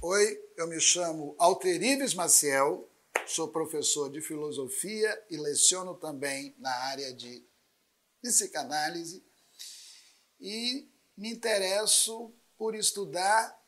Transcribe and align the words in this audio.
Oi, 0.00 0.40
eu 0.56 0.68
me 0.68 0.78
chamo 0.78 1.34
Alterives 1.40 2.14
Maciel, 2.14 2.88
sou 3.26 3.48
professor 3.48 4.08
de 4.08 4.20
filosofia 4.20 5.26
e 5.28 5.36
leciono 5.36 5.92
também 5.96 6.54
na 6.60 6.72
área 6.84 7.12
de 7.12 7.44
psicanálise 8.22 9.26
e 10.38 10.88
me 11.16 11.32
interesso 11.32 12.32
por 12.56 12.76
estudar 12.76 13.60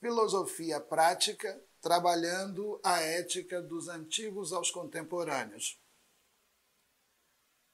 filosofia 0.00 0.80
prática, 0.80 1.62
trabalhando 1.78 2.80
a 2.82 3.02
ética 3.02 3.60
dos 3.60 3.86
antigos 3.88 4.50
aos 4.50 4.70
contemporâneos. 4.70 5.78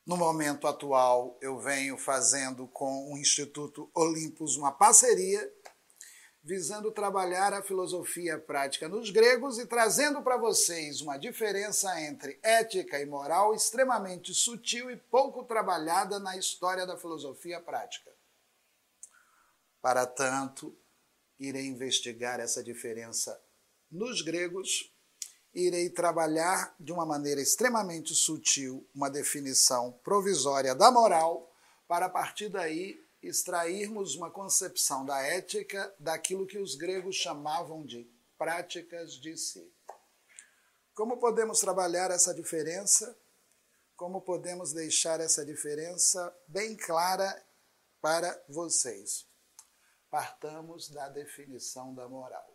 No 0.04 0.16
momento 0.16 0.66
atual, 0.66 1.38
eu 1.40 1.56
venho 1.60 1.96
fazendo 1.96 2.66
com 2.66 3.12
o 3.12 3.16
Instituto 3.16 3.88
Olympus 3.94 4.56
uma 4.56 4.72
parceria 4.72 5.48
visando 6.42 6.90
trabalhar 6.90 7.52
a 7.52 7.62
filosofia 7.62 8.38
prática 8.38 8.88
nos 8.88 9.10
gregos 9.10 9.58
e 9.58 9.66
trazendo 9.66 10.22
para 10.22 10.38
vocês 10.38 11.00
uma 11.00 11.18
diferença 11.18 12.00
entre 12.00 12.38
ética 12.42 12.98
e 12.98 13.04
moral 13.04 13.54
extremamente 13.54 14.32
sutil 14.32 14.90
e 14.90 14.96
pouco 14.96 15.44
trabalhada 15.44 16.18
na 16.18 16.36
história 16.36 16.86
da 16.86 16.96
filosofia 16.96 17.60
prática. 17.60 18.10
Para 19.82 20.06
tanto, 20.06 20.76
irei 21.38 21.66
investigar 21.66 22.40
essa 22.40 22.62
diferença 22.62 23.38
nos 23.90 24.22
gregos, 24.22 24.94
irei 25.52 25.90
trabalhar 25.90 26.74
de 26.78 26.92
uma 26.92 27.04
maneira 27.04 27.40
extremamente 27.40 28.14
sutil 28.14 28.86
uma 28.94 29.10
definição 29.10 29.92
provisória 30.04 30.74
da 30.74 30.90
moral, 30.90 31.50
para 31.88 32.06
a 32.06 32.10
partir 32.10 32.48
daí 32.48 33.02
extrairmos 33.22 34.14
uma 34.14 34.30
concepção 34.30 35.04
da 35.04 35.20
ética 35.20 35.94
daquilo 35.98 36.46
que 36.46 36.58
os 36.58 36.74
gregos 36.74 37.16
chamavam 37.16 37.84
de 37.84 38.10
práticas 38.38 39.12
de 39.14 39.36
si. 39.36 39.72
Como 40.94 41.18
podemos 41.18 41.60
trabalhar 41.60 42.10
essa 42.10 42.34
diferença? 42.34 43.16
Como 43.96 44.20
podemos 44.22 44.72
deixar 44.72 45.20
essa 45.20 45.44
diferença 45.44 46.34
bem 46.48 46.76
clara 46.76 47.44
para 48.00 48.42
vocês? 48.48 49.26
Partamos 50.10 50.88
da 50.88 51.08
definição 51.08 51.94
da 51.94 52.08
moral. 52.08 52.50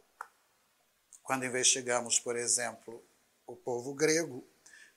Quando 1.22 1.46
investigamos, 1.46 2.20
por 2.20 2.36
exemplo, 2.36 3.04
o 3.48 3.56
povo 3.56 3.94
grego, 3.94 4.46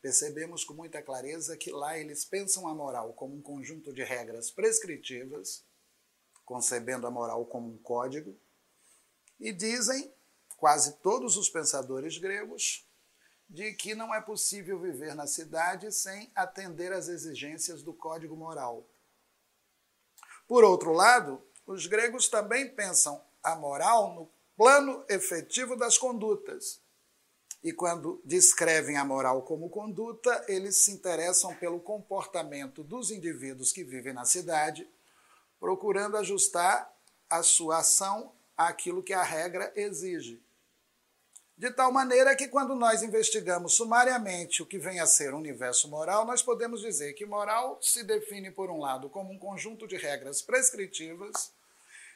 percebemos 0.01 0.65
com 0.65 0.75
muita 0.75 1.03
clareza 1.03 1.57
que 1.57 1.71
lá 1.71 1.99
eles 1.99 2.25
pensam 2.25 2.69
a 2.69 2.75
moral 2.75 3.13
como 3.15 3.37
um 3.37 3.43
conjunto 3.43 3.93
de 3.93 4.03
regras 4.05 4.51
prescritivas, 4.51 5.65
concebendo 6.45 7.07
a 7.07 7.11
moral 7.11 7.45
como 7.47 7.69
um 7.69 7.79
código, 7.79 8.37
e 9.39 9.53
dizem, 9.53 10.13
quase 10.57 10.97
todos 10.99 11.37
os 11.37 11.49
pensadores 11.49 12.19
gregos, 12.19 12.87
de 13.49 13.73
que 13.73 13.95
não 13.95 14.15
é 14.15 14.21
possível 14.21 14.79
viver 14.79 15.15
na 15.15 15.27
cidade 15.27 15.91
sem 15.93 16.31
atender 16.35 16.93
às 16.93 17.09
exigências 17.09 17.83
do 17.83 17.95
código 17.95 18.37
moral. 18.37 18.87
Por 20.47 20.65
outro 20.65 20.93
lado, 20.93 21.43
os 21.67 21.87
gregos 21.87 22.29
também 22.29 22.75
pensam 22.75 23.23
a 23.43 23.55
moral 23.55 24.15
no 24.15 24.31
plano 24.57 25.05
efetivo 25.09 25.77
das 25.77 25.97
condutas 25.97 26.83
e 27.63 27.73
quando 27.73 28.21
descrevem 28.25 28.97
a 28.97 29.05
moral 29.05 29.43
como 29.43 29.69
conduta, 29.69 30.45
eles 30.49 30.85
se 30.85 30.93
interessam 30.93 31.55
pelo 31.57 31.81
comportamento 31.81 32.85
dos 32.85 33.11
indivíduos 33.11 33.73
que 33.73 33.83
vivem 33.83 34.13
na 34.13 34.25
cidade, 34.25 34.89
procurando 35.59 36.17
ajustar 36.17 36.93
a 37.29 37.43
sua 37.43 37.79
ação 37.79 38.33
àquilo 38.57 39.03
que 39.03 39.13
a 39.13 39.23
regra 39.23 39.73
exige. 39.75 40.41
De 41.57 41.73
tal 41.73 41.91
maneira 41.91 42.37
que, 42.37 42.47
quando 42.47 42.77
nós 42.77 43.03
investigamos 43.03 43.75
sumariamente 43.75 44.63
o 44.63 44.67
que 44.67 44.79
vem 44.79 45.01
a 45.01 45.07
ser 45.07 45.35
o 45.35 45.39
universo 45.39 45.89
moral, 45.89 46.25
nós 46.25 46.41
podemos 46.41 46.81
dizer 46.81 47.15
que 47.15 47.27
moral 47.27 47.81
se 47.83 48.05
define, 48.05 48.53
por 48.53 48.71
um 48.71 48.79
lado, 48.79 49.11
como 49.11 49.33
um 49.33 49.39
conjunto 49.39 49.85
de 49.89 49.97
regras 49.97 50.41
prescritivas, 50.41 51.53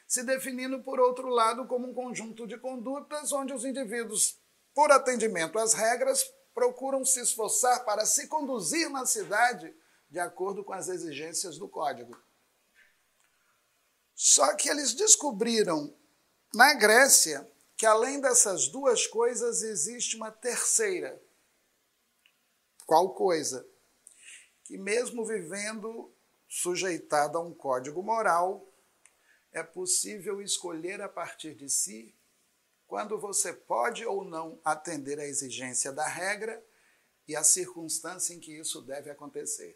se 0.07 0.23
definindo, 0.23 0.79
por 0.79 0.97
outro 0.97 1.27
lado, 1.27 1.65
como 1.67 1.89
um 1.89 1.93
conjunto 1.93 2.47
de 2.47 2.57
condutas 2.57 3.33
onde 3.33 3.51
os 3.51 3.65
indivíduos 3.65 4.37
por 4.73 4.91
atendimento 4.91 5.59
às 5.59 5.73
regras, 5.73 6.23
procuram 6.53 7.03
se 7.03 7.19
esforçar 7.21 7.83
para 7.85 8.05
se 8.05 8.27
conduzir 8.27 8.89
na 8.89 9.05
cidade 9.05 9.73
de 10.09 10.19
acordo 10.19 10.63
com 10.63 10.73
as 10.73 10.87
exigências 10.87 11.57
do 11.57 11.67
código. 11.67 12.15
Só 14.13 14.55
que 14.55 14.69
eles 14.69 14.93
descobriram 14.93 15.95
na 16.53 16.73
Grécia 16.75 17.49
que 17.75 17.85
além 17.85 18.21
dessas 18.21 18.67
duas 18.67 19.07
coisas 19.07 19.63
existe 19.63 20.15
uma 20.15 20.31
terceira. 20.31 21.19
Qual 22.85 23.13
coisa? 23.15 23.67
Que 24.63 24.77
mesmo 24.77 25.25
vivendo 25.25 26.13
sujeitado 26.47 27.37
a 27.37 27.41
um 27.41 27.53
código 27.53 28.03
moral, 28.03 28.65
é 29.51 29.63
possível 29.63 30.41
escolher 30.41 31.01
a 31.01 31.09
partir 31.09 31.55
de 31.55 31.69
si 31.69 32.15
quando 32.93 33.17
você 33.17 33.51
pode 33.51 34.05
ou 34.05 34.23
não 34.23 34.59
atender 34.63 35.19
à 35.19 35.25
exigência 35.25 35.91
da 35.91 36.07
regra 36.07 36.63
e 37.27 37.35
a 37.35 37.43
circunstância 37.43 38.35
em 38.35 38.39
que 38.39 38.55
isso 38.55 38.83
deve 38.83 39.09
acontecer. 39.09 39.75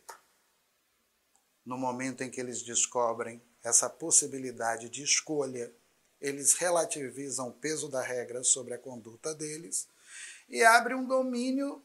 No 1.66 1.80
momento 1.80 2.22
em 2.22 2.30
que 2.30 2.40
eles 2.40 2.62
descobrem 2.62 3.42
essa 3.64 3.90
possibilidade 3.90 4.88
de 4.88 5.02
escolha, 5.02 5.74
eles 6.22 6.54
relativizam 6.54 7.48
o 7.48 7.54
peso 7.54 7.90
da 7.90 8.04
regra 8.04 8.44
sobre 8.44 8.76
a 8.76 8.78
conduta 8.78 9.34
deles 9.34 9.88
e 10.48 10.64
abrem 10.64 10.96
um 10.96 11.08
domínio 11.08 11.84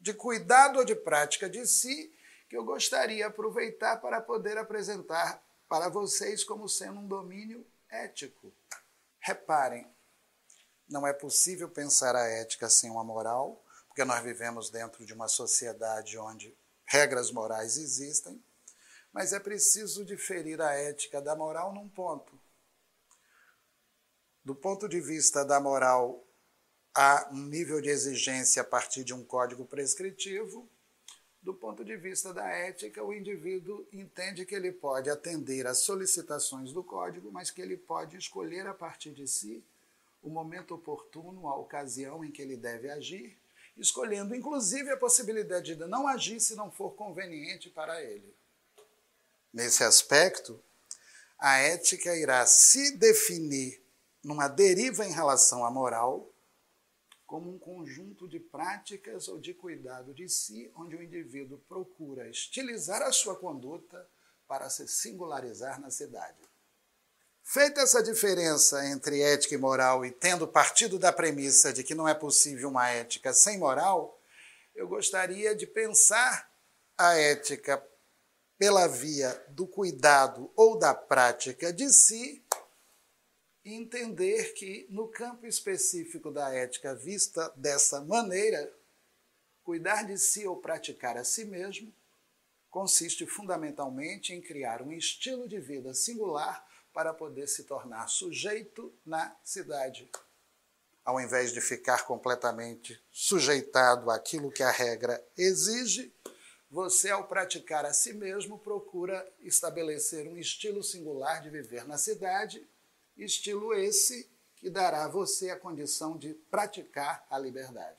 de 0.00 0.14
cuidado 0.14 0.78
ou 0.78 0.84
de 0.84 0.94
prática 0.94 1.50
de 1.50 1.66
si 1.66 2.14
que 2.48 2.56
eu 2.56 2.64
gostaria 2.64 3.26
aproveitar 3.26 3.96
para 4.00 4.20
poder 4.20 4.56
apresentar 4.56 5.42
para 5.68 5.88
vocês 5.88 6.44
como 6.44 6.68
sendo 6.68 7.00
um 7.00 7.08
domínio 7.08 7.66
ético. 7.90 8.52
Reparem, 9.18 9.84
não 10.88 11.06
é 11.06 11.12
possível 11.12 11.68
pensar 11.68 12.16
a 12.16 12.26
ética 12.26 12.68
sem 12.68 12.90
uma 12.90 13.04
moral, 13.04 13.62
porque 13.86 14.04
nós 14.04 14.22
vivemos 14.22 14.70
dentro 14.70 15.04
de 15.04 15.12
uma 15.12 15.28
sociedade 15.28 16.16
onde 16.18 16.56
regras 16.86 17.30
morais 17.30 17.76
existem, 17.76 18.42
mas 19.12 19.32
é 19.32 19.40
preciso 19.40 20.04
diferir 20.04 20.60
a 20.60 20.72
ética 20.72 21.20
da 21.20 21.36
moral 21.36 21.74
num 21.74 21.88
ponto. 21.88 22.38
Do 24.44 24.54
ponto 24.54 24.88
de 24.88 25.00
vista 25.00 25.44
da 25.44 25.60
moral, 25.60 26.24
há 26.94 27.28
um 27.30 27.44
nível 27.44 27.80
de 27.80 27.90
exigência 27.90 28.62
a 28.62 28.64
partir 28.64 29.04
de 29.04 29.12
um 29.12 29.22
código 29.22 29.66
prescritivo. 29.66 30.68
Do 31.42 31.54
ponto 31.54 31.84
de 31.84 31.96
vista 31.96 32.32
da 32.32 32.48
ética, 32.48 33.04
o 33.04 33.12
indivíduo 33.12 33.86
entende 33.92 34.46
que 34.46 34.54
ele 34.54 34.72
pode 34.72 35.10
atender 35.10 35.66
às 35.66 35.78
solicitações 35.78 36.72
do 36.72 36.82
código, 36.82 37.30
mas 37.30 37.50
que 37.50 37.60
ele 37.60 37.76
pode 37.76 38.16
escolher 38.16 38.66
a 38.66 38.74
partir 38.74 39.12
de 39.12 39.26
si 39.26 39.64
o 40.22 40.28
momento 40.28 40.74
oportuno, 40.74 41.48
a 41.48 41.56
ocasião 41.56 42.24
em 42.24 42.30
que 42.30 42.42
ele 42.42 42.56
deve 42.56 42.90
agir, 42.90 43.38
escolhendo 43.76 44.34
inclusive 44.34 44.90
a 44.90 44.96
possibilidade 44.96 45.74
de 45.74 45.86
não 45.86 46.08
agir 46.08 46.40
se 46.40 46.54
não 46.54 46.70
for 46.70 46.94
conveniente 46.94 47.70
para 47.70 48.02
ele. 48.02 48.34
Nesse 49.52 49.84
aspecto, 49.84 50.62
a 51.38 51.58
ética 51.58 52.16
irá 52.16 52.44
se 52.46 52.96
definir 52.96 53.82
numa 54.22 54.48
deriva 54.48 55.06
em 55.06 55.12
relação 55.12 55.64
à 55.64 55.70
moral 55.70 56.28
como 57.26 57.54
um 57.54 57.58
conjunto 57.58 58.26
de 58.26 58.40
práticas 58.40 59.28
ou 59.28 59.38
de 59.38 59.52
cuidado 59.52 60.14
de 60.14 60.28
si, 60.30 60.72
onde 60.74 60.96
o 60.96 61.02
indivíduo 61.02 61.58
procura 61.68 62.28
estilizar 62.28 63.02
a 63.02 63.12
sua 63.12 63.36
conduta 63.36 64.08
para 64.46 64.70
se 64.70 64.88
singularizar 64.88 65.78
na 65.78 65.90
cidade. 65.90 66.47
Feita 67.50 67.80
essa 67.80 68.02
diferença 68.02 68.86
entre 68.88 69.22
ética 69.22 69.54
e 69.54 69.58
moral 69.58 70.04
e 70.04 70.10
tendo 70.10 70.46
partido 70.46 70.98
da 70.98 71.10
premissa 71.10 71.72
de 71.72 71.82
que 71.82 71.94
não 71.94 72.06
é 72.06 72.12
possível 72.12 72.68
uma 72.68 72.90
ética 72.90 73.32
sem 73.32 73.56
moral, 73.56 74.20
eu 74.74 74.86
gostaria 74.86 75.56
de 75.56 75.66
pensar 75.66 76.52
a 76.98 77.14
ética 77.14 77.82
pela 78.58 78.86
via 78.86 79.32
do 79.48 79.66
cuidado 79.66 80.52
ou 80.54 80.78
da 80.78 80.92
prática 80.92 81.72
de 81.72 81.88
si 81.88 82.44
e 83.64 83.72
entender 83.72 84.52
que, 84.52 84.86
no 84.90 85.08
campo 85.08 85.46
específico 85.46 86.30
da 86.30 86.54
ética 86.54 86.94
vista 86.94 87.50
dessa 87.56 88.02
maneira, 88.02 88.70
cuidar 89.64 90.02
de 90.02 90.18
si 90.18 90.46
ou 90.46 90.58
praticar 90.58 91.16
a 91.16 91.24
si 91.24 91.46
mesmo 91.46 91.90
consiste 92.68 93.26
fundamentalmente 93.26 94.34
em 94.34 94.42
criar 94.42 94.82
um 94.82 94.92
estilo 94.92 95.48
de 95.48 95.58
vida 95.58 95.94
singular 95.94 96.62
para 96.92 97.14
poder 97.14 97.46
se 97.46 97.64
tornar 97.64 98.08
sujeito 98.08 98.92
na 99.04 99.34
cidade. 99.44 100.10
Ao 101.04 101.20
invés 101.20 101.52
de 101.52 101.60
ficar 101.60 102.04
completamente 102.04 103.02
sujeitado 103.10 104.10
àquilo 104.10 104.50
que 104.50 104.62
a 104.62 104.70
regra 104.70 105.24
exige, 105.36 106.12
você, 106.70 107.10
ao 107.10 107.26
praticar 107.26 107.86
a 107.86 107.94
si 107.94 108.12
mesmo, 108.12 108.58
procura 108.58 109.26
estabelecer 109.40 110.28
um 110.28 110.36
estilo 110.36 110.82
singular 110.82 111.40
de 111.40 111.48
viver 111.48 111.86
na 111.86 111.96
cidade, 111.96 112.66
estilo 113.16 113.72
esse 113.72 114.28
que 114.56 114.68
dará 114.68 115.04
a 115.04 115.08
você 115.08 115.50
a 115.50 115.58
condição 115.58 116.18
de 116.18 116.34
praticar 116.50 117.24
a 117.30 117.38
liberdade. 117.38 117.96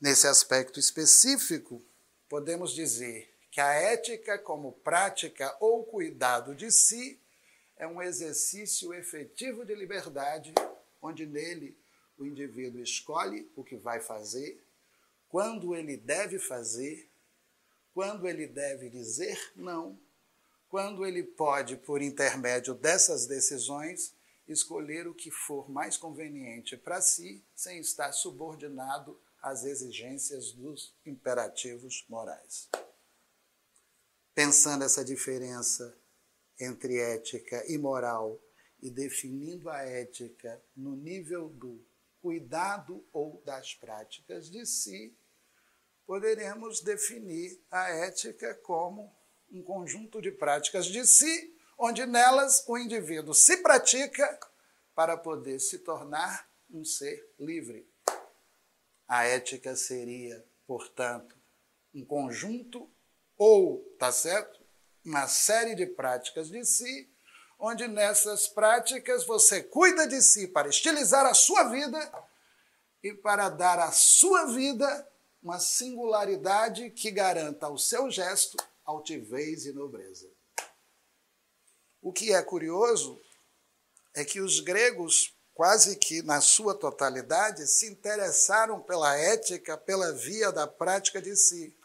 Nesse 0.00 0.28
aspecto 0.28 0.78
específico, 0.78 1.82
podemos 2.28 2.72
dizer 2.72 3.35
que 3.56 3.60
a 3.62 3.72
ética, 3.72 4.38
como 4.38 4.70
prática 4.70 5.56
ou 5.60 5.82
cuidado 5.82 6.54
de 6.54 6.70
si, 6.70 7.18
é 7.78 7.86
um 7.86 8.02
exercício 8.02 8.92
efetivo 8.92 9.64
de 9.64 9.74
liberdade, 9.74 10.52
onde 11.00 11.24
nele 11.24 11.74
o 12.18 12.26
indivíduo 12.26 12.82
escolhe 12.82 13.50
o 13.56 13.64
que 13.64 13.74
vai 13.74 13.98
fazer, 13.98 14.62
quando 15.30 15.74
ele 15.74 15.96
deve 15.96 16.38
fazer, 16.38 17.08
quando 17.94 18.28
ele 18.28 18.46
deve 18.46 18.90
dizer 18.90 19.40
não, 19.56 19.98
quando 20.68 21.06
ele 21.06 21.22
pode, 21.22 21.78
por 21.78 22.02
intermédio 22.02 22.74
dessas 22.74 23.24
decisões, 23.24 24.12
escolher 24.46 25.08
o 25.08 25.14
que 25.14 25.30
for 25.30 25.66
mais 25.70 25.96
conveniente 25.96 26.76
para 26.76 27.00
si, 27.00 27.42
sem 27.54 27.78
estar 27.78 28.12
subordinado 28.12 29.18
às 29.40 29.64
exigências 29.64 30.52
dos 30.52 30.92
imperativos 31.06 32.04
morais. 32.06 32.68
Pensando 34.36 34.84
essa 34.84 35.02
diferença 35.02 35.98
entre 36.60 36.98
ética 36.98 37.64
e 37.72 37.78
moral 37.78 38.38
e 38.82 38.90
definindo 38.90 39.70
a 39.70 39.78
ética 39.78 40.62
no 40.76 40.94
nível 40.94 41.48
do 41.48 41.82
cuidado 42.20 43.02
ou 43.14 43.42
das 43.46 43.72
práticas 43.72 44.50
de 44.50 44.66
si, 44.66 45.18
poderemos 46.04 46.82
definir 46.82 47.64
a 47.70 47.88
ética 47.88 48.54
como 48.56 49.10
um 49.50 49.62
conjunto 49.62 50.20
de 50.20 50.30
práticas 50.30 50.84
de 50.84 51.06
si, 51.06 51.56
onde 51.78 52.04
nelas 52.04 52.62
o 52.68 52.76
indivíduo 52.76 53.32
se 53.32 53.56
pratica 53.62 54.38
para 54.94 55.16
poder 55.16 55.60
se 55.60 55.78
tornar 55.78 56.46
um 56.68 56.84
ser 56.84 57.26
livre. 57.38 57.90
A 59.08 59.24
ética 59.24 59.74
seria, 59.74 60.46
portanto, 60.66 61.34
um 61.94 62.04
conjunto 62.04 62.94
ou, 63.36 63.82
tá 63.98 64.10
certo? 64.12 64.60
Uma 65.04 65.28
série 65.28 65.74
de 65.74 65.86
práticas 65.86 66.48
de 66.48 66.64
si, 66.64 67.10
onde 67.58 67.86
nessas 67.88 68.48
práticas 68.48 69.24
você 69.24 69.62
cuida 69.62 70.06
de 70.06 70.20
si 70.20 70.48
para 70.48 70.68
estilizar 70.68 71.24
a 71.26 71.34
sua 71.34 71.64
vida 71.64 72.26
e 73.02 73.14
para 73.14 73.48
dar 73.48 73.78
à 73.78 73.92
sua 73.92 74.46
vida 74.46 75.08
uma 75.42 75.60
singularidade 75.60 76.90
que 76.90 77.10
garanta 77.10 77.66
ao 77.66 77.78
seu 77.78 78.10
gesto 78.10 78.56
altivez 78.84 79.64
e 79.66 79.72
nobreza. 79.72 80.28
O 82.02 82.12
que 82.12 82.32
é 82.32 82.42
curioso 82.42 83.20
é 84.14 84.24
que 84.24 84.40
os 84.40 84.60
gregos, 84.60 85.36
quase 85.54 85.96
que 85.96 86.22
na 86.22 86.40
sua 86.40 86.74
totalidade, 86.74 87.66
se 87.66 87.86
interessaram 87.86 88.80
pela 88.80 89.16
ética 89.16 89.76
pela 89.76 90.12
via 90.12 90.50
da 90.50 90.66
prática 90.66 91.20
de 91.20 91.36
si. 91.36 91.76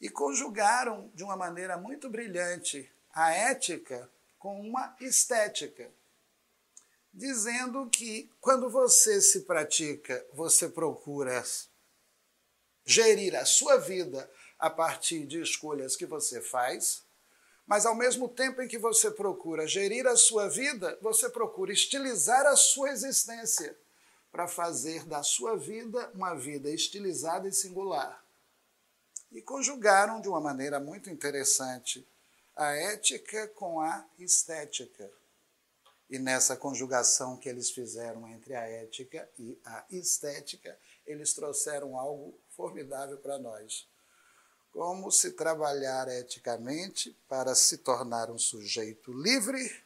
E 0.00 0.08
conjugaram 0.08 1.10
de 1.14 1.22
uma 1.22 1.36
maneira 1.36 1.76
muito 1.76 2.10
brilhante 2.10 2.90
a 3.12 3.32
ética 3.32 4.10
com 4.38 4.60
uma 4.60 4.96
estética 5.00 5.90
dizendo 7.14 7.88
que 7.88 8.28
quando 8.40 8.68
você 8.68 9.20
se 9.20 9.42
pratica, 9.42 10.26
você 10.32 10.68
procura 10.68 11.44
gerir 12.84 13.36
a 13.36 13.44
sua 13.44 13.76
vida 13.76 14.28
a 14.58 14.68
partir 14.68 15.24
de 15.24 15.40
escolhas 15.40 15.94
que 15.94 16.04
você 16.04 16.40
faz, 16.40 17.04
mas 17.66 17.86
ao 17.86 17.94
mesmo 17.94 18.28
tempo 18.28 18.60
em 18.60 18.68
que 18.68 18.76
você 18.76 19.10
procura 19.10 19.66
gerir 19.66 20.06
a 20.06 20.16
sua 20.16 20.48
vida, 20.48 20.98
você 21.00 21.30
procura 21.30 21.72
estilizar 21.72 22.44
a 22.46 22.56
sua 22.56 22.90
existência 22.90 23.78
para 24.30 24.48
fazer 24.48 25.04
da 25.06 25.22
sua 25.22 25.56
vida 25.56 26.10
uma 26.14 26.34
vida 26.34 26.68
estilizada 26.68 27.48
e 27.48 27.52
singular. 27.52 28.22
E 29.34 29.42
conjugaram 29.42 30.20
de 30.20 30.28
uma 30.28 30.40
maneira 30.40 30.78
muito 30.78 31.10
interessante 31.10 32.06
a 32.54 32.70
ética 32.72 33.48
com 33.48 33.80
a 33.80 34.06
estética. 34.16 35.10
E 36.08 36.20
nessa 36.20 36.56
conjugação 36.56 37.36
que 37.36 37.48
eles 37.48 37.68
fizeram 37.68 38.28
entre 38.28 38.54
a 38.54 38.60
ética 38.60 39.28
e 39.36 39.58
a 39.64 39.84
estética, 39.90 40.78
eles 41.04 41.34
trouxeram 41.34 41.98
algo 41.98 42.38
formidável 42.50 43.16
para 43.18 43.36
nós. 43.36 43.88
Como 44.72 45.10
se 45.10 45.32
trabalhar 45.32 46.06
eticamente 46.06 47.16
para 47.28 47.56
se 47.56 47.78
tornar 47.78 48.30
um 48.30 48.38
sujeito 48.38 49.12
livre 49.12 49.82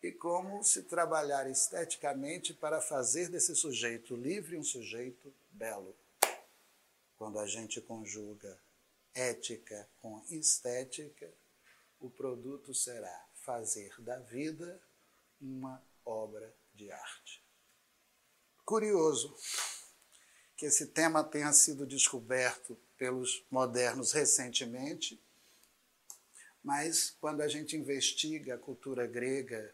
e 0.00 0.12
como 0.12 0.62
se 0.62 0.82
trabalhar 0.82 1.50
esteticamente 1.50 2.54
para 2.54 2.80
fazer 2.80 3.28
desse 3.28 3.56
sujeito 3.56 4.14
livre 4.14 4.56
um 4.56 4.64
sujeito 4.64 5.34
belo. 5.50 5.94
Quando 7.22 7.38
a 7.38 7.46
gente 7.46 7.80
conjuga 7.80 8.60
ética 9.14 9.88
com 10.00 10.20
estética, 10.28 11.32
o 12.00 12.10
produto 12.10 12.74
será 12.74 13.28
fazer 13.36 13.94
da 14.00 14.18
vida 14.18 14.82
uma 15.40 15.80
obra 16.04 16.52
de 16.74 16.90
arte. 16.90 17.40
Curioso 18.64 19.36
que 20.56 20.66
esse 20.66 20.88
tema 20.88 21.22
tenha 21.22 21.52
sido 21.52 21.86
descoberto 21.86 22.76
pelos 22.98 23.46
modernos 23.48 24.10
recentemente, 24.10 25.22
mas 26.60 27.16
quando 27.20 27.40
a 27.42 27.46
gente 27.46 27.76
investiga 27.76 28.56
a 28.56 28.58
cultura 28.58 29.06
grega, 29.06 29.72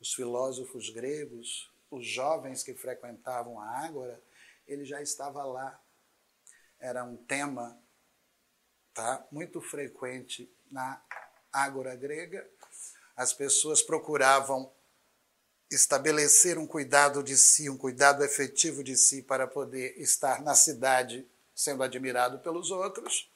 os 0.00 0.14
filósofos 0.14 0.88
gregos, 0.88 1.70
os 1.90 2.06
jovens 2.06 2.62
que 2.62 2.72
frequentavam 2.72 3.60
a 3.60 3.84
Ágora, 3.84 4.18
ele 4.66 4.86
já 4.86 5.02
estava 5.02 5.44
lá. 5.44 5.78
Era 6.80 7.04
um 7.04 7.16
tema 7.16 7.78
tá, 8.94 9.26
muito 9.30 9.60
frequente 9.60 10.50
na 10.70 11.00
Ágora 11.52 11.94
grega. 11.96 12.48
As 13.16 13.32
pessoas 13.32 13.82
procuravam 13.82 14.72
estabelecer 15.70 16.56
um 16.58 16.66
cuidado 16.66 17.22
de 17.22 17.36
si, 17.36 17.68
um 17.68 17.76
cuidado 17.76 18.24
efetivo 18.24 18.82
de 18.82 18.96
si 18.96 19.22
para 19.22 19.46
poder 19.46 20.00
estar 20.00 20.40
na 20.42 20.54
cidade 20.54 21.28
sendo 21.54 21.82
admirado 21.82 22.38
pelos 22.38 22.70
outros, 22.70 23.28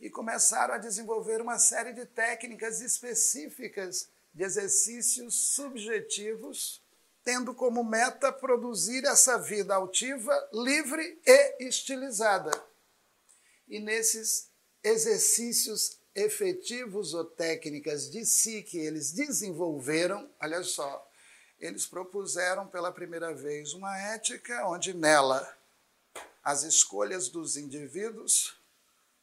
e 0.00 0.10
começaram 0.10 0.74
a 0.74 0.78
desenvolver 0.78 1.40
uma 1.40 1.60
série 1.60 1.92
de 1.92 2.04
técnicas 2.04 2.80
específicas 2.80 4.08
de 4.34 4.42
exercícios 4.42 5.34
subjetivos, 5.54 6.82
tendo 7.26 7.52
como 7.52 7.82
meta 7.82 8.30
produzir 8.30 9.04
essa 9.04 9.36
vida 9.36 9.74
altiva, 9.74 10.32
livre 10.52 11.20
e 11.26 11.66
estilizada. 11.66 12.52
E 13.66 13.80
nesses 13.80 14.48
exercícios 14.80 15.98
efetivos 16.14 17.14
ou 17.14 17.24
técnicas 17.24 18.08
de 18.12 18.24
si 18.24 18.62
que 18.62 18.78
eles 18.78 19.10
desenvolveram, 19.10 20.30
olha 20.40 20.62
só, 20.62 21.04
eles 21.58 21.84
propuseram 21.84 22.68
pela 22.68 22.92
primeira 22.92 23.34
vez 23.34 23.74
uma 23.74 23.98
ética 23.98 24.64
onde 24.68 24.94
nela 24.94 25.52
as 26.44 26.62
escolhas 26.62 27.28
dos 27.28 27.56
indivíduos 27.56 28.56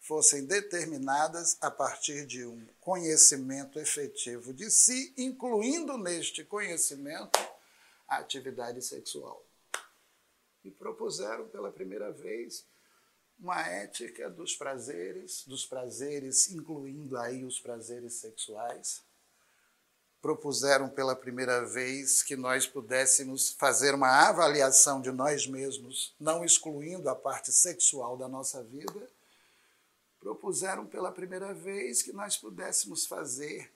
fossem 0.01 0.43
determinadas 0.43 1.55
a 1.62 1.72
partir 1.72 2.25
de 2.25 2.45
um 2.45 2.67
conhecimento 2.81 3.79
efetivo 3.79 4.53
de 4.53 4.69
si, 4.69 5.13
incluindo 5.15 5.98
neste 5.98 6.43
conhecimento 6.43 7.52
a 8.07 8.17
atividade 8.17 8.81
sexual. 8.81 9.45
E 10.63 10.72
propuseram 10.72 11.48
pela 11.48 11.72
primeira 11.72 12.12
vez 12.12 12.65
uma 13.39 13.62
ética 13.67 14.29
dos 14.29 14.55
prazeres, 14.55 15.43
dos 15.45 15.65
prazeres 15.65 16.50
incluindo 16.51 17.17
aí 17.17 17.43
os 17.43 17.60
prazeres 17.60 18.13
sexuais, 18.13 19.01
propuseram 20.22 20.88
pela 20.88 21.17
primeira 21.17 21.65
vez 21.65 22.24
que 22.24 22.38
nós 22.38 22.65
pudéssemos 22.65 23.50
fazer 23.51 23.93
uma 23.93 24.29
avaliação 24.29 25.01
de 25.01 25.12
nós 25.12 25.45
mesmos, 25.45 26.15
não 26.17 26.45
excluindo 26.45 27.10
a 27.10 27.15
parte 27.15 27.51
sexual 27.51 28.15
da 28.15 28.29
nossa 28.29 28.63
vida, 28.63 29.10
propuseram 30.22 30.86
pela 30.86 31.12
primeira 31.12 31.53
vez 31.53 32.01
que 32.01 32.13
nós 32.13 32.38
pudéssemos 32.38 33.05
fazer 33.05 33.69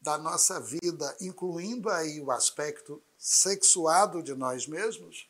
da 0.00 0.16
nossa 0.16 0.60
vida, 0.60 1.16
incluindo 1.20 1.90
aí 1.90 2.20
o 2.20 2.30
aspecto 2.30 3.02
sexuado 3.16 4.22
de 4.22 4.34
nós 4.34 4.66
mesmos, 4.66 5.28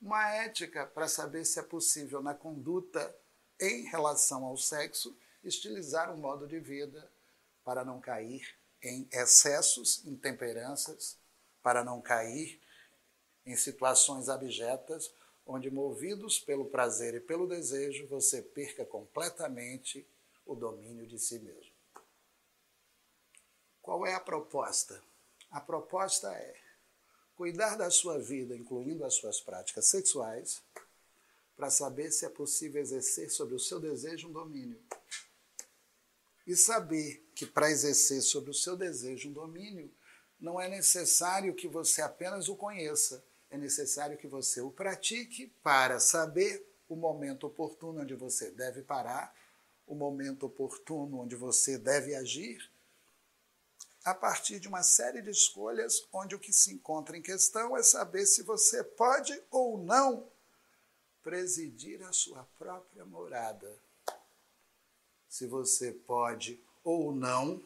uma 0.00 0.28
ética 0.34 0.86
para 0.86 1.08
saber 1.08 1.44
se 1.44 1.58
é 1.58 1.62
possível 1.62 2.22
na 2.22 2.34
conduta 2.34 3.14
em 3.60 3.84
relação 3.84 4.44
ao 4.44 4.56
sexo 4.56 5.16
estilizar 5.42 6.12
um 6.12 6.16
modo 6.16 6.46
de 6.46 6.60
vida 6.60 7.10
para 7.64 7.84
não 7.84 8.00
cair 8.00 8.56
em 8.82 9.08
excessos, 9.12 10.04
intemperanças, 10.04 11.18
para 11.62 11.82
não 11.82 12.00
cair 12.00 12.60
em 13.44 13.56
situações 13.56 14.28
abjetas, 14.28 15.12
onde, 15.44 15.70
movidos 15.70 16.38
pelo 16.38 16.66
prazer 16.66 17.14
e 17.14 17.20
pelo 17.20 17.48
desejo, 17.48 18.06
você 18.06 18.42
perca 18.42 18.84
completamente 18.84 20.06
o 20.46 20.54
domínio 20.54 21.06
de 21.06 21.18
si 21.18 21.38
mesmo. 21.38 21.67
Qual 23.88 24.06
é 24.06 24.12
a 24.12 24.20
proposta? 24.20 25.02
A 25.50 25.62
proposta 25.62 26.30
é 26.30 26.54
cuidar 27.34 27.74
da 27.74 27.90
sua 27.90 28.18
vida, 28.18 28.54
incluindo 28.54 29.02
as 29.02 29.14
suas 29.14 29.40
práticas 29.40 29.86
sexuais, 29.86 30.62
para 31.56 31.70
saber 31.70 32.10
se 32.10 32.26
é 32.26 32.28
possível 32.28 32.82
exercer 32.82 33.30
sobre 33.30 33.54
o 33.54 33.58
seu 33.58 33.80
desejo 33.80 34.28
um 34.28 34.32
domínio. 34.32 34.78
E 36.46 36.54
saber 36.54 37.26
que 37.34 37.46
para 37.46 37.70
exercer 37.70 38.20
sobre 38.20 38.50
o 38.50 38.54
seu 38.54 38.76
desejo 38.76 39.30
um 39.30 39.32
domínio, 39.32 39.90
não 40.38 40.60
é 40.60 40.68
necessário 40.68 41.54
que 41.54 41.66
você 41.66 42.02
apenas 42.02 42.50
o 42.50 42.56
conheça, 42.56 43.24
é 43.50 43.56
necessário 43.56 44.18
que 44.18 44.26
você 44.26 44.60
o 44.60 44.70
pratique 44.70 45.50
para 45.62 45.98
saber 45.98 46.62
o 46.90 46.94
momento 46.94 47.46
oportuno 47.46 48.02
onde 48.02 48.14
você 48.14 48.50
deve 48.50 48.82
parar, 48.82 49.34
o 49.86 49.94
momento 49.94 50.44
oportuno 50.44 51.20
onde 51.20 51.36
você 51.36 51.78
deve 51.78 52.14
agir, 52.14 52.70
a 54.08 54.14
partir 54.14 54.58
de 54.58 54.66
uma 54.66 54.82
série 54.82 55.20
de 55.20 55.28
escolhas 55.28 56.08
onde 56.10 56.34
o 56.34 56.38
que 56.38 56.50
se 56.50 56.72
encontra 56.72 57.14
em 57.14 57.20
questão 57.20 57.76
é 57.76 57.82
saber 57.82 58.24
se 58.24 58.42
você 58.42 58.82
pode 58.82 59.38
ou 59.50 59.76
não 59.76 60.32
presidir 61.22 62.02
a 62.02 62.10
sua 62.10 62.42
própria 62.58 63.04
morada. 63.04 63.78
Se 65.28 65.46
você 65.46 65.92
pode 65.92 66.58
ou 66.82 67.12
não 67.12 67.62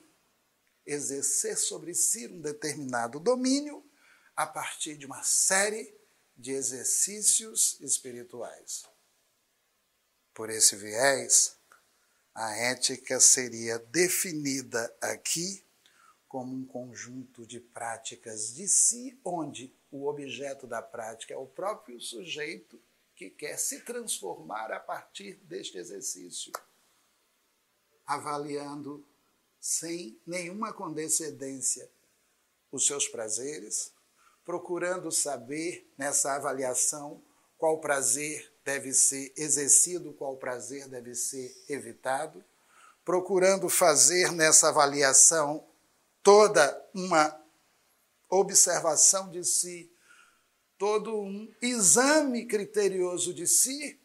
exercer 0.84 1.56
sobre 1.56 1.94
si 1.94 2.26
um 2.26 2.40
determinado 2.40 3.20
domínio 3.20 3.88
a 4.34 4.44
partir 4.44 4.96
de 4.96 5.06
uma 5.06 5.22
série 5.22 5.96
de 6.36 6.50
exercícios 6.50 7.80
espirituais. 7.80 8.82
Por 10.34 10.50
esse 10.50 10.74
viés, 10.74 11.56
a 12.34 12.50
ética 12.56 13.20
seria 13.20 13.78
definida 13.78 14.92
aqui 15.00 15.64
como 16.32 16.56
um 16.56 16.64
conjunto 16.64 17.46
de 17.46 17.60
práticas 17.60 18.54
de 18.54 18.66
si, 18.66 19.20
onde 19.22 19.70
o 19.90 20.06
objeto 20.06 20.66
da 20.66 20.80
prática 20.80 21.34
é 21.34 21.36
o 21.36 21.44
próprio 21.44 22.00
sujeito 22.00 22.80
que 23.14 23.28
quer 23.28 23.58
se 23.58 23.82
transformar 23.82 24.72
a 24.72 24.80
partir 24.80 25.34
deste 25.44 25.76
exercício, 25.76 26.50
avaliando 28.06 29.06
sem 29.60 30.18
nenhuma 30.26 30.72
condescendência 30.72 31.86
os 32.72 32.86
seus 32.86 33.06
prazeres, 33.06 33.92
procurando 34.42 35.12
saber 35.12 35.86
nessa 35.98 36.32
avaliação 36.32 37.22
qual 37.58 37.78
prazer 37.78 38.50
deve 38.64 38.94
ser 38.94 39.34
exercido, 39.36 40.14
qual 40.14 40.38
prazer 40.38 40.88
deve 40.88 41.14
ser 41.14 41.54
evitado, 41.68 42.42
procurando 43.04 43.68
fazer 43.68 44.32
nessa 44.32 44.70
avaliação 44.70 45.70
toda 46.22 46.88
uma 46.94 47.40
observação 48.28 49.30
de 49.30 49.44
si, 49.44 49.90
todo 50.78 51.20
um 51.20 51.52
exame 51.60 52.46
criterioso 52.46 53.34
de 53.34 53.46
si, 53.46 53.98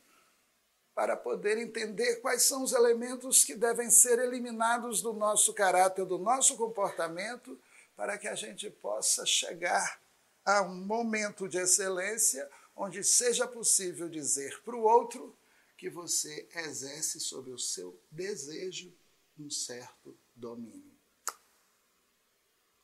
para 0.93 1.15
poder 1.15 1.57
entender 1.59 2.17
quais 2.17 2.43
são 2.43 2.63
os 2.63 2.73
elementos 2.73 3.43
que 3.43 3.55
devem 3.55 3.89
ser 3.89 4.17
eliminados 4.19 5.01
do 5.01 5.13
nosso 5.13 5.53
caráter, 5.53 6.05
do 6.05 6.17
nosso 6.17 6.57
comportamento, 6.57 7.59
para 7.95 8.17
que 8.17 8.27
a 8.27 8.35
gente 8.35 8.69
possa 8.69 9.25
chegar 9.25 10.01
a 10.43 10.61
um 10.61 10.75
momento 10.85 11.47
de 11.47 11.57
excelência 11.57 12.49
onde 12.75 13.03
seja 13.03 13.47
possível 13.47 14.07
dizer 14.07 14.61
para 14.63 14.75
o 14.75 14.83
outro 14.83 15.35
que 15.77 15.89
você 15.89 16.47
exerce 16.55 17.19
sobre 17.19 17.51
o 17.51 17.59
seu 17.59 17.99
desejo 18.11 18.93
um 19.37 19.49
certo 19.49 20.17
domínio. 20.35 20.86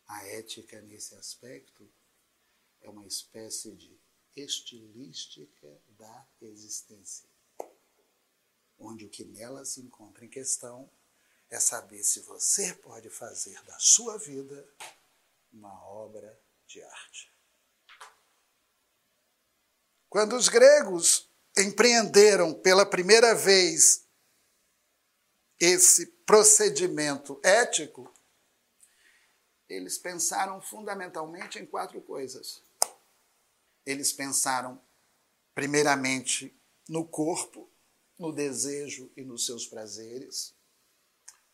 A 0.07 0.25
ética, 0.27 0.81
nesse 0.81 1.15
aspecto, 1.15 1.89
é 2.81 2.89
uma 2.89 3.05
espécie 3.05 3.72
de 3.72 3.98
estilística 4.36 5.67
da 5.98 6.27
existência, 6.41 7.29
onde 8.77 9.05
o 9.05 9.10
que 9.10 9.24
nela 9.24 9.63
se 9.65 9.79
encontra 9.81 10.25
em 10.25 10.29
questão 10.29 10.89
é 11.50 11.60
saber 11.60 12.03
se 12.03 12.19
você 12.22 12.74
pode 12.74 13.10
fazer 13.10 13.62
da 13.63 13.77
sua 13.79 14.17
vida 14.17 14.67
uma 15.51 15.86
obra 15.88 16.39
de 16.67 16.81
arte. 16.81 17.31
Quando 20.10 20.36
os 20.36 20.50
gregos 20.50 21.27
empreenderam 21.57 22.53
pela 22.53 22.86
primeira 22.86 23.33
vez 23.33 24.03
esse 25.60 26.05
procedimento 26.05 27.39
ético, 27.43 28.12
eles 29.70 29.98
pensaram 29.98 30.62
fundamentalmente 30.62 31.60
em 31.60 31.65
quatro 31.65 32.01
coisas. 32.01 32.62
Eles 33.86 34.12
pensaram, 34.13 34.82
primeiramente, 35.53 36.55
no 36.88 37.05
corpo, 37.05 37.70
no 38.17 38.32
desejo 38.32 39.12
e 39.15 39.24
nos 39.24 39.46
seus 39.46 39.67
prazeres. 39.67 40.53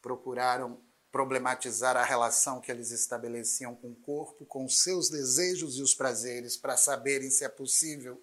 Procuraram 0.02 0.82
problematizar 1.12 1.98
a 1.98 2.04
relação 2.04 2.62
que 2.62 2.72
eles 2.72 2.92
estabeleciam 2.92 3.76
com 3.76 3.92
o 3.92 3.96
corpo, 3.96 4.46
com 4.46 4.64
os 4.66 4.82
seus 4.82 5.10
desejos 5.10 5.78
e 5.78 5.82
os 5.82 5.96
prazeres, 5.96 6.56
para 6.56 6.78
saberem 6.78 7.32
se 7.32 7.44
é 7.44 7.50
possível 7.50 8.22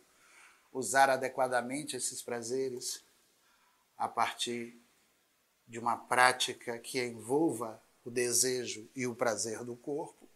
usar 0.72 1.10
adequadamente 1.10 1.96
esses 1.96 2.22
prazeres 2.22 3.02
a 3.96 4.06
partir 4.08 4.78
de 5.66 5.78
uma 5.78 5.96
prática 5.96 6.78
que 6.78 7.02
envolva 7.02 7.82
o 8.06 8.10
desejo 8.10 8.88
e 8.94 9.06
o 9.06 9.14
prazer 9.14 9.64
do 9.64 9.74
corpo. 9.74 10.28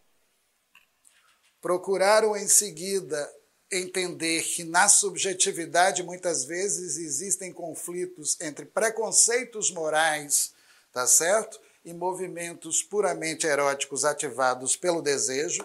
Procuraram 1.63 2.37
em 2.37 2.49
seguida 2.49 3.33
entender 3.71 4.43
que 4.43 4.65
na 4.65 4.89
subjetividade 4.89 6.03
muitas 6.03 6.45
vezes 6.45 6.97
existem 6.97 7.53
conflitos 7.53 8.37
entre 8.41 8.67
preconceitos 8.67 9.71
morais, 9.71 10.53
tá 10.93 11.07
certo? 11.07 11.61
E 11.85 11.93
movimentos 11.93 12.83
puramente 12.83 13.47
eróticos 13.47 14.05
ativados 14.05 14.77
pelo 14.77 15.01
desejo 15.01 15.65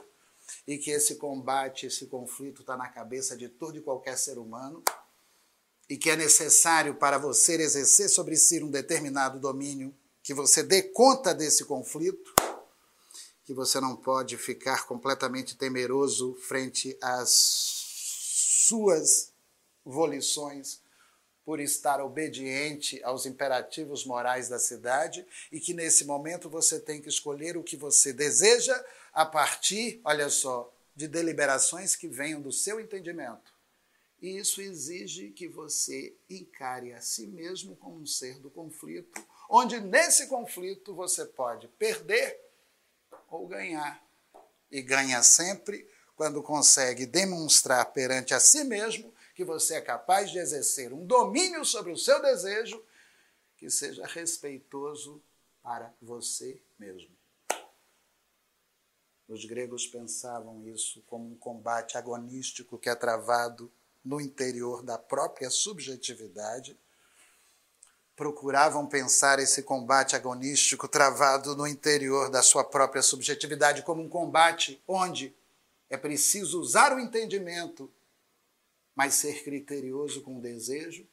e 0.68 0.78
que 0.78 0.92
esse 0.92 1.16
combate, 1.16 1.88
esse 1.88 2.06
conflito 2.06 2.62
está 2.62 2.78
na 2.78 2.88
cabeça 2.88 3.36
de 3.36 3.50
todo 3.50 3.78
e 3.78 3.82
qualquer 3.82 4.18
ser 4.18 4.38
humano 4.38 4.84
e 5.90 5.98
que 5.98 6.12
é 6.12 6.16
necessário 6.16 6.96
para 6.96 7.18
você 7.18 7.54
exercer 7.54 8.10
sobre 8.10 8.36
si 8.36 8.62
um 8.64 8.70
determinado 8.70 9.40
domínio, 9.40 9.94
que 10.26 10.34
você 10.34 10.64
dê 10.64 10.82
conta 10.82 11.36
desse 11.36 11.66
conflito, 11.66 12.34
que 13.44 13.54
você 13.54 13.80
não 13.80 13.96
pode 13.96 14.36
ficar 14.40 14.88
completamente 14.88 15.56
temeroso 15.56 16.34
frente 16.42 16.98
às 17.00 17.30
suas 18.66 19.32
volições 19.86 20.82
por 21.46 21.60
estar 21.60 22.02
obediente 22.02 23.00
aos 23.04 23.28
imperativos 23.28 24.04
morais 24.04 24.50
da 24.50 24.58
cidade 24.58 25.24
e 25.52 25.60
que 25.60 25.76
nesse 25.76 26.06
momento 26.06 26.50
você 26.50 26.80
tem 26.80 27.00
que 27.00 27.08
escolher 27.08 27.56
o 27.56 27.64
que 27.64 27.78
você 27.78 28.12
deseja 28.12 28.84
a 29.14 29.28
partir, 29.28 30.02
olha 30.04 30.28
só, 30.28 30.74
de 30.96 31.08
deliberações 31.08 31.96
que 31.96 32.08
venham 32.08 32.42
do 32.42 32.52
seu 32.52 32.80
entendimento. 32.80 33.54
E 34.20 34.40
isso 34.40 34.60
exige 34.60 35.30
que 35.30 35.48
você 35.48 36.16
encare 36.28 36.94
a 36.94 37.02
si 37.02 37.28
mesmo 37.28 37.76
como 37.76 38.00
um 38.00 38.08
ser 38.08 38.40
do 38.40 38.50
conflito, 38.50 39.24
onde 39.50 39.80
nesse 39.80 40.28
conflito 40.28 40.94
você 40.94 41.26
pode 41.26 41.68
perder 41.68 42.40
ou 43.30 43.48
ganhar. 43.48 44.04
E 44.72 44.82
ganha 44.82 45.22
sempre 45.24 45.88
quando 46.16 46.42
consegue 46.42 47.06
demonstrar 47.06 47.86
perante 47.94 48.34
a 48.34 48.40
si 48.40 48.64
mesmo 48.64 49.14
que 49.34 49.44
você 49.44 49.76
é 49.76 49.82
capaz 49.82 50.32
de 50.32 50.38
exercer 50.38 50.94
um 50.94 51.06
domínio 51.06 51.66
sobre 51.66 51.92
o 51.92 51.98
seu 51.98 52.22
desejo 52.22 52.82
que 53.58 53.70
seja 53.70 54.06
respeitoso 54.06 55.22
para 55.62 55.94
você 56.02 56.62
mesmo. 56.80 57.16
Os 59.28 59.44
gregos 59.44 59.88
pensavam 59.88 60.64
isso 60.68 61.02
como 61.08 61.32
um 61.32 61.36
combate 61.36 61.98
agonístico 61.98 62.78
que 62.78 62.90
é 62.90 62.96
travado 62.96 63.72
no 64.04 64.22
interior 64.22 64.84
da 64.84 65.00
própria 65.00 65.50
subjetividade. 65.50 66.78
Procuravam 68.16 68.88
pensar 68.88 69.40
esse 69.40 69.62
combate 69.64 70.16
agonístico 70.16 70.88
travado 70.88 71.56
no 71.56 71.68
interior 71.68 72.30
da 72.30 72.42
sua 72.42 72.64
própria 72.64 73.02
subjetividade 73.02 73.82
como 73.84 74.02
um 74.02 74.08
combate 74.08 74.82
onde 74.88 75.36
é 75.90 75.98
preciso 75.98 76.60
usar 76.60 76.96
o 76.96 77.00
entendimento, 77.00 77.92
mas 78.96 79.16
ser 79.16 79.44
criterioso 79.44 80.22
com 80.22 80.38
o 80.38 80.42
desejo, 80.42 81.06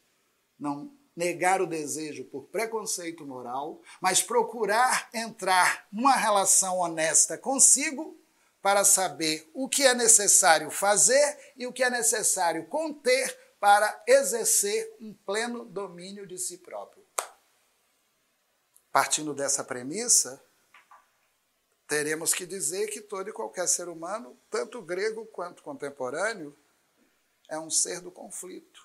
não 0.58 0.92
negar 1.14 1.60
o 1.60 1.66
desejo 1.66 2.24
por 2.24 2.44
preconceito 2.44 3.26
moral, 3.26 3.80
mas 4.00 4.22
procurar 4.22 5.08
entrar 5.12 5.86
numa 5.92 6.14
relação 6.14 6.78
honesta 6.78 7.36
consigo 7.36 8.16
para 8.62 8.84
saber 8.84 9.50
o 9.52 9.68
que 9.68 9.82
é 9.82 9.92
necessário 9.92 10.70
fazer 10.70 11.52
e 11.56 11.66
o 11.66 11.72
que 11.72 11.82
é 11.82 11.90
necessário 11.90 12.64
conter 12.66 13.36
para 13.62 14.02
exercer 14.08 14.92
um 15.00 15.14
pleno 15.14 15.64
domínio 15.64 16.26
de 16.26 16.36
si 16.36 16.58
próprio. 16.58 17.06
Partindo 18.90 19.32
dessa 19.32 19.62
premissa, 19.62 20.44
teremos 21.86 22.34
que 22.34 22.44
dizer 22.44 22.88
que 22.88 23.00
todo 23.00 23.30
e 23.30 23.32
qualquer 23.32 23.68
ser 23.68 23.88
humano, 23.88 24.36
tanto 24.50 24.82
grego 24.82 25.26
quanto 25.26 25.62
contemporâneo, 25.62 26.58
é 27.48 27.56
um 27.56 27.70
ser 27.70 28.00
do 28.00 28.10
conflito. 28.10 28.84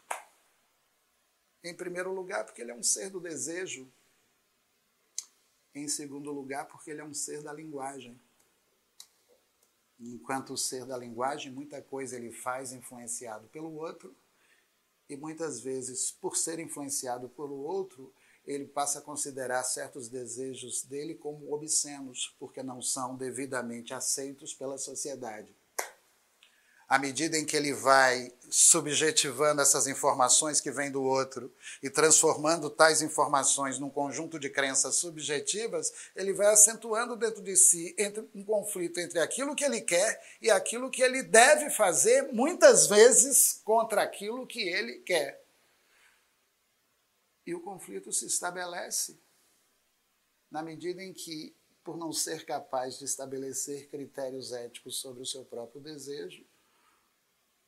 Em 1.63 1.73
primeiro 1.73 2.13
lugar, 2.13 2.45
porque 2.45 2.61
ele 2.61 2.69
é 2.69 2.75
um 2.75 2.83
ser 2.83 3.09
do 3.09 3.19
desejo. 3.19 3.91
Em 5.73 5.87
segundo 5.87 6.31
lugar, 6.31 6.67
porque 6.67 6.91
ele 6.91 7.01
é 7.01 7.03
um 7.03 7.15
ser 7.15 7.41
da 7.41 7.51
linguagem. 7.51 8.21
Enquanto 9.99 10.53
o 10.53 10.57
ser 10.57 10.85
da 10.85 10.95
linguagem, 10.95 11.51
muita 11.51 11.81
coisa 11.81 12.15
ele 12.15 12.31
faz 12.31 12.73
influenciado 12.73 13.47
pelo 13.47 13.73
outro, 13.73 14.15
e 15.09 15.15
muitas 15.15 15.61
vezes, 15.61 16.11
por 16.11 16.35
ser 16.35 16.59
influenciado 16.59 17.29
pelo 17.29 17.55
outro, 17.55 18.13
ele 18.45 18.65
passa 18.65 18.99
a 18.99 19.01
considerar 19.01 19.63
certos 19.63 20.07
desejos 20.07 20.83
dele 20.83 21.15
como 21.15 21.53
obscenos, 21.53 22.35
porque 22.39 22.61
não 22.61 22.81
são 22.81 23.17
devidamente 23.17 23.93
aceitos 23.93 24.53
pela 24.53 24.77
sociedade. 24.77 25.56
À 26.87 26.97
medida 26.97 27.37
em 27.37 27.45
que 27.45 27.57
ele 27.57 27.73
vai 27.73 28.31
subjetivando 28.49 29.61
essas 29.61 29.87
informações 29.87 30.61
que 30.61 30.71
vêm 30.71 30.89
do 30.89 31.03
outro 31.03 31.53
e 31.83 31.89
transformando 31.89 32.69
tais 32.69 33.01
informações 33.01 33.77
num 33.77 33.89
conjunto 33.89 34.39
de 34.39 34.49
crenças 34.49 34.95
subjetivas, 34.95 35.91
ele 36.15 36.31
vai 36.31 36.47
acentuando 36.47 37.17
dentro 37.17 37.43
de 37.43 37.57
si 37.57 37.93
um 38.33 38.43
conflito 38.45 38.99
entre 39.01 39.19
aquilo 39.19 39.53
que 39.53 39.65
ele 39.65 39.81
quer 39.81 40.21
e 40.41 40.49
aquilo 40.49 40.89
que 40.89 41.01
ele 41.01 41.23
deve 41.23 41.69
fazer, 41.69 42.31
muitas 42.31 42.87
vezes 42.87 43.59
contra 43.65 44.03
aquilo 44.03 44.47
que 44.47 44.61
ele 44.61 44.99
quer. 44.99 45.43
E 47.45 47.53
o 47.53 47.61
conflito 47.61 48.13
se 48.13 48.25
estabelece 48.25 49.19
na 50.49 50.63
medida 50.63 51.03
em 51.03 51.11
que, 51.11 51.53
por 51.83 51.97
não 51.97 52.13
ser 52.13 52.45
capaz 52.45 52.97
de 52.97 53.03
estabelecer 53.03 53.89
critérios 53.89 54.53
éticos 54.53 55.01
sobre 55.01 55.21
o 55.21 55.25
seu 55.25 55.43
próprio 55.43 55.81
desejo, 55.81 56.45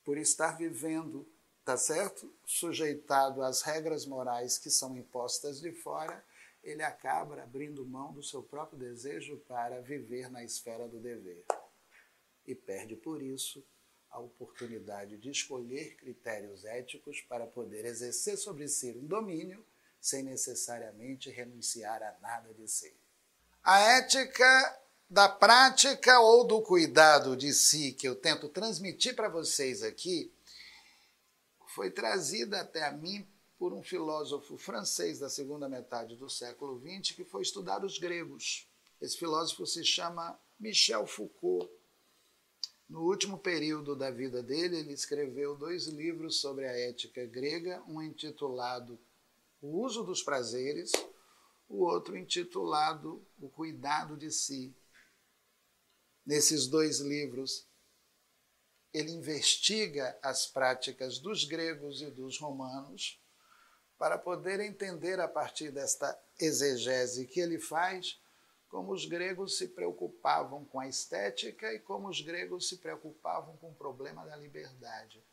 por 0.10 0.18
estar 0.18 0.58
vivendo, 0.58 1.24
tá 1.64 1.78
certo? 1.78 2.34
Sujeitado 2.44 3.44
às 3.44 3.62
regras 3.62 4.08
morais 4.08 4.58
que 4.58 4.72
são 4.72 4.98
impostas 4.98 5.62
de 5.62 5.72
fora, 5.72 6.26
ele 6.64 6.82
acaba 6.82 7.40
abrindo 7.40 7.86
mão 7.86 8.12
do 8.12 8.24
seu 8.24 8.42
próprio 8.42 8.80
desejo 8.80 9.38
para 9.48 9.80
viver 9.82 10.28
na 10.32 10.44
esfera 10.44 10.88
do 10.88 11.00
dever. 11.00 11.46
E 12.44 12.56
perde 12.56 12.96
por 12.96 13.22
isso 13.22 13.64
a 14.10 14.20
oportunidade 14.20 15.16
de 15.16 15.30
escolher 15.30 15.96
critérios 15.98 16.66
éticos 16.66 17.22
para 17.22 17.46
poder 17.46 17.86
exercer 17.86 18.36
sobre 18.36 18.68
si 18.68 18.92
um 18.94 19.06
domínio 19.06 19.64
sem 20.02 20.24
necessariamente 20.24 21.30
renunciar 21.30 22.02
a 22.02 22.18
nada 22.20 22.52
de 22.52 22.68
si. 22.68 22.92
A 23.64 23.80
ética 24.00 24.82
da 25.10 25.28
prática 25.28 26.20
ou 26.20 26.46
do 26.46 26.62
cuidado 26.62 27.36
de 27.36 27.52
si 27.52 27.94
que 27.94 28.08
eu 28.08 28.16
tento 28.16 28.48
transmitir 28.48 29.16
para 29.16 29.28
vocês 29.28 29.82
aqui 29.82 30.32
foi 31.66 31.90
trazida 31.90 32.62
até 32.62 32.86
a 32.86 32.92
mim 32.92 33.28
por 33.58 33.74
um 33.74 33.82
filósofo 33.82 34.56
francês 34.56 35.18
da 35.18 35.28
segunda 35.28 35.68
metade 35.68 36.16
do 36.16 36.30
século 36.30 36.80
XX 36.80 37.16
que 37.16 37.24
foi 37.24 37.42
estudar 37.42 37.84
os 37.84 37.98
gregos. 37.98 38.68
Esse 39.02 39.18
filósofo 39.18 39.66
se 39.66 39.84
chama 39.84 40.40
Michel 40.60 41.08
Foucault. 41.08 41.68
No 42.88 43.02
último 43.02 43.38
período 43.38 43.96
da 43.96 44.12
vida 44.12 44.44
dele, 44.44 44.78
ele 44.78 44.94
escreveu 44.94 45.56
dois 45.56 45.88
livros 45.88 46.40
sobre 46.40 46.68
a 46.68 46.72
ética 46.72 47.26
grega, 47.26 47.82
um 47.88 48.02
intitulado 48.02 49.00
O 49.62 49.84
Uso 49.84 50.04
dos 50.04 50.22
Prazeres, 50.22 50.92
o 51.68 51.84
outro 51.84 52.16
intitulado 52.18 53.26
O 53.40 53.50
Cuidado 53.50 54.16
de 54.16 54.32
Si. 54.32 54.74
Nesses 56.30 56.68
dois 56.68 57.00
livros, 57.00 57.68
ele 58.94 59.10
investiga 59.10 60.16
as 60.22 60.46
práticas 60.46 61.18
dos 61.18 61.44
gregos 61.44 62.04
e 62.04 62.12
dos 62.12 62.38
romanos 62.38 63.20
para 63.98 64.16
poder 64.16 64.60
entender 64.60 65.20
a 65.20 65.28
partir 65.28 65.72
desta 65.72 66.16
exegese 66.40 67.26
que 67.26 67.40
ele 67.40 67.58
faz 67.58 68.22
como 68.68 68.94
os 68.94 69.08
gregos 69.08 69.58
se 69.58 69.70
preocupavam 69.70 70.64
com 70.66 70.80
a 70.80 70.88
estética 70.88 71.74
e 71.74 71.80
como 71.80 72.08
os 72.08 72.22
gregos 72.22 72.70
se 72.70 72.78
preocupavam 72.78 73.58
com 73.58 73.72
o 73.72 73.76
problema 73.76 74.24
da 74.24 74.36
liberdade. 74.36 75.26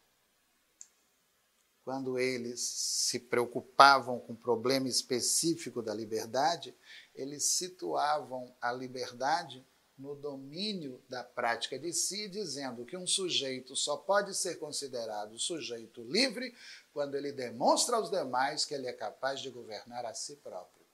Quando 1.85 2.19
eles 2.19 2.61
se 2.61 3.21
preocupavam 3.21 4.19
com 4.21 4.33
o 4.33 4.39
problema 4.39 4.89
específico 4.89 5.83
da 5.83 5.93
liberdade, 5.93 6.75
eles 7.15 7.45
situavam 7.45 8.57
a 8.63 8.73
liberdade 8.73 9.63
no 9.99 10.15
domínio 10.15 11.03
da 11.09 11.25
prática 11.25 11.79
de 11.79 11.93
si, 11.93 12.29
dizendo 12.29 12.85
que 12.85 12.97
um 12.97 13.07
sujeito 13.07 13.75
só 13.75 13.97
pode 13.97 14.35
ser 14.35 14.57
considerado 14.57 15.39
sujeito 15.39 16.03
livre 16.03 16.55
quando 16.93 17.15
ele 17.15 17.33
demonstra 17.33 17.97
aos 17.97 18.11
demais 18.11 18.65
que 18.65 18.75
ele 18.75 18.87
é 18.87 18.93
capaz 18.93 19.41
de 19.41 19.51
governar 19.51 20.05
a 20.05 20.13
si 20.13 20.37
próprio 20.37 20.87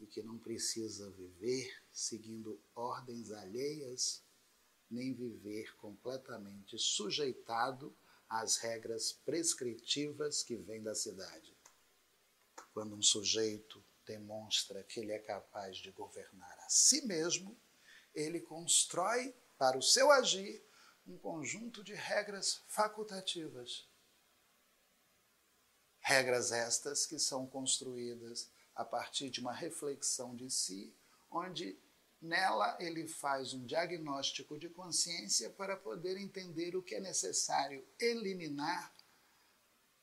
e 0.00 0.06
que 0.06 0.22
não 0.22 0.38
precisa 0.38 1.10
viver 1.10 1.70
seguindo 1.92 2.58
ordens 2.74 3.30
alheias, 3.30 4.22
nem 4.90 5.12
viver 5.12 5.76
completamente 5.76 6.78
sujeitado 6.78 7.94
às 8.28 8.56
regras 8.56 9.12
prescritivas 9.12 10.42
que 10.42 10.56
vêm 10.56 10.82
da 10.82 10.94
cidade. 10.94 11.54
Quando 12.72 12.96
um 12.96 13.02
sujeito 13.02 13.84
demonstra 14.10 14.82
que 14.82 14.98
ele 14.98 15.12
é 15.12 15.20
capaz 15.20 15.76
de 15.76 15.92
governar 15.92 16.58
a 16.66 16.68
si 16.68 17.06
mesmo, 17.06 17.56
ele 18.12 18.40
constrói 18.40 19.32
para 19.56 19.78
o 19.78 19.82
seu 19.82 20.10
agir 20.10 20.60
um 21.06 21.16
conjunto 21.16 21.84
de 21.84 21.94
regras 21.94 22.60
facultativas. 22.66 23.88
Regras 26.00 26.50
estas 26.50 27.06
que 27.06 27.20
são 27.20 27.46
construídas 27.46 28.50
a 28.74 28.84
partir 28.84 29.30
de 29.30 29.38
uma 29.38 29.52
reflexão 29.52 30.34
de 30.34 30.50
si, 30.50 30.92
onde 31.30 31.78
nela 32.20 32.76
ele 32.80 33.06
faz 33.06 33.54
um 33.54 33.64
diagnóstico 33.64 34.58
de 34.58 34.68
consciência 34.68 35.50
para 35.50 35.76
poder 35.76 36.16
entender 36.16 36.74
o 36.74 36.82
que 36.82 36.96
é 36.96 37.00
necessário 37.00 37.86
eliminar 37.98 38.92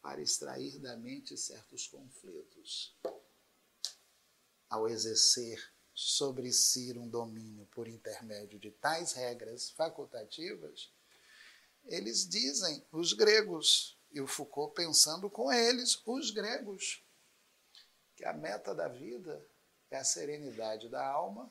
para 0.02 0.22
extrair 0.22 0.80
da 0.80 0.96
mente 0.96 1.36
certos 1.36 1.88
conflitos. 1.88 2.96
Ao 4.69 4.88
exercer 4.88 5.71
sobre 5.93 6.51
si 6.51 6.93
um 6.97 7.08
domínio 7.08 7.65
por 7.71 7.88
intermédio 7.88 8.60
de 8.60 8.69
tais 8.71 9.13
regras 9.13 9.69
facultativas, 9.71 10.91
eles 11.86 12.27
dizem, 12.27 12.86
os 12.91 13.13
gregos, 13.13 13.97
e 14.12 14.21
o 14.21 14.27
Foucault 14.27 14.73
pensando 14.75 15.30
com 15.30 15.51
eles, 15.51 16.01
os 16.06 16.32
gregos, 16.32 17.03
que 18.15 18.25
a 18.25 18.34
meta 18.34 18.75
da 18.75 18.88
vida 18.88 19.41
é 19.89 19.97
a 19.97 20.03
serenidade 20.03 20.89
da 20.89 21.06
alma, 21.06 21.49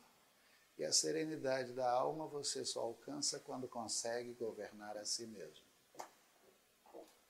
e 0.79 0.85
a 0.85 0.93
serenidade 0.93 1.73
da 1.73 1.91
alma 1.91 2.27
você 2.27 2.65
só 2.65 2.81
alcança 2.81 3.41
quando 3.41 3.67
consegue 3.67 4.35
governar 4.35 4.97
a 4.99 5.05
si 5.07 5.27
mesmo. 5.27 5.65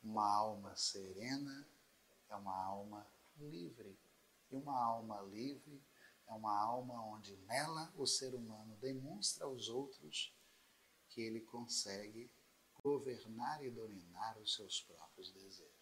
Uma 0.02 0.26
alma 0.26 0.74
serena 0.76 1.66
é 2.28 2.34
uma 2.34 2.56
alma 2.64 3.06
livre. 3.38 3.96
E 4.50 4.56
uma 4.56 4.78
alma 4.78 5.20
livre 5.22 5.82
é 6.26 6.32
uma 6.32 6.58
alma 6.58 7.00
onde 7.06 7.36
nela 7.48 7.92
o 7.96 8.06
ser 8.06 8.34
humano 8.34 8.76
demonstra 8.80 9.44
aos 9.44 9.68
outros 9.68 10.34
que 11.08 11.20
ele 11.20 11.40
consegue 11.40 12.30
governar 12.82 13.64
e 13.64 13.70
dominar 13.70 14.38
os 14.38 14.54
seus 14.54 14.80
próprios 14.82 15.30
desejos 15.32 15.76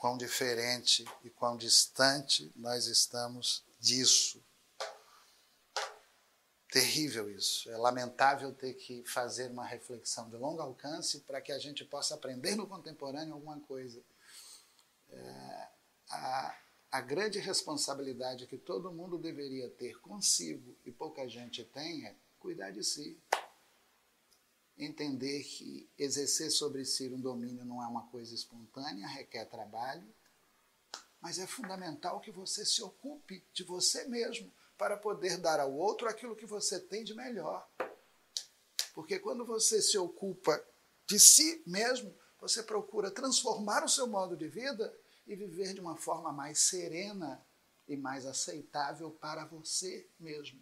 quão 0.00 0.16
diferente 0.16 1.04
e 1.22 1.28
quão 1.28 1.58
distante 1.58 2.50
nós 2.56 2.86
estamos 2.86 3.62
disso. 3.78 4.42
Terrível 6.72 7.28
isso. 7.30 7.70
É 7.70 7.76
lamentável 7.76 8.50
ter 8.54 8.72
que 8.74 9.04
fazer 9.04 9.50
uma 9.50 9.66
reflexão 9.66 10.30
de 10.30 10.36
longo 10.36 10.62
alcance 10.62 11.20
para 11.20 11.42
que 11.42 11.52
a 11.52 11.58
gente 11.58 11.84
possa 11.84 12.14
aprender 12.14 12.56
no 12.56 12.66
contemporâneo 12.66 13.34
alguma 13.34 13.60
coisa. 13.60 14.02
É, 15.12 15.68
a, 16.10 16.58
a 16.92 17.00
grande 17.00 17.38
responsabilidade 17.38 18.46
que 18.46 18.58
todo 18.58 18.92
mundo 18.92 19.18
deveria 19.18 19.68
ter 19.70 19.98
consigo 20.00 20.76
e 20.84 20.90
pouca 20.90 21.28
gente 21.28 21.64
tem 21.64 22.06
é 22.06 22.14
cuidar 22.38 22.70
de 22.70 22.82
si 22.82 23.20
entender 24.84 25.42
que 25.44 25.88
exercer 25.98 26.50
sobre 26.50 26.84
si 26.84 27.08
um 27.08 27.20
domínio 27.20 27.64
não 27.64 27.82
é 27.82 27.86
uma 27.86 28.06
coisa 28.08 28.34
espontânea, 28.34 29.06
requer 29.06 29.44
trabalho, 29.44 30.06
mas 31.20 31.38
é 31.38 31.46
fundamental 31.46 32.20
que 32.20 32.30
você 32.30 32.64
se 32.64 32.82
ocupe 32.82 33.44
de 33.52 33.62
você 33.62 34.04
mesmo 34.08 34.50
para 34.78 34.96
poder 34.96 35.36
dar 35.36 35.60
ao 35.60 35.72
outro 35.72 36.08
aquilo 36.08 36.34
que 36.34 36.46
você 36.46 36.80
tem 36.80 37.04
de 37.04 37.14
melhor. 37.14 37.68
Porque 38.94 39.18
quando 39.18 39.44
você 39.44 39.82
se 39.82 39.98
ocupa 39.98 40.64
de 41.06 41.20
si 41.20 41.62
mesmo, 41.66 42.14
você 42.40 42.62
procura 42.62 43.10
transformar 43.10 43.84
o 43.84 43.88
seu 43.88 44.06
modo 44.06 44.36
de 44.36 44.48
vida 44.48 44.92
e 45.26 45.34
viver 45.36 45.74
de 45.74 45.80
uma 45.80 45.96
forma 45.96 46.32
mais 46.32 46.58
serena 46.58 47.40
e 47.86 47.96
mais 47.96 48.24
aceitável 48.24 49.10
para 49.10 49.44
você 49.44 50.08
mesmo, 50.18 50.60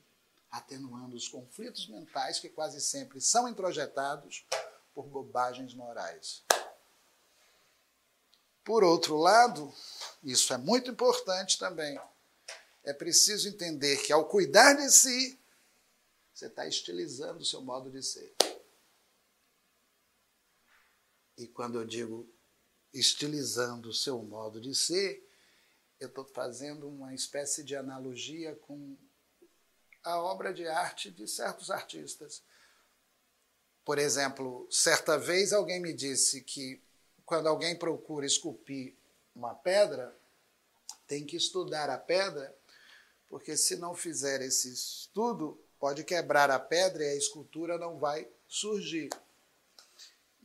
atenuando 0.50 1.16
os 1.16 1.28
conflitos 1.28 1.88
mentais 1.88 2.40
que 2.40 2.48
quase 2.48 2.80
sempre 2.80 3.20
são 3.20 3.48
introjetados 3.48 4.46
por 4.94 5.06
bobagens 5.06 5.74
morais. 5.74 6.42
Por 8.64 8.84
outro 8.84 9.16
lado, 9.16 9.72
isso 10.22 10.52
é 10.52 10.58
muito 10.58 10.90
importante 10.90 11.58
também, 11.58 11.98
é 12.84 12.92
preciso 12.92 13.48
entender 13.48 13.98
que 13.98 14.12
ao 14.12 14.26
cuidar 14.26 14.74
de 14.74 14.90
si, 14.90 15.38
você 16.34 16.46
está 16.46 16.66
estilizando 16.66 17.40
o 17.40 17.44
seu 17.44 17.60
modo 17.60 17.90
de 17.90 18.02
ser. 18.02 18.34
E 21.38 21.46
quando 21.46 21.78
eu 21.78 21.84
digo 21.86 22.28
estilizando 22.92 23.90
o 23.90 23.94
seu 23.94 24.20
modo 24.22 24.60
de 24.60 24.74
ser, 24.74 25.24
eu 26.00 26.08
estou 26.08 26.24
fazendo 26.24 26.88
uma 26.88 27.14
espécie 27.14 27.62
de 27.62 27.76
analogia 27.76 28.56
com 28.56 28.96
a 30.02 30.20
obra 30.20 30.52
de 30.52 30.66
arte 30.66 31.10
de 31.10 31.28
certos 31.28 31.70
artistas. 31.70 32.42
Por 33.84 33.98
exemplo, 33.98 34.66
certa 34.68 35.16
vez 35.16 35.52
alguém 35.52 35.80
me 35.80 35.92
disse 35.92 36.40
que 36.40 36.82
quando 37.24 37.48
alguém 37.48 37.76
procura 37.76 38.26
esculpir 38.26 38.96
uma 39.34 39.54
pedra, 39.54 40.16
tem 41.06 41.24
que 41.24 41.36
estudar 41.36 41.88
a 41.88 41.98
pedra, 41.98 42.52
porque 43.28 43.56
se 43.56 43.76
não 43.76 43.94
fizer 43.94 44.42
esse 44.42 44.72
estudo, 44.72 45.60
pode 45.78 46.02
quebrar 46.02 46.50
a 46.50 46.58
pedra 46.58 47.04
e 47.04 47.10
a 47.10 47.16
escultura 47.16 47.78
não 47.78 47.96
vai 47.96 48.28
surgir. 48.48 49.08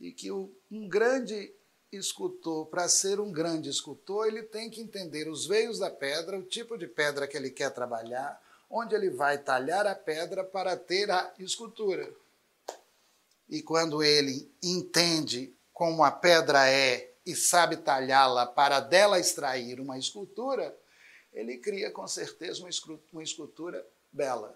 E 0.04 0.12
que 0.12 0.30
um 0.30 0.86
grande 0.86 1.50
escultor, 1.90 2.66
para 2.66 2.86
ser 2.90 3.18
um 3.18 3.32
grande 3.32 3.70
escultor, 3.70 4.26
ele 4.26 4.42
tem 4.42 4.68
que 4.68 4.82
entender 4.82 5.26
os 5.30 5.46
veios 5.46 5.78
da 5.78 5.90
pedra, 5.90 6.38
o 6.38 6.42
tipo 6.42 6.76
de 6.76 6.86
pedra 6.86 7.26
que 7.26 7.34
ele 7.34 7.48
quer 7.48 7.70
trabalhar, 7.70 8.38
onde 8.68 8.94
ele 8.94 9.08
vai 9.08 9.38
talhar 9.38 9.86
a 9.86 9.94
pedra 9.94 10.44
para 10.44 10.76
ter 10.76 11.10
a 11.10 11.32
escultura. 11.38 12.14
E 13.48 13.62
quando 13.62 14.02
ele 14.02 14.46
entende 14.62 15.54
como 15.72 16.04
a 16.04 16.10
pedra 16.10 16.68
é 16.68 17.10
e 17.24 17.34
sabe 17.34 17.78
talhá-la 17.78 18.44
para 18.44 18.80
dela 18.80 19.18
extrair 19.18 19.80
uma 19.80 19.98
escultura, 19.98 20.76
ele 21.32 21.56
cria 21.56 21.90
com 21.90 22.06
certeza 22.06 22.62
uma 23.10 23.22
escultura 23.22 23.82
bela. 24.12 24.54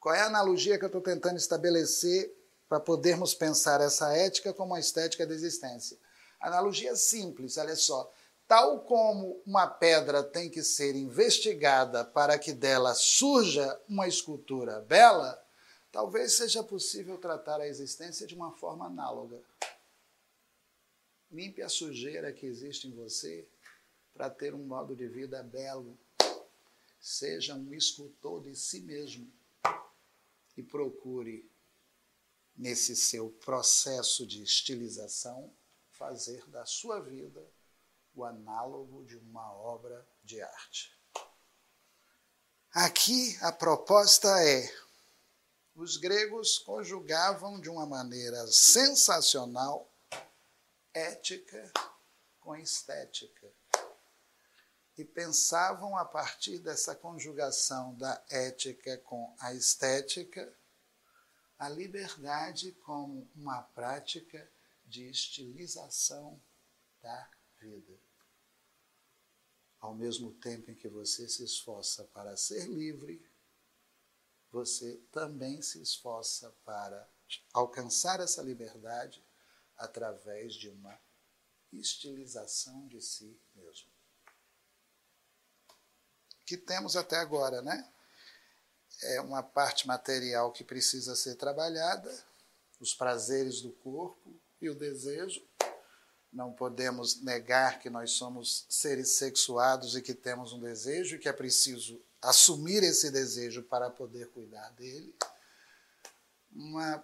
Qual 0.00 0.12
é 0.12 0.22
a 0.22 0.26
analogia 0.26 0.76
que 0.76 0.84
eu 0.84 0.88
estou 0.88 1.00
tentando 1.00 1.36
estabelecer 1.36 2.36
para 2.68 2.78
podermos 2.78 3.34
pensar 3.34 3.80
essa 3.80 4.14
ética 4.14 4.52
como 4.52 4.74
a 4.74 4.80
estética 4.80 5.26
da 5.26 5.34
existência. 5.34 5.98
Analogia 6.38 6.94
simples, 6.94 7.56
olha 7.56 7.74
só. 7.74 8.12
Tal 8.46 8.80
como 8.80 9.42
uma 9.44 9.66
pedra 9.66 10.22
tem 10.22 10.48
que 10.48 10.62
ser 10.62 10.94
investigada 10.94 12.04
para 12.04 12.38
que 12.38 12.52
dela 12.52 12.94
surja 12.94 13.78
uma 13.88 14.08
escultura 14.08 14.80
bela, 14.80 15.42
talvez 15.90 16.34
seja 16.34 16.62
possível 16.62 17.18
tratar 17.18 17.60
a 17.60 17.68
existência 17.68 18.26
de 18.26 18.34
uma 18.34 18.52
forma 18.52 18.86
análoga. 18.86 19.40
Limpe 21.30 21.60
a 21.60 21.68
sujeira 21.68 22.32
que 22.32 22.46
existe 22.46 22.88
em 22.88 22.92
você 22.92 23.46
para 24.14 24.30
ter 24.30 24.54
um 24.54 24.64
modo 24.64 24.96
de 24.96 25.06
vida 25.06 25.42
belo. 25.42 25.98
Seja 26.98 27.54
um 27.54 27.72
escultor 27.74 28.42
de 28.42 28.56
si 28.56 28.80
mesmo 28.80 29.30
e 30.56 30.62
procure 30.62 31.48
nesse 32.58 32.96
seu 32.96 33.30
processo 33.30 34.26
de 34.26 34.42
estilização, 34.42 35.54
fazer 35.92 36.44
da 36.50 36.66
sua 36.66 37.00
vida 37.00 37.40
o 38.12 38.24
análogo 38.24 39.04
de 39.04 39.16
uma 39.16 39.52
obra 39.54 40.06
de 40.24 40.42
arte. 40.42 40.92
Aqui 42.72 43.38
a 43.40 43.52
proposta 43.52 44.28
é: 44.42 44.68
os 45.74 45.96
gregos 45.96 46.58
conjugavam 46.58 47.60
de 47.60 47.70
uma 47.70 47.86
maneira 47.86 48.44
sensacional 48.48 49.88
ética 50.92 51.72
com 52.40 52.56
estética. 52.56 53.48
E 54.96 55.04
pensavam 55.04 55.96
a 55.96 56.04
partir 56.04 56.58
dessa 56.58 56.92
conjugação 56.92 57.94
da 57.94 58.20
ética 58.28 58.98
com 58.98 59.32
a 59.38 59.54
estética 59.54 60.52
a 61.58 61.68
liberdade 61.68 62.72
como 62.84 63.28
uma 63.34 63.62
prática 63.62 64.48
de 64.86 65.08
estilização 65.08 66.40
da 67.02 67.30
vida. 67.58 67.98
Ao 69.80 69.94
mesmo 69.94 70.32
tempo 70.34 70.70
em 70.70 70.74
que 70.74 70.88
você 70.88 71.28
se 71.28 71.44
esforça 71.44 72.04
para 72.04 72.36
ser 72.36 72.66
livre, 72.68 73.22
você 74.50 74.96
também 75.12 75.60
se 75.60 75.80
esforça 75.82 76.54
para 76.64 77.08
alcançar 77.52 78.20
essa 78.20 78.42
liberdade 78.42 79.22
através 79.76 80.54
de 80.54 80.68
uma 80.70 80.98
estilização 81.72 82.86
de 82.86 83.00
si 83.00 83.38
mesmo. 83.54 83.90
Que 86.46 86.56
temos 86.56 86.96
até 86.96 87.16
agora, 87.16 87.60
né? 87.60 87.92
É 89.02 89.20
uma 89.20 89.42
parte 89.42 89.86
material 89.86 90.52
que 90.52 90.64
precisa 90.64 91.14
ser 91.14 91.36
trabalhada, 91.36 92.12
os 92.80 92.94
prazeres 92.94 93.60
do 93.60 93.70
corpo 93.70 94.34
e 94.60 94.68
o 94.68 94.74
desejo. 94.74 95.42
Não 96.32 96.52
podemos 96.52 97.22
negar 97.22 97.78
que 97.78 97.88
nós 97.88 98.12
somos 98.12 98.66
seres 98.68 99.12
sexuados 99.12 99.96
e 99.96 100.02
que 100.02 100.14
temos 100.14 100.52
um 100.52 100.60
desejo 100.60 101.16
e 101.16 101.18
que 101.18 101.28
é 101.28 101.32
preciso 101.32 102.00
assumir 102.20 102.82
esse 102.82 103.10
desejo 103.10 103.62
para 103.62 103.88
poder 103.88 104.28
cuidar 104.30 104.70
dele. 104.72 105.14
Uma 106.52 107.02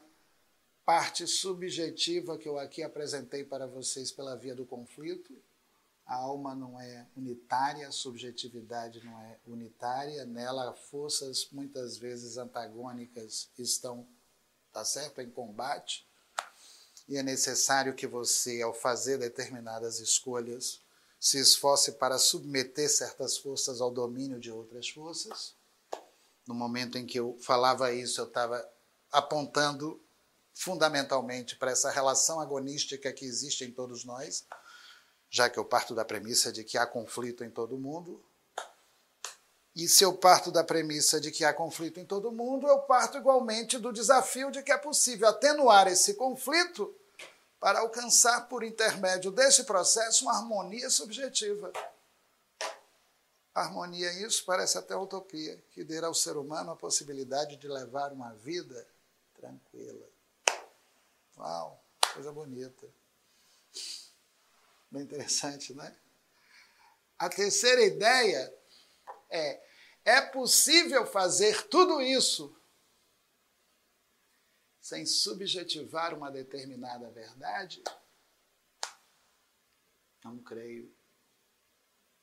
parte 0.85 1.27
subjetiva 1.27 2.37
que 2.37 2.49
eu 2.49 2.59
aqui 2.59 2.83
apresentei 2.83 3.45
para 3.45 3.67
vocês 3.67 4.13
pela 4.13 4.37
via 4.37 4.55
do 4.55 4.67
conflito, 4.67 5.35
a 6.07 6.17
alma 6.17 6.55
não 6.55 6.79
é 6.79 7.07
unitária, 7.17 7.89
a 7.89 7.93
subjetividade 7.93 9.03
não 9.05 9.19
é 9.23 9.39
unitária, 9.47 10.25
nela 10.27 10.75
forças 10.75 11.49
muitas 11.51 11.97
vezes 11.97 12.37
antagônicas 12.37 13.49
estão, 13.59 14.07
tá 14.73 14.85
certo, 14.85 15.21
em 15.21 15.31
combate. 15.31 16.07
E 17.09 17.17
é 17.17 17.23
necessário 17.23 17.95
que 17.95 18.07
você, 18.07 18.61
ao 18.63 18.75
fazer 18.75 19.19
determinadas 19.19 19.99
escolhas, 19.99 20.81
se 21.19 21.39
esforce 21.39 21.93
para 21.93 22.19
submeter 22.19 22.89
certas 22.91 23.39
forças 23.39 23.81
ao 23.81 23.91
domínio 23.91 24.39
de 24.39 24.51
outras 24.51 24.89
forças. 24.89 25.55
No 26.47 26.55
momento 26.55 26.99
em 26.99 27.07
que 27.07 27.19
eu 27.19 27.39
falava 27.41 27.93
isso, 27.93 28.21
eu 28.21 28.27
estava 28.27 28.67
apontando 29.11 29.99
fundamentalmente 30.53 31.57
para 31.57 31.71
essa 31.71 31.91
relação 31.91 32.41
agonística 32.41 33.13
que 33.13 33.25
existe 33.25 33.65
em 33.65 33.73
todos 33.73 34.05
nós 34.05 34.45
já 35.35 35.51
que 35.51 35.59
eu 35.59 35.65
parto 35.65 35.97
da 35.97 36.05
premissa 36.05 36.53
de 36.53 36.63
que 36.63 36.79
há 36.79 36.87
conflito 36.87 37.43
em 37.43 37.51
todo 37.51 37.77
mundo. 37.77 38.25
E 39.75 39.89
se 39.89 40.05
eu 40.05 40.17
parto 40.17 40.53
da 40.53 40.63
premissa 40.63 41.21
de 41.21 41.33
que 41.33 41.45
há 41.45 41.53
conflito 41.53 41.99
em 41.99 42.07
todo 42.07 42.31
mundo, 42.31 42.69
eu 42.69 42.79
parto 42.83 43.19
igualmente 43.19 43.77
do 43.77 43.93
desafio 43.93 44.53
de 44.53 44.63
que 44.63 44.71
é 44.71 44.79
possível 44.79 45.27
atenuar 45.27 45.89
esse 45.89 46.15
conflito 46.15 46.95
para 47.59 47.81
alcançar, 47.81 48.49
por 48.49 48.63
intermédio 48.63 49.33
desse 49.33 49.65
processo, 49.65 50.25
uma 50.25 50.37
harmonia 50.37 50.89
subjetiva. 50.89 51.73
Harmonia, 53.53 54.13
isso 54.25 54.45
parece 54.45 54.79
até 54.79 54.95
utopia, 54.97 55.61
que 55.73 55.83
dê 55.83 55.99
ao 55.99 56.15
ser 56.15 56.37
humano 56.37 56.71
a 56.71 56.77
possibilidade 56.77 57.57
de 57.57 57.67
levar 57.67 58.13
uma 58.13 58.33
vida 58.35 58.87
tranquila. 59.35 60.07
Uau, 61.37 61.83
coisa 62.15 62.31
bonita. 62.31 62.87
Bem 64.95 65.03
interessante, 65.03 65.75
né? 65.75 65.93
A 67.19 67.29
terceira 67.29 67.85
ideia 67.85 68.57
é: 69.29 69.61
é 70.05 70.21
possível 70.21 71.05
fazer 71.05 71.67
tudo 71.67 72.01
isso 72.01 72.57
sem 74.81 75.05
subjetivar 75.05 76.15
uma 76.17 76.31
determinada 76.31 77.11
verdade? 77.11 77.83
Não 80.23 80.39
creio. 80.39 80.95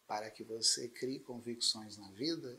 Para 0.07 0.31
que 0.31 0.41
você 0.41 0.87
crie 0.87 1.19
convicções 1.19 1.97
na 1.97 2.09
vida, 2.11 2.57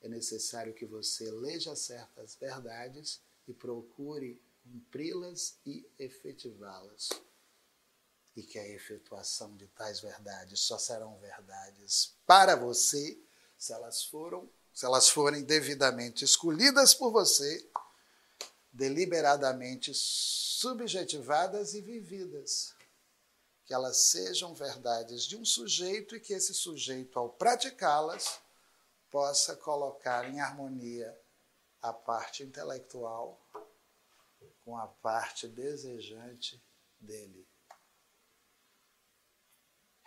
é 0.00 0.08
necessário 0.08 0.72
que 0.72 0.86
você 0.86 1.30
leia 1.30 1.76
certas 1.76 2.34
verdades 2.34 3.20
e 3.46 3.52
procure 3.52 4.40
cumpri-las 4.62 5.58
e 5.66 5.86
efetivá-las 5.98 7.10
e 8.40 8.42
que 8.42 8.58
a 8.58 8.66
efetuação 8.66 9.54
de 9.56 9.66
tais 9.68 10.00
verdades 10.00 10.60
só 10.60 10.78
serão 10.78 11.18
verdades 11.18 12.14
para 12.26 12.56
você 12.56 13.18
se 13.58 13.72
elas 13.72 14.02
foram, 14.02 14.48
se 14.72 14.86
elas 14.86 15.10
forem 15.10 15.42
devidamente 15.42 16.24
escolhidas 16.24 16.94
por 16.94 17.12
você, 17.12 17.68
deliberadamente 18.72 19.92
subjetivadas 19.94 21.74
e 21.74 21.82
vividas. 21.82 22.74
Que 23.66 23.74
elas 23.74 23.98
sejam 23.98 24.54
verdades 24.54 25.24
de 25.24 25.36
um 25.36 25.44
sujeito 25.44 26.16
e 26.16 26.20
que 26.20 26.32
esse 26.32 26.54
sujeito, 26.54 27.18
ao 27.18 27.28
praticá-las, 27.28 28.40
possa 29.10 29.54
colocar 29.54 30.28
em 30.28 30.40
harmonia 30.40 31.16
a 31.82 31.92
parte 31.92 32.42
intelectual 32.42 33.38
com 34.64 34.76
a 34.78 34.86
parte 34.86 35.46
desejante 35.46 36.60
dele. 36.98 37.46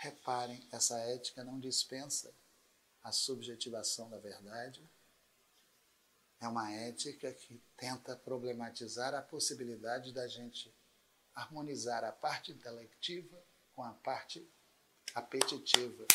Reparem, 0.03 0.61
essa 0.69 0.99
ética 0.99 1.45
não 1.45 1.57
dispensa 1.57 2.29
a 3.01 3.13
subjetivação 3.13 4.09
da 4.09 4.17
verdade. 4.17 4.85
É 6.41 6.47
uma 6.49 6.69
ética 6.73 7.31
que 7.31 7.57
tenta 7.77 8.13
problematizar 8.13 9.15
a 9.15 9.21
possibilidade 9.21 10.11
da 10.11 10.27
gente 10.27 10.75
harmonizar 11.33 12.03
a 12.03 12.11
parte 12.11 12.51
intelectiva 12.51 13.41
com 13.73 13.81
a 13.81 13.93
parte 13.93 14.45
apetitiva. 15.15 16.05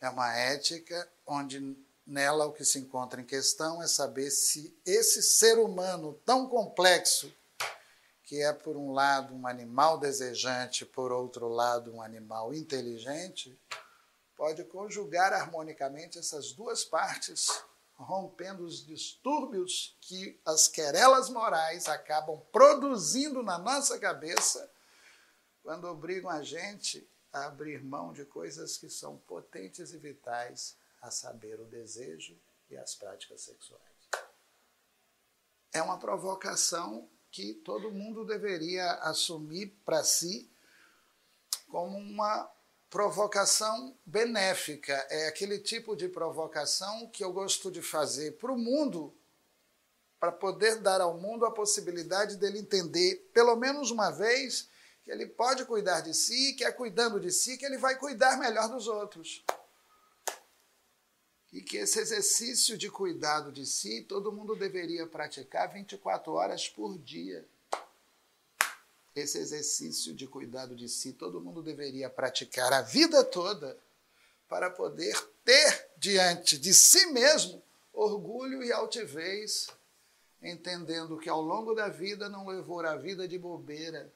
É 0.00 0.08
uma 0.08 0.32
ética 0.32 1.12
onde 1.26 1.76
nela 2.06 2.46
o 2.46 2.52
que 2.52 2.64
se 2.64 2.78
encontra 2.78 3.20
em 3.20 3.26
questão 3.26 3.82
é 3.82 3.88
saber 3.88 4.30
se 4.30 4.80
esse 4.86 5.20
ser 5.20 5.58
humano 5.58 6.14
tão 6.24 6.48
complexo, 6.48 7.34
que 8.32 8.40
é 8.40 8.50
por 8.50 8.78
um 8.78 8.92
lado 8.92 9.34
um 9.34 9.46
animal 9.46 9.98
desejante, 9.98 10.86
por 10.86 11.12
outro 11.12 11.48
lado 11.48 11.92
um 11.92 12.00
animal 12.00 12.54
inteligente, 12.54 13.54
pode 14.34 14.64
conjugar 14.64 15.34
harmonicamente 15.34 16.18
essas 16.18 16.54
duas 16.54 16.82
partes, 16.82 17.62
rompendo 17.94 18.64
os 18.64 18.86
distúrbios 18.86 19.98
que 20.00 20.40
as 20.46 20.66
querelas 20.66 21.28
morais 21.28 21.88
acabam 21.88 22.40
produzindo 22.50 23.42
na 23.42 23.58
nossa 23.58 23.98
cabeça 23.98 24.72
quando 25.62 25.86
obrigam 25.86 26.30
a 26.30 26.42
gente 26.42 27.06
a 27.34 27.44
abrir 27.44 27.84
mão 27.84 28.14
de 28.14 28.24
coisas 28.24 28.78
que 28.78 28.88
são 28.88 29.18
potentes 29.18 29.92
e 29.92 29.98
vitais, 29.98 30.74
a 31.02 31.10
saber, 31.10 31.60
o 31.60 31.66
desejo 31.66 32.34
e 32.70 32.78
as 32.78 32.94
práticas 32.94 33.42
sexuais. 33.42 33.82
É 35.70 35.82
uma 35.82 35.98
provocação 35.98 37.10
que 37.32 37.54
todo 37.54 37.90
mundo 37.90 38.26
deveria 38.26 38.92
assumir 39.00 39.74
para 39.86 40.04
si 40.04 40.48
como 41.66 41.96
uma 41.96 42.48
provocação 42.90 43.96
benéfica. 44.04 44.92
É 45.08 45.28
aquele 45.28 45.58
tipo 45.58 45.96
de 45.96 46.08
provocação 46.10 47.08
que 47.08 47.24
eu 47.24 47.32
gosto 47.32 47.70
de 47.70 47.80
fazer 47.80 48.32
para 48.32 48.52
o 48.52 48.58
mundo, 48.58 49.14
para 50.20 50.30
poder 50.30 50.76
dar 50.76 51.00
ao 51.00 51.18
mundo 51.18 51.46
a 51.46 51.50
possibilidade 51.50 52.36
dele 52.36 52.58
entender, 52.58 53.30
pelo 53.32 53.56
menos 53.56 53.90
uma 53.90 54.10
vez, 54.10 54.68
que 55.02 55.10
ele 55.10 55.26
pode 55.26 55.64
cuidar 55.64 56.02
de 56.02 56.12
si, 56.12 56.52
que 56.52 56.64
é 56.64 56.70
cuidando 56.70 57.18
de 57.18 57.32
si 57.32 57.56
que 57.56 57.64
ele 57.64 57.78
vai 57.78 57.98
cuidar 57.98 58.38
melhor 58.38 58.68
dos 58.68 58.86
outros. 58.86 59.42
E 61.52 61.60
que 61.60 61.76
esse 61.76 62.00
exercício 62.00 62.78
de 62.78 62.90
cuidado 62.90 63.52
de 63.52 63.66
si 63.66 64.02
todo 64.02 64.32
mundo 64.32 64.56
deveria 64.56 65.06
praticar 65.06 65.70
24 65.70 66.32
horas 66.32 66.68
por 66.68 66.98
dia. 66.98 67.46
Esse 69.14 69.38
exercício 69.38 70.14
de 70.14 70.26
cuidado 70.26 70.74
de 70.74 70.88
si 70.88 71.12
todo 71.12 71.40
mundo 71.40 71.62
deveria 71.62 72.08
praticar 72.08 72.72
a 72.72 72.80
vida 72.80 73.22
toda 73.22 73.78
para 74.48 74.70
poder 74.70 75.14
ter 75.44 75.90
diante 75.98 76.56
de 76.58 76.72
si 76.72 77.06
mesmo 77.06 77.62
orgulho 77.92 78.62
e 78.62 78.72
altivez, 78.72 79.68
entendendo 80.40 81.18
que 81.18 81.28
ao 81.28 81.42
longo 81.42 81.74
da 81.74 81.88
vida 81.88 82.28
não 82.28 82.48
levou 82.48 82.80
a 82.80 82.96
vida 82.96 83.28
de 83.28 83.38
bobeira, 83.38 84.10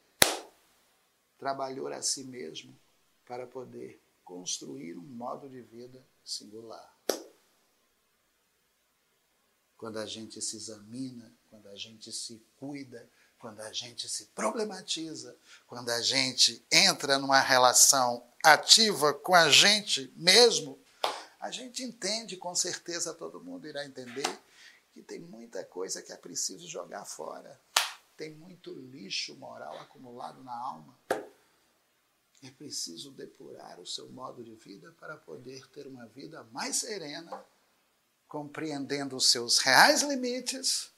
trabalhou 1.39 1.89
a 1.89 2.01
si 2.01 2.25
mesmo 2.25 2.75
para 3.27 3.47
poder 3.47 4.01
construir 4.25 4.97
um 4.97 5.03
modo 5.03 5.49
de 5.49 5.61
vida 5.61 6.03
singular. 6.25 6.96
Quando 9.77 9.99
a 9.99 10.07
gente 10.07 10.41
se 10.41 10.57
examina, 10.57 11.33
quando 11.51 11.69
a 11.69 11.77
gente 11.77 12.13
se 12.13 12.43
cuida, 12.59 13.09
quando 13.39 13.61
a 13.61 13.73
gente 13.73 14.09
se 14.09 14.27
problematiza, 14.27 15.37
quando 15.67 15.91
a 15.91 16.01
gente 16.01 16.65
entra 16.71 17.19
numa 17.19 17.41
relação 17.41 18.27
ativa 18.43 19.13
com 19.13 19.35
a 19.35 19.51
gente 19.51 20.13
mesmo, 20.17 20.79
a 21.39 21.51
gente 21.51 21.83
entende, 21.83 22.37
com 22.37 22.55
certeza 22.55 23.15
todo 23.15 23.41
mundo 23.41 23.67
irá 23.69 23.85
entender, 23.85 24.27
que 24.93 25.03
tem 25.03 25.21
muita 25.21 25.65
coisa 25.65 26.01
que 26.01 26.13
é 26.13 26.17
preciso 26.17 26.67
jogar 26.67 27.05
fora. 27.05 27.61
Tem 28.17 28.35
muito 28.35 28.73
lixo 28.73 29.35
moral 29.37 29.79
acumulado 29.79 30.43
na 30.43 30.57
alma. 30.57 30.99
É 32.43 32.51
preciso 32.51 33.11
depurar 33.11 33.79
o 33.79 33.87
seu 33.87 34.09
modo 34.09 34.43
de 34.43 34.55
vida 34.55 34.91
para 34.99 35.17
poder 35.17 35.67
ter 35.69 35.87
uma 35.87 36.07
vida 36.07 36.43
mais 36.45 36.77
serena, 36.77 37.45
compreendendo 38.29 39.17
os 39.17 39.31
seus 39.31 39.59
reais 39.59 40.03
limites, 40.03 40.93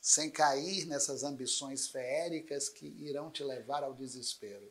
sem 0.00 0.30
cair 0.30 0.86
nessas 0.86 1.22
ambições 1.22 1.88
feéricas 1.88 2.68
que 2.68 2.86
irão 2.86 3.30
te 3.30 3.44
levar 3.44 3.82
ao 3.82 3.94
desespero. 3.94 4.70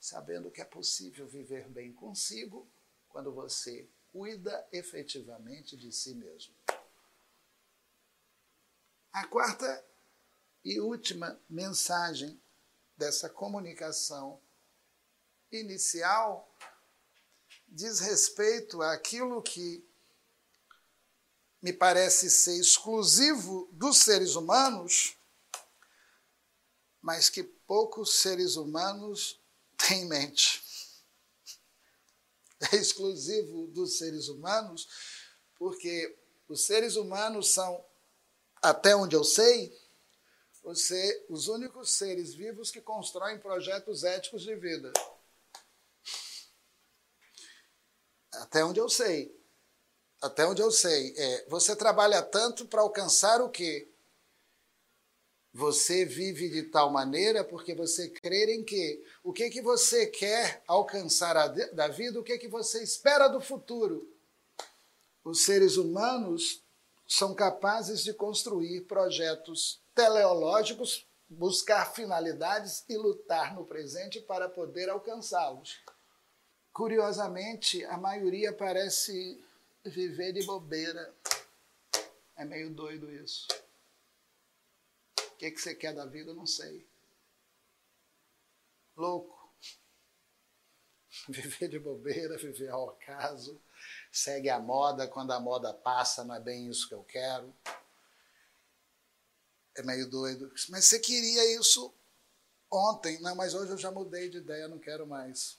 Sabendo 0.00 0.50
que 0.50 0.60
é 0.60 0.64
possível 0.64 1.26
viver 1.26 1.68
bem 1.68 1.92
consigo 1.92 2.70
quando 3.08 3.32
você 3.32 3.88
cuida 4.12 4.66
efetivamente 4.72 5.76
de 5.76 5.92
si 5.92 6.14
mesmo. 6.14 6.54
A 9.12 9.26
quarta 9.26 9.84
e 10.64 10.80
última 10.80 11.40
mensagem 11.48 12.40
dessa 12.96 13.28
comunicação 13.28 14.40
inicial 15.50 16.54
diz 17.66 17.98
respeito 17.98 18.80
àquilo 18.82 19.42
que 19.42 19.89
me 21.62 21.72
parece 21.72 22.30
ser 22.30 22.58
exclusivo 22.58 23.68
dos 23.72 23.98
seres 23.98 24.34
humanos, 24.34 25.16
mas 27.00 27.28
que 27.28 27.42
poucos 27.42 28.14
seres 28.20 28.56
humanos 28.56 29.40
têm 29.76 30.02
em 30.02 30.08
mente. 30.08 30.62
É 32.72 32.76
exclusivo 32.76 33.68
dos 33.68 33.96
seres 33.96 34.28
humanos, 34.28 34.86
porque 35.56 36.14
os 36.46 36.66
seres 36.66 36.94
humanos 36.94 37.54
são, 37.54 37.82
até 38.60 38.94
onde 38.94 39.16
eu 39.16 39.24
sei, 39.24 39.74
você, 40.62 41.26
os 41.30 41.48
únicos 41.48 41.90
seres 41.92 42.34
vivos 42.34 42.70
que 42.70 42.82
constroem 42.82 43.38
projetos 43.38 44.04
éticos 44.04 44.42
de 44.42 44.54
vida. 44.56 44.92
Até 48.32 48.62
onde 48.62 48.78
eu 48.78 48.90
sei. 48.90 49.39
Até 50.20 50.46
onde 50.46 50.60
eu 50.60 50.70
sei. 50.70 51.14
É, 51.16 51.46
você 51.48 51.74
trabalha 51.74 52.22
tanto 52.22 52.66
para 52.66 52.82
alcançar 52.82 53.40
o 53.40 53.48
quê? 53.48 53.88
Você 55.52 56.04
vive 56.04 56.48
de 56.48 56.64
tal 56.64 56.90
maneira 56.90 57.42
porque 57.42 57.74
você 57.74 58.08
crê 58.08 58.54
em 58.54 58.62
que 58.62 59.02
o 59.24 59.32
que 59.32 59.50
que 59.50 59.60
você 59.60 60.06
quer 60.06 60.62
alcançar 60.66 61.34
da 61.72 61.88
vida, 61.88 62.20
o 62.20 62.22
que 62.22 62.38
que 62.38 62.46
você 62.46 62.82
espera 62.82 63.26
do 63.28 63.40
futuro. 63.40 64.08
Os 65.24 65.44
seres 65.44 65.76
humanos 65.76 66.62
são 67.08 67.34
capazes 67.34 68.04
de 68.04 68.14
construir 68.14 68.82
projetos 68.82 69.80
teleológicos, 69.94 71.04
buscar 71.28 71.92
finalidades 71.92 72.84
e 72.88 72.96
lutar 72.96 73.54
no 73.54 73.64
presente 73.64 74.20
para 74.20 74.48
poder 74.48 74.88
alcançá-los. 74.88 75.80
Curiosamente, 76.72 77.84
a 77.86 77.96
maioria 77.98 78.52
parece 78.52 79.42
viver 79.84 80.32
de 80.32 80.44
bobeira. 80.44 81.14
É 82.36 82.44
meio 82.44 82.70
doido 82.70 83.12
isso. 83.12 83.46
O 85.18 85.36
que, 85.36 85.50
que 85.50 85.60
você 85.60 85.74
quer 85.74 85.94
da 85.94 86.06
vida? 86.06 86.30
Eu 86.30 86.34
não 86.34 86.46
sei. 86.46 86.86
Louco. 88.96 89.38
Viver 91.28 91.68
de 91.68 91.78
bobeira, 91.78 92.38
viver 92.38 92.68
ao 92.68 92.90
acaso. 92.90 93.60
Segue 94.12 94.48
a 94.48 94.58
moda, 94.58 95.08
quando 95.08 95.32
a 95.32 95.40
moda 95.40 95.72
passa, 95.72 96.24
não 96.24 96.34
é 96.34 96.40
bem 96.40 96.68
isso 96.68 96.88
que 96.88 96.94
eu 96.94 97.02
quero 97.02 97.54
é 99.80 99.82
meio 99.82 100.08
doido. 100.08 100.52
Mas 100.68 100.84
você 100.84 100.98
queria 100.98 101.58
isso 101.58 101.92
ontem. 102.70 103.20
Não, 103.20 103.34
mas 103.34 103.54
hoje 103.54 103.72
eu 103.72 103.78
já 103.78 103.90
mudei 103.90 104.28
de 104.28 104.38
ideia, 104.38 104.68
não 104.68 104.78
quero 104.78 105.06
mais. 105.06 105.58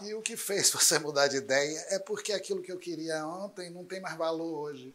E 0.00 0.14
o 0.14 0.22
que 0.22 0.36
fez 0.36 0.70
você 0.72 0.98
mudar 0.98 1.28
de 1.28 1.36
ideia 1.36 1.78
é 1.90 1.98
porque 1.98 2.32
aquilo 2.32 2.62
que 2.62 2.70
eu 2.70 2.78
queria 2.78 3.26
ontem 3.26 3.70
não 3.70 3.84
tem 3.84 4.00
mais 4.00 4.16
valor 4.16 4.58
hoje. 4.58 4.94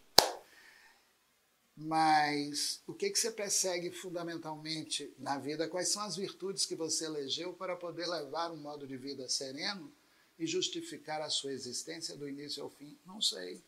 Mas 1.76 2.82
o 2.86 2.94
que, 2.94 3.10
que 3.10 3.18
você 3.18 3.32
persegue 3.32 3.92
fundamentalmente 3.92 5.12
na 5.18 5.40
vida? 5.40 5.68
Quais 5.68 5.90
são 5.90 6.04
as 6.04 6.16
virtudes 6.16 6.66
que 6.66 6.76
você 6.76 7.06
elegeu 7.06 7.54
para 7.54 7.76
poder 7.76 8.08
levar 8.08 8.52
um 8.52 8.58
modo 8.58 8.86
de 8.86 8.96
vida 8.96 9.28
sereno 9.28 9.92
e 10.38 10.46
justificar 10.46 11.22
a 11.22 11.30
sua 11.30 11.52
existência 11.52 12.16
do 12.16 12.30
início 12.30 12.64
ao 12.64 12.70
fim? 12.70 12.98
Não 13.06 13.20
sei. 13.20 13.64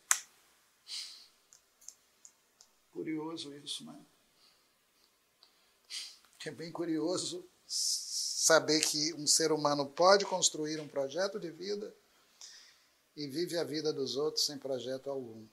Curioso 2.92 3.54
isso, 3.56 3.84
né? 3.84 4.00
É 6.46 6.52
bem 6.52 6.72
curioso 6.72 7.44
saber 8.46 8.80
que 8.80 9.12
um 9.16 9.26
ser 9.26 9.52
humano 9.52 9.88
pode 9.88 10.24
construir 10.24 10.80
um 10.80 10.88
projeto 10.88 11.40
de 11.40 11.50
vida 11.50 11.92
e 13.18 13.26
vive 13.26 13.58
a 13.58 13.64
vida 13.64 13.92
dos 13.92 14.18
outros 14.18 14.46
sem 14.46 14.56
projeto 14.56 15.10
algum. 15.10 15.48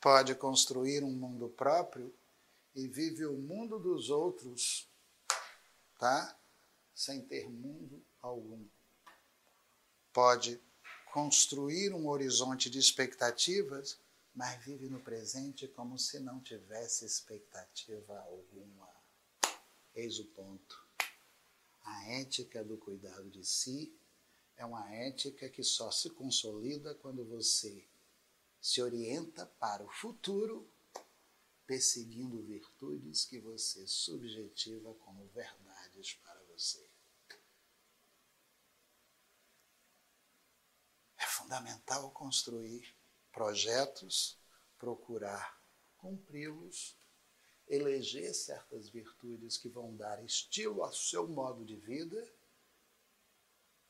Pode 0.00 0.34
construir 0.34 1.04
um 1.04 1.12
mundo 1.12 1.48
próprio 1.50 2.12
e 2.74 2.88
vive 2.88 3.24
o 3.24 3.34
mundo 3.34 3.78
dos 3.78 4.10
outros, 4.10 4.88
tá? 5.96 6.36
Sem 6.92 7.20
ter 7.22 7.48
mundo 7.48 8.04
algum. 8.20 8.66
Pode 10.12 10.60
construir 11.12 11.94
um 11.94 12.08
horizonte 12.08 12.68
de 12.68 12.80
expectativas, 12.80 13.96
mas 14.34 14.60
vive 14.64 14.88
no 14.88 14.98
presente 14.98 15.68
como 15.68 15.96
se 15.96 16.18
não 16.18 16.40
tivesse 16.40 17.04
expectativa 17.04 18.18
alguma. 18.22 18.85
Eis 19.96 20.18
o 20.18 20.26
ponto. 20.26 20.86
A 21.82 22.04
ética 22.20 22.62
do 22.62 22.76
cuidado 22.76 23.30
de 23.30 23.42
si 23.42 23.98
é 24.54 24.64
uma 24.66 24.92
ética 24.92 25.48
que 25.48 25.62
só 25.62 25.90
se 25.90 26.10
consolida 26.10 26.94
quando 26.96 27.24
você 27.24 27.82
se 28.60 28.82
orienta 28.82 29.46
para 29.58 29.82
o 29.82 29.88
futuro 29.88 30.70
perseguindo 31.66 32.42
virtudes 32.42 33.24
que 33.24 33.40
você 33.40 33.86
subjetiva 33.86 34.92
como 34.96 35.26
verdades 35.28 36.12
para 36.22 36.40
você. 36.44 36.86
É 41.16 41.24
fundamental 41.24 42.10
construir 42.10 42.94
projetos, 43.32 44.38
procurar 44.78 45.58
cumpri-los, 45.96 46.94
eleger 47.68 48.32
certas 48.34 48.88
virtudes 48.88 49.56
que 49.56 49.68
vão 49.68 49.94
dar 49.96 50.24
estilo 50.24 50.82
ao 50.82 50.92
seu 50.92 51.26
modo 51.26 51.64
de 51.64 51.76
vida 51.76 52.26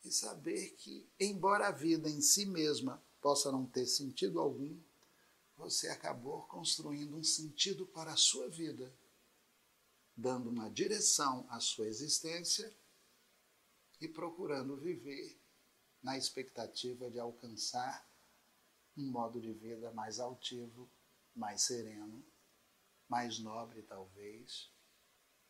e 0.04 0.10
saber 0.10 0.70
que, 0.76 1.06
embora 1.18 1.68
a 1.68 1.72
vida 1.72 2.08
em 2.08 2.20
si 2.20 2.46
mesma 2.46 3.02
possa 3.20 3.50
não 3.50 3.66
ter 3.66 3.86
sentido 3.86 4.40
algum, 4.40 4.78
você 5.56 5.88
acabou 5.88 6.42
construindo 6.42 7.16
um 7.16 7.24
sentido 7.24 7.86
para 7.86 8.12
a 8.12 8.16
sua 8.16 8.48
vida, 8.48 8.92
dando 10.16 10.50
uma 10.50 10.70
direção 10.70 11.46
à 11.50 11.58
sua 11.60 11.86
existência 11.86 12.72
e 14.00 14.06
procurando 14.06 14.76
viver 14.76 15.38
na 16.02 16.16
expectativa 16.16 17.10
de 17.10 17.18
alcançar 17.18 18.08
um 18.96 19.10
modo 19.10 19.40
de 19.40 19.52
vida 19.52 19.90
mais 19.92 20.20
altivo, 20.20 20.88
mais 21.34 21.62
sereno, 21.62 22.24
mais 23.08 23.38
nobre, 23.38 23.82
talvez, 23.82 24.70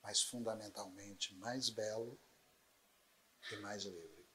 mas 0.03 0.23
fundamentalmente 0.23 1.35
mais 1.35 1.69
belo 1.71 2.19
e 3.53 3.57
mais 3.57 3.85
livre. 3.85 4.27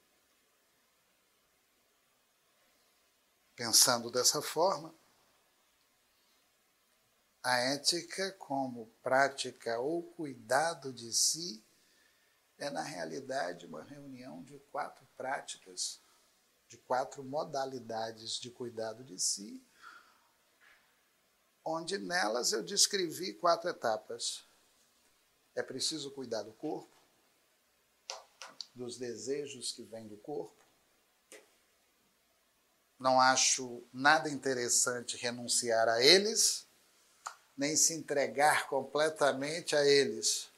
Pensando 3.55 4.09
dessa 4.09 4.41
forma, 4.41 4.93
a 7.43 7.57
ética, 7.57 8.31
como 8.33 8.87
prática 9.01 9.79
ou 9.79 10.03
cuidado 10.13 10.93
de 10.93 11.11
si, 11.11 11.63
é 12.57 12.69
na 12.69 12.83
realidade 12.83 13.65
uma 13.65 13.83
reunião 13.83 14.43
de 14.43 14.59
quatro 14.71 15.07
práticas, 15.17 15.99
de 16.67 16.77
quatro 16.77 17.23
modalidades 17.23 18.39
de 18.39 18.51
cuidado 18.51 19.03
de 19.03 19.19
si, 19.19 19.63
onde 21.63 21.97
nelas 21.97 22.51
eu 22.51 22.63
descrevi 22.63 23.33
quatro 23.33 23.69
etapas. 23.69 24.43
É 25.55 25.61
preciso 25.61 26.11
cuidar 26.11 26.43
do 26.43 26.53
corpo, 26.53 26.95
dos 28.73 28.97
desejos 28.97 29.71
que 29.71 29.83
vêm 29.83 30.07
do 30.07 30.17
corpo. 30.17 30.55
Não 32.99 33.19
acho 33.19 33.83
nada 33.91 34.29
interessante 34.29 35.17
renunciar 35.17 35.89
a 35.89 36.03
eles 36.03 36.67
nem 37.61 37.75
se 37.75 37.93
entregar 37.93 38.67
completamente 38.67 39.75
a 39.75 39.85
eles. 39.85 40.49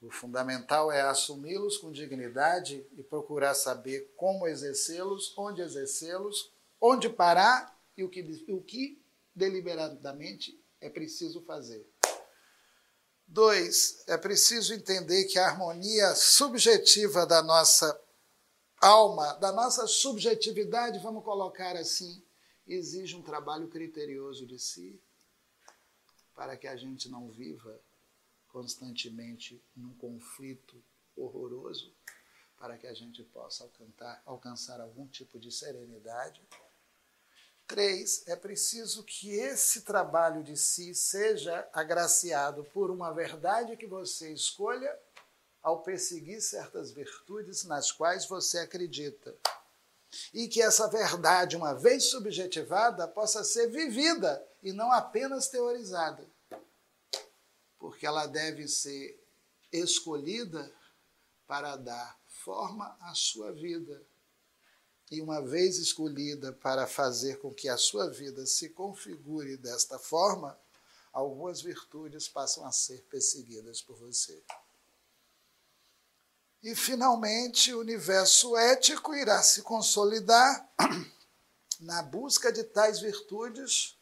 O 0.00 0.10
fundamental 0.12 0.92
é 0.92 1.00
assumi-los 1.00 1.78
com 1.78 1.90
dignidade 1.90 2.86
e 2.96 3.02
procurar 3.02 3.54
saber 3.54 4.12
como 4.16 4.46
exercê-los, 4.46 5.36
onde 5.36 5.60
exercê-los, 5.60 6.52
onde 6.80 7.08
parar 7.08 7.76
e 7.96 8.04
o 8.04 8.08
que, 8.08 8.44
o 8.48 8.60
que 8.60 9.02
deliberadamente 9.34 10.58
é 10.80 10.88
preciso 10.88 11.40
fazer. 11.42 11.86
Dois, 13.26 14.04
é 14.06 14.18
preciso 14.18 14.74
entender 14.74 15.24
que 15.24 15.38
a 15.38 15.46
harmonia 15.46 16.14
subjetiva 16.14 17.26
da 17.26 17.42
nossa 17.42 18.00
alma, 18.80 19.32
da 19.34 19.50
nossa 19.50 19.86
subjetividade, 19.86 20.98
vamos 20.98 21.24
colocar 21.24 21.74
assim, 21.76 22.22
exige 22.66 23.16
um 23.16 23.22
trabalho 23.22 23.68
criterioso 23.68 24.46
de 24.46 24.58
si, 24.58 25.00
para 26.34 26.56
que 26.56 26.66
a 26.66 26.76
gente 26.76 27.08
não 27.08 27.30
viva 27.30 27.80
constantemente 28.48 29.62
num 29.74 29.94
conflito 29.94 30.82
horroroso, 31.16 31.92
para 32.58 32.76
que 32.76 32.86
a 32.86 32.94
gente 32.94 33.22
possa 33.24 33.64
alcançar, 33.64 34.22
alcançar 34.24 34.80
algum 34.80 35.06
tipo 35.06 35.38
de 35.38 35.50
serenidade. 35.50 36.40
Três, 37.66 38.22
é 38.26 38.36
preciso 38.36 39.02
que 39.02 39.30
esse 39.30 39.82
trabalho 39.82 40.42
de 40.42 40.56
si 40.56 40.94
seja 40.94 41.66
agraciado 41.72 42.62
por 42.74 42.90
uma 42.90 43.12
verdade 43.12 43.76
que 43.76 43.86
você 43.86 44.32
escolha 44.32 44.98
ao 45.62 45.82
perseguir 45.82 46.42
certas 46.42 46.90
virtudes 46.90 47.64
nas 47.64 47.90
quais 47.90 48.26
você 48.26 48.58
acredita. 48.58 49.34
E 50.32 50.46
que 50.46 50.60
essa 50.60 50.86
verdade, 50.88 51.56
uma 51.56 51.72
vez 51.72 52.04
subjetivada, 52.04 53.08
possa 53.08 53.42
ser 53.42 53.68
vivida 53.68 54.46
e 54.62 54.70
não 54.72 54.92
apenas 54.92 55.48
teorizada, 55.48 56.24
porque 57.78 58.06
ela 58.06 58.26
deve 58.26 58.68
ser 58.68 59.18
escolhida 59.72 60.70
para 61.46 61.76
dar 61.76 62.16
forma 62.26 62.96
à 63.00 63.14
sua 63.14 63.50
vida. 63.52 64.00
E 65.14 65.20
uma 65.20 65.40
vez 65.40 65.78
escolhida 65.78 66.52
para 66.52 66.88
fazer 66.88 67.38
com 67.38 67.54
que 67.54 67.68
a 67.68 67.76
sua 67.76 68.10
vida 68.10 68.44
se 68.46 68.70
configure 68.70 69.56
desta 69.56 69.96
forma, 69.96 70.58
algumas 71.12 71.62
virtudes 71.62 72.26
passam 72.26 72.66
a 72.66 72.72
ser 72.72 73.00
perseguidas 73.04 73.80
por 73.80 73.96
você. 73.96 74.42
E, 76.64 76.74
finalmente, 76.74 77.72
o 77.72 77.78
universo 77.78 78.56
ético 78.56 79.14
irá 79.14 79.40
se 79.40 79.62
consolidar 79.62 80.68
na 81.78 82.02
busca 82.02 82.50
de 82.50 82.64
tais 82.64 82.98
virtudes 82.98 83.96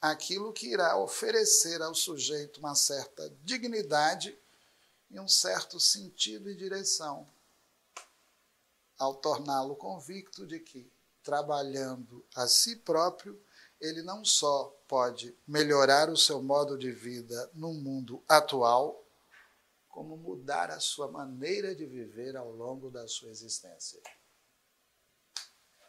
aquilo 0.00 0.52
que 0.52 0.72
irá 0.72 0.96
oferecer 0.96 1.80
ao 1.82 1.94
sujeito 1.94 2.58
uma 2.58 2.74
certa 2.74 3.32
dignidade 3.44 4.36
e 5.08 5.20
um 5.20 5.28
certo 5.28 5.78
sentido 5.78 6.50
e 6.50 6.56
direção, 6.56 7.28
ao 8.98 9.14
torná-lo 9.14 9.76
convicto 9.76 10.46
de 10.46 10.58
que, 10.58 10.90
trabalhando 11.22 12.24
a 12.34 12.46
si 12.46 12.76
próprio, 12.76 13.40
ele 13.80 14.02
não 14.02 14.24
só 14.24 14.76
pode 14.88 15.36
melhorar 15.46 16.10
o 16.10 16.16
seu 16.16 16.42
modo 16.42 16.76
de 16.76 16.90
vida 16.90 17.50
no 17.54 17.72
mundo 17.72 18.22
atual, 18.28 19.04
como 19.88 20.16
mudar 20.16 20.70
a 20.70 20.80
sua 20.80 21.08
maneira 21.10 21.74
de 21.74 21.86
viver 21.86 22.36
ao 22.36 22.50
longo 22.50 22.90
da 22.90 23.06
sua 23.06 23.30
existência. 23.30 24.00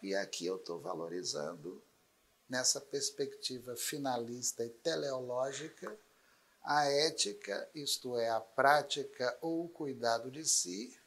E 0.01 0.15
aqui 0.15 0.45
eu 0.45 0.55
estou 0.55 0.79
valorizando 0.79 1.83
nessa 2.47 2.79
perspectiva 2.81 3.75
finalista 3.75 4.65
e 4.65 4.69
teleológica, 4.69 5.95
a 6.63 6.85
ética, 6.85 7.69
isto 7.73 8.17
é, 8.17 8.29
a 8.29 8.39
prática 8.39 9.37
ou 9.41 9.65
o 9.65 9.69
cuidado 9.69 10.31
de 10.31 10.45
si, 10.45 10.99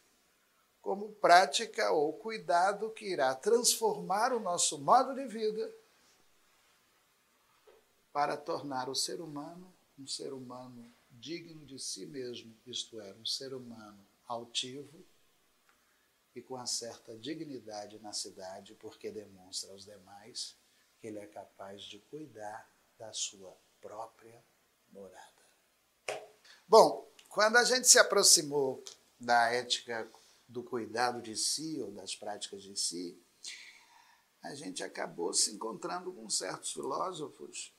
como 0.83 1.12
prática 1.14 1.91
ou 1.93 2.12
cuidado 2.12 2.91
que 2.91 3.07
irá 3.07 3.35
transformar 3.35 4.33
o 4.35 4.41
nosso 4.41 4.78
modo 4.78 5.14
de 5.14 5.26
vida 5.26 5.72
para 8.12 8.37
tornar 8.37 8.91
o 8.91 8.95
ser 8.95 9.20
humano 9.20 9.72
um 9.99 10.07
ser 10.07 10.33
humano 10.33 10.93
digno 11.11 11.64
de 11.64 11.78
si 11.78 12.07
mesmo, 12.07 12.55
isto 12.66 13.01
é, 13.01 13.12
um 13.14 13.24
ser 13.24 13.55
humano 13.55 14.05
altivo 14.26 15.05
e 16.35 16.41
com 16.41 16.55
uma 16.55 16.66
certa 16.66 17.16
dignidade 17.16 17.99
na 17.99 18.12
cidade, 18.12 18.74
porque 18.74 19.11
demonstra 19.11 19.70
aos 19.70 19.85
demais 19.85 20.57
que 21.01 21.07
ele 21.09 21.18
é 21.18 21.26
capaz 21.26 21.83
de 21.83 21.99
cuidar 21.99 22.68
da 22.99 23.12
sua 23.12 23.55
própria 23.80 24.43
morada. 24.91 25.43
Bom, 26.66 27.07
quando 27.28 27.57
a 27.57 27.64
gente 27.64 27.87
se 27.87 27.99
aproximou 27.99 28.83
da 29.20 29.53
ética 29.53 30.09
do 30.53 30.62
cuidado 30.62 31.22
de 31.22 31.34
si 31.34 31.80
ou 31.80 31.90
das 31.90 32.14
práticas 32.14 32.62
de 32.62 32.78
si, 32.78 33.18
a 34.42 34.55
gente 34.55 34.82
acabou 34.82 35.32
se 35.32 35.53
encontrando 35.53 36.12
com 36.12 36.28
certos 36.28 36.72
filósofos 36.72 37.74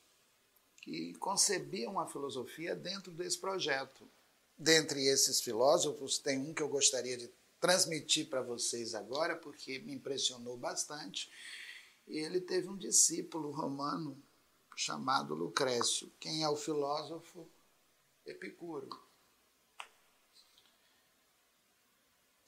que 0.82 1.14
concebiam 1.14 1.98
a 1.98 2.06
filosofia 2.06 2.74
dentro 2.74 3.12
desse 3.12 3.38
projeto. 3.38 4.10
Dentre 4.56 5.06
esses 5.06 5.40
filósofos, 5.40 6.18
tem 6.18 6.38
um 6.38 6.52
que 6.52 6.62
eu 6.62 6.68
gostaria 6.68 7.16
de 7.16 7.30
transmitir 7.60 8.28
para 8.28 8.42
vocês 8.42 8.94
agora, 8.94 9.36
porque 9.36 9.78
me 9.78 9.94
impressionou 9.94 10.56
bastante. 10.56 11.30
E 12.06 12.18
ele 12.18 12.40
teve 12.40 12.68
um 12.68 12.76
discípulo 12.76 13.50
romano 13.50 14.22
chamado 14.76 15.34
Lucrécio. 15.34 16.12
Quem 16.20 16.42
é 16.42 16.48
o 16.48 16.56
filósofo? 16.56 17.48
Epicuro. 18.26 18.88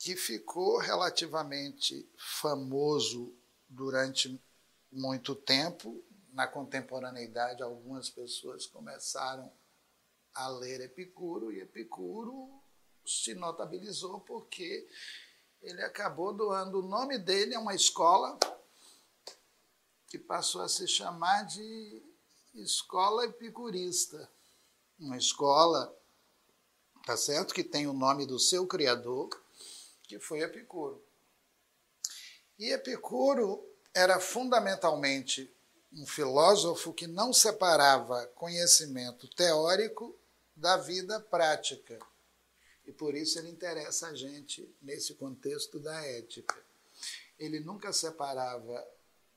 Que 0.07 0.15
ficou 0.15 0.79
relativamente 0.79 2.09
famoso 2.17 3.35
durante 3.69 4.41
muito 4.93 5.35
tempo. 5.35 6.01
Na 6.33 6.47
contemporaneidade, 6.47 7.61
algumas 7.61 8.09
pessoas 8.09 8.67
começaram 8.67 9.51
a 10.33 10.47
ler 10.47 10.81
Epicuro, 10.83 11.51
e 11.51 11.61
Epicuro 11.61 12.49
se 13.05 13.35
notabilizou 13.35 14.21
porque 14.21 14.89
ele 15.61 15.83
acabou 15.83 16.33
doando 16.33 16.79
o 16.79 16.89
nome 16.89 17.19
dele 17.19 17.57
a 17.57 17.61
uma 17.61 17.75
escola 17.75 18.39
que 20.07 20.21
passou 20.21 20.61
a 20.61 20.69
se 20.69 20.87
chamar 20.87 21.43
de 21.47 22.01
Escola 22.55 23.25
Epicurista. 23.25 24.31
Uma 25.01 25.17
escola, 25.17 25.93
tá 27.05 27.17
certo, 27.17 27.53
que 27.53 27.65
tem 27.65 27.89
o 27.89 27.93
nome 27.93 28.25
do 28.25 28.39
seu 28.39 28.69
criador, 28.69 29.45
que 30.07 30.19
foi 30.19 30.41
Epicuro. 30.41 31.03
E 32.59 32.71
Epicuro 32.73 33.65
era 33.95 34.19
fundamentalmente 34.21 35.53
um 35.93 36.07
filósofo 36.07 36.93
que 36.93 37.07
não 37.07 37.33
separava 37.33 38.27
conhecimento 38.35 39.29
teórico 39.29 40.15
da 40.55 40.77
vida 40.77 41.21
prática. 41.21 41.99
E 42.87 42.93
por 42.93 43.15
isso 43.15 43.39
ele 43.39 43.51
interessa 43.51 44.09
a 44.09 44.15
gente 44.15 44.69
nesse 44.81 45.15
contexto 45.15 45.79
da 45.79 45.99
ética. 46.05 46.57
Ele 47.39 47.61
nunca 47.61 47.93
separava 47.93 48.87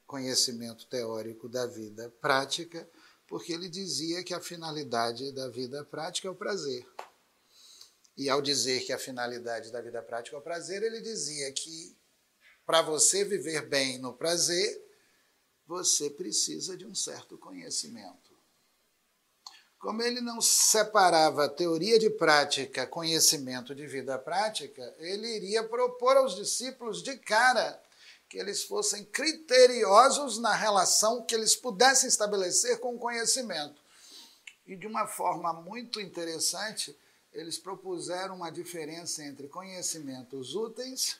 conhecimento 0.05 0.85
teórico 0.87 1.47
da 1.47 1.65
vida 1.65 2.11
prática, 2.21 2.87
porque 3.27 3.53
ele 3.53 3.69
dizia 3.69 4.23
que 4.23 4.33
a 4.33 4.41
finalidade 4.41 5.31
da 5.31 5.47
vida 5.49 5.83
prática 5.85 6.27
é 6.27 6.31
o 6.31 6.35
prazer. 6.35 6.85
E 8.19 8.29
ao 8.29 8.41
dizer 8.41 8.81
que 8.81 8.91
a 8.91 8.99
finalidade 8.99 9.71
da 9.71 9.79
vida 9.79 10.01
prática 10.01 10.35
é 10.35 10.39
o 10.39 10.41
prazer, 10.41 10.83
ele 10.83 10.99
dizia 10.99 11.49
que 11.53 11.95
para 12.65 12.81
você 12.81 13.23
viver 13.23 13.65
bem 13.69 13.97
no 13.97 14.11
prazer, 14.11 14.85
você 15.65 16.09
precisa 16.09 16.75
de 16.75 16.85
um 16.85 16.93
certo 16.93 17.37
conhecimento. 17.37 18.37
Como 19.79 20.01
ele 20.01 20.19
não 20.19 20.41
separava 20.41 21.47
teoria 21.47 21.97
de 21.97 22.09
prática, 22.09 22.85
conhecimento 22.85 23.73
de 23.73 23.87
vida 23.87 24.19
prática, 24.19 24.93
ele 24.99 25.37
iria 25.37 25.63
propor 25.63 26.17
aos 26.17 26.35
discípulos 26.35 27.01
de 27.01 27.15
cara 27.19 27.81
que 28.27 28.37
eles 28.37 28.65
fossem 28.65 29.05
criteriosos 29.05 30.37
na 30.39 30.53
relação 30.53 31.25
que 31.25 31.33
eles 31.33 31.55
pudessem 31.55 32.09
estabelecer 32.09 32.81
com 32.81 32.95
o 32.95 32.99
conhecimento. 32.99 33.81
E 34.67 34.75
de 34.75 34.85
uma 34.85 35.07
forma 35.07 35.53
muito 35.53 36.01
interessante, 36.01 36.93
eles 37.33 37.57
propuseram 37.57 38.37
uma 38.37 38.49
diferença 38.49 39.23
entre 39.23 39.47
conhecimentos 39.47 40.55
úteis 40.55 41.19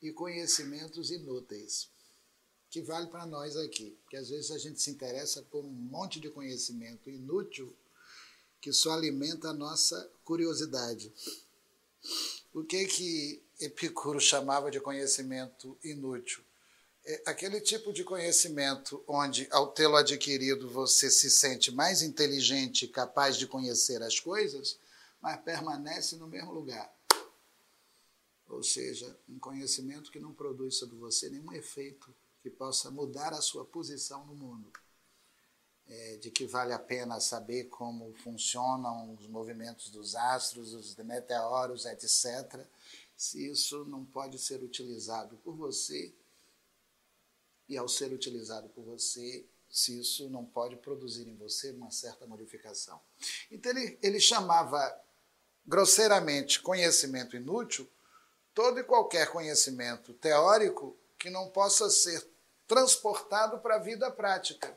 e 0.00 0.12
conhecimentos 0.12 1.10
inúteis, 1.10 1.88
que 2.70 2.82
vale 2.82 3.06
para 3.06 3.26
nós 3.26 3.56
aqui, 3.56 3.96
porque 4.02 4.16
às 4.16 4.28
vezes 4.28 4.50
a 4.50 4.58
gente 4.58 4.80
se 4.80 4.90
interessa 4.90 5.42
por 5.42 5.64
um 5.64 5.70
monte 5.70 6.20
de 6.20 6.30
conhecimento 6.30 7.10
inútil 7.10 7.74
que 8.60 8.72
só 8.72 8.92
alimenta 8.92 9.50
a 9.50 9.54
nossa 9.54 10.10
curiosidade. 10.24 11.12
O 12.52 12.64
que 12.64 12.84
que 12.86 13.42
Epicuro 13.60 14.20
chamava 14.20 14.70
de 14.70 14.80
conhecimento 14.80 15.78
inútil? 15.84 16.42
É 17.04 17.22
aquele 17.26 17.60
tipo 17.60 17.92
de 17.92 18.02
conhecimento 18.02 19.00
onde, 19.06 19.46
ao 19.52 19.68
tê-lo 19.68 19.94
adquirido, 19.94 20.68
você 20.68 21.08
se 21.08 21.30
sente 21.30 21.70
mais 21.70 22.02
inteligente, 22.02 22.88
capaz 22.88 23.36
de 23.36 23.46
conhecer 23.46 24.02
as 24.02 24.18
coisas, 24.18 24.76
mas 25.26 25.40
permanece 25.40 26.14
no 26.14 26.28
mesmo 26.28 26.52
lugar. 26.52 26.88
Ou 28.48 28.62
seja, 28.62 29.18
um 29.28 29.40
conhecimento 29.40 30.12
que 30.12 30.20
não 30.20 30.32
produz 30.32 30.76
sobre 30.76 30.94
você 30.94 31.28
nenhum 31.28 31.52
efeito 31.52 32.14
que 32.40 32.48
possa 32.48 32.92
mudar 32.92 33.32
a 33.32 33.42
sua 33.42 33.64
posição 33.64 34.24
no 34.24 34.36
mundo. 34.36 34.72
É, 35.88 36.16
de 36.18 36.30
que 36.30 36.46
vale 36.46 36.72
a 36.72 36.78
pena 36.78 37.18
saber 37.18 37.64
como 37.64 38.14
funcionam 38.22 39.14
os 39.14 39.26
movimentos 39.26 39.90
dos 39.90 40.14
astros, 40.14 40.72
os 40.72 40.94
meteoros, 40.94 41.86
etc., 41.86 42.64
se 43.16 43.50
isso 43.50 43.84
não 43.84 44.04
pode 44.04 44.38
ser 44.38 44.62
utilizado 44.62 45.36
por 45.38 45.56
você, 45.56 46.14
e 47.68 47.76
ao 47.76 47.88
ser 47.88 48.12
utilizado 48.12 48.68
por 48.68 48.84
você, 48.84 49.44
se 49.68 49.98
isso 49.98 50.30
não 50.30 50.44
pode 50.44 50.76
produzir 50.76 51.26
em 51.26 51.34
você 51.34 51.72
uma 51.72 51.90
certa 51.90 52.28
modificação. 52.28 53.00
Então 53.50 53.72
ele, 53.72 53.98
ele 54.00 54.20
chamava 54.20 55.04
grosseiramente 55.66 56.60
conhecimento 56.60 57.36
inútil 57.36 57.88
todo 58.54 58.80
e 58.80 58.84
qualquer 58.84 59.30
conhecimento 59.30 60.14
teórico 60.14 60.96
que 61.18 61.28
não 61.28 61.48
possa 61.48 61.90
ser 61.90 62.26
transportado 62.66 63.58
para 63.58 63.76
a 63.76 63.78
vida 63.78 64.10
prática. 64.10 64.76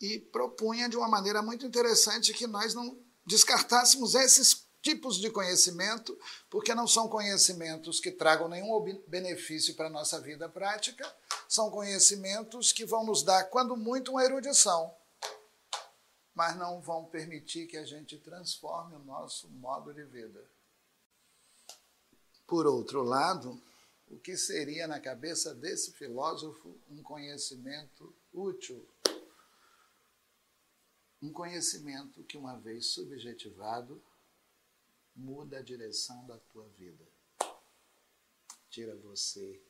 E 0.00 0.20
propunha 0.20 0.88
de 0.88 0.96
uma 0.96 1.08
maneira 1.08 1.42
muito 1.42 1.66
interessante 1.66 2.32
que 2.32 2.46
nós 2.46 2.74
não 2.74 2.96
descartássemos 3.26 4.14
esses 4.14 4.64
tipos 4.80 5.16
de 5.16 5.30
conhecimento, 5.30 6.18
porque 6.50 6.74
não 6.74 6.86
são 6.86 7.08
conhecimentos 7.08 8.00
que 8.00 8.10
tragam 8.10 8.48
nenhum 8.48 9.02
benefício 9.06 9.74
para 9.74 9.86
a 9.86 9.90
nossa 9.90 10.20
vida 10.20 10.48
prática, 10.48 11.12
são 11.48 11.70
conhecimentos 11.70 12.72
que 12.72 12.84
vão 12.84 13.04
nos 13.04 13.22
dar, 13.22 13.44
quando 13.44 13.76
muito, 13.76 14.12
uma 14.12 14.24
erudição, 14.24 14.92
mas 16.34 16.56
não 16.56 16.80
vão 16.80 17.04
permitir 17.04 17.66
que 17.66 17.76
a 17.76 17.84
gente 17.84 18.18
transforme 18.18 18.96
o 18.96 19.04
nosso 19.04 19.48
modo 19.50 19.92
de 19.92 20.04
vida. 20.04 20.44
Por 22.46 22.66
outro 22.66 23.02
lado, 23.02 23.60
o 24.08 24.18
que 24.18 24.36
seria 24.36 24.86
na 24.86 25.00
cabeça 25.00 25.54
desse 25.54 25.92
filósofo 25.92 26.78
um 26.90 27.02
conhecimento 27.02 28.14
útil? 28.32 28.86
Um 31.20 31.32
conhecimento 31.32 32.22
que, 32.24 32.36
uma 32.36 32.58
vez 32.58 32.86
subjetivado, 32.88 34.02
muda 35.14 35.58
a 35.58 35.62
direção 35.62 36.26
da 36.26 36.36
tua 36.38 36.68
vida. 36.70 37.06
Tira 38.68 38.96
você 38.96 39.62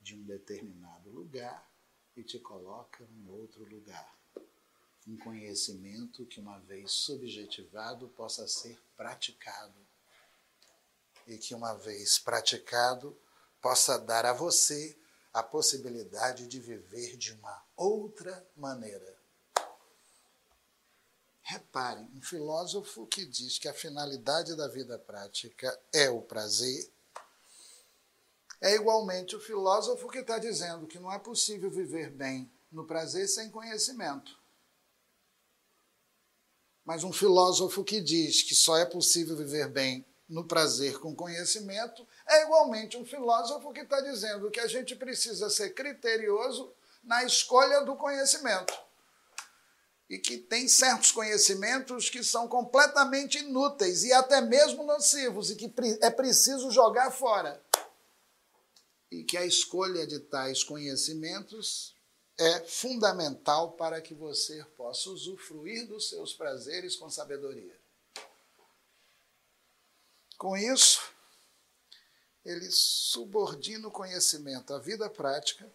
de 0.00 0.16
um 0.16 0.24
determinado 0.24 1.10
lugar 1.10 1.68
e 2.16 2.22
te 2.22 2.38
coloca 2.38 3.04
em 3.04 3.28
outro 3.28 3.64
lugar. 3.64 4.21
Um 5.06 5.16
conhecimento 5.16 6.24
que, 6.26 6.40
uma 6.40 6.58
vez 6.60 6.92
subjetivado, 6.92 8.08
possa 8.10 8.46
ser 8.46 8.78
praticado 8.96 9.78
e 11.26 11.36
que, 11.38 11.54
uma 11.54 11.74
vez 11.74 12.18
praticado, 12.18 13.16
possa 13.60 13.98
dar 13.98 14.24
a 14.24 14.32
você 14.32 14.96
a 15.32 15.42
possibilidade 15.42 16.46
de 16.46 16.60
viver 16.60 17.16
de 17.16 17.32
uma 17.32 17.64
outra 17.76 18.46
maneira. 18.56 19.16
Reparem, 21.42 22.08
um 22.14 22.22
filósofo 22.22 23.06
que 23.06 23.24
diz 23.24 23.58
que 23.58 23.68
a 23.68 23.74
finalidade 23.74 24.54
da 24.56 24.68
vida 24.68 24.98
prática 24.98 25.80
é 25.92 26.08
o 26.10 26.22
prazer, 26.22 26.90
é 28.60 28.74
igualmente 28.74 29.34
o 29.34 29.40
filósofo 29.40 30.08
que 30.08 30.18
está 30.18 30.38
dizendo 30.38 30.86
que 30.86 30.98
não 30.98 31.12
é 31.12 31.18
possível 31.18 31.70
viver 31.70 32.10
bem 32.10 32.50
no 32.70 32.86
prazer 32.86 33.26
sem 33.26 33.50
conhecimento. 33.50 34.40
Mas 36.84 37.04
um 37.04 37.12
filósofo 37.12 37.84
que 37.84 38.00
diz 38.00 38.42
que 38.42 38.54
só 38.54 38.76
é 38.76 38.84
possível 38.84 39.36
viver 39.36 39.68
bem 39.68 40.04
no 40.28 40.44
prazer 40.44 40.98
com 40.98 41.14
conhecimento, 41.14 42.06
é 42.26 42.42
igualmente 42.44 42.96
um 42.96 43.04
filósofo 43.04 43.72
que 43.72 43.80
está 43.80 44.00
dizendo 44.00 44.50
que 44.50 44.60
a 44.60 44.66
gente 44.66 44.96
precisa 44.96 45.50
ser 45.50 45.74
criterioso 45.74 46.72
na 47.04 47.22
escolha 47.24 47.82
do 47.82 47.96
conhecimento. 47.96 48.72
E 50.08 50.18
que 50.18 50.38
tem 50.38 50.68
certos 50.68 51.12
conhecimentos 51.12 52.10
que 52.10 52.22
são 52.24 52.48
completamente 52.48 53.38
inúteis 53.38 54.04
e 54.04 54.12
até 54.12 54.40
mesmo 54.40 54.84
nocivos 54.84 55.50
e 55.50 55.56
que 55.56 55.72
é 56.00 56.10
preciso 56.10 56.70
jogar 56.70 57.10
fora. 57.10 57.62
E 59.10 59.24
que 59.24 59.36
a 59.36 59.44
escolha 59.44 60.06
de 60.06 60.18
tais 60.18 60.64
conhecimentos 60.64 61.94
é 62.42 62.60
fundamental 62.66 63.72
para 63.72 64.00
que 64.00 64.14
você 64.14 64.64
possa 64.76 65.10
usufruir 65.10 65.86
dos 65.86 66.08
seus 66.08 66.34
prazeres 66.34 66.96
com 66.96 67.08
sabedoria. 67.08 67.78
Com 70.36 70.56
isso, 70.56 71.00
ele 72.44 72.68
subordina 72.72 73.86
o 73.86 73.92
conhecimento 73.92 74.74
à 74.74 74.78
vida 74.80 75.08
prática, 75.08 75.70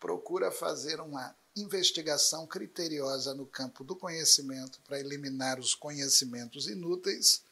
procura 0.00 0.50
fazer 0.50 0.98
uma 0.98 1.36
investigação 1.54 2.46
criteriosa 2.46 3.34
no 3.34 3.46
campo 3.46 3.84
do 3.84 3.94
conhecimento 3.94 4.80
para 4.80 4.98
eliminar 4.98 5.60
os 5.60 5.74
conhecimentos 5.74 6.66
inúteis 6.66 7.44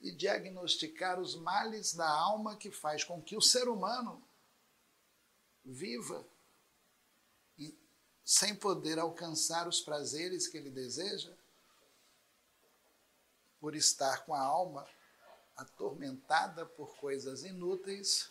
e 0.00 0.12
diagnosticar 0.12 1.18
os 1.18 1.34
males 1.34 1.92
da 1.92 2.08
alma 2.08 2.56
que 2.56 2.70
faz 2.70 3.02
com 3.02 3.20
que 3.20 3.36
o 3.36 3.42
ser 3.42 3.68
humano 3.68 4.22
viva 5.68 6.26
e, 7.58 7.76
sem 8.24 8.54
poder 8.54 8.98
alcançar 8.98 9.68
os 9.68 9.80
prazeres 9.80 10.48
que 10.48 10.56
ele 10.56 10.70
deseja, 10.70 11.34
por 13.60 13.74
estar 13.74 14.24
com 14.24 14.34
a 14.34 14.40
alma 14.40 14.88
atormentada 15.56 16.64
por 16.64 16.96
coisas 16.96 17.42
inúteis, 17.42 18.28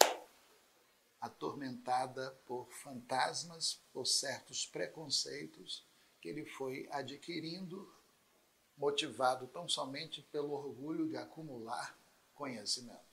atormentada 1.20 2.32
por 2.46 2.72
fantasmas, 2.72 3.82
por 3.92 4.06
certos 4.08 4.66
preconceitos 4.66 5.86
que 6.22 6.30
ele 6.30 6.46
foi 6.46 6.88
adquirindo, 6.92 7.94
motivado 8.78 9.48
tão 9.48 9.68
somente 9.68 10.22
pelo 10.22 10.52
orgulho 10.52 11.10
de 11.10 11.18
acumular 11.18 11.98
conhecimento. 12.34 13.07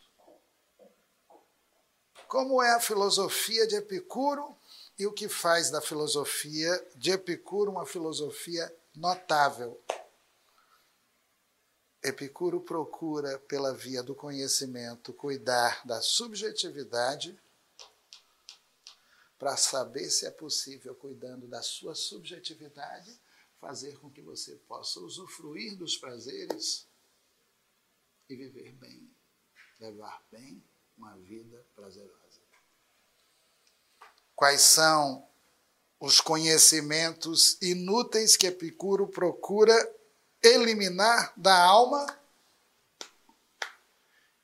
Como 2.28 2.62
é 2.62 2.74
a 2.74 2.80
filosofia 2.80 3.66
de 3.66 3.76
Epicuro 3.76 4.56
e 4.98 5.06
o 5.06 5.12
que 5.12 5.28
faz 5.28 5.70
da 5.70 5.80
filosofia 5.80 6.72
de 6.96 7.10
Epicuro 7.10 7.70
uma 7.70 7.86
filosofia 7.86 8.74
notável? 8.94 9.80
Epicuro 12.02 12.60
procura, 12.60 13.38
pela 13.40 13.72
via 13.72 14.02
do 14.02 14.14
conhecimento, 14.14 15.12
cuidar 15.12 15.86
da 15.86 16.02
subjetividade 16.02 17.38
para 19.38 19.56
saber 19.56 20.10
se 20.10 20.26
é 20.26 20.30
possível, 20.30 20.94
cuidando 20.94 21.46
da 21.46 21.62
sua 21.62 21.94
subjetividade, 21.94 23.18
fazer 23.58 23.98
com 23.98 24.10
que 24.10 24.20
você 24.20 24.56
possa 24.68 25.00
usufruir 25.00 25.76
dos 25.76 25.96
prazeres 25.96 26.86
e 28.28 28.36
viver 28.36 28.72
bem, 28.72 29.10
levar 29.80 30.22
bem 30.30 30.62
uma 30.97 31.16
vida 31.16 31.64
prazerosa. 31.74 32.40
Quais 34.34 34.62
são 34.62 35.26
os 36.01 36.20
conhecimentos 36.20 37.57
inúteis 37.62 38.36
que 38.36 38.47
Epicuro 38.47 39.07
procura 39.07 39.74
eliminar 40.42 41.32
da 41.36 41.57
alma? 41.57 42.07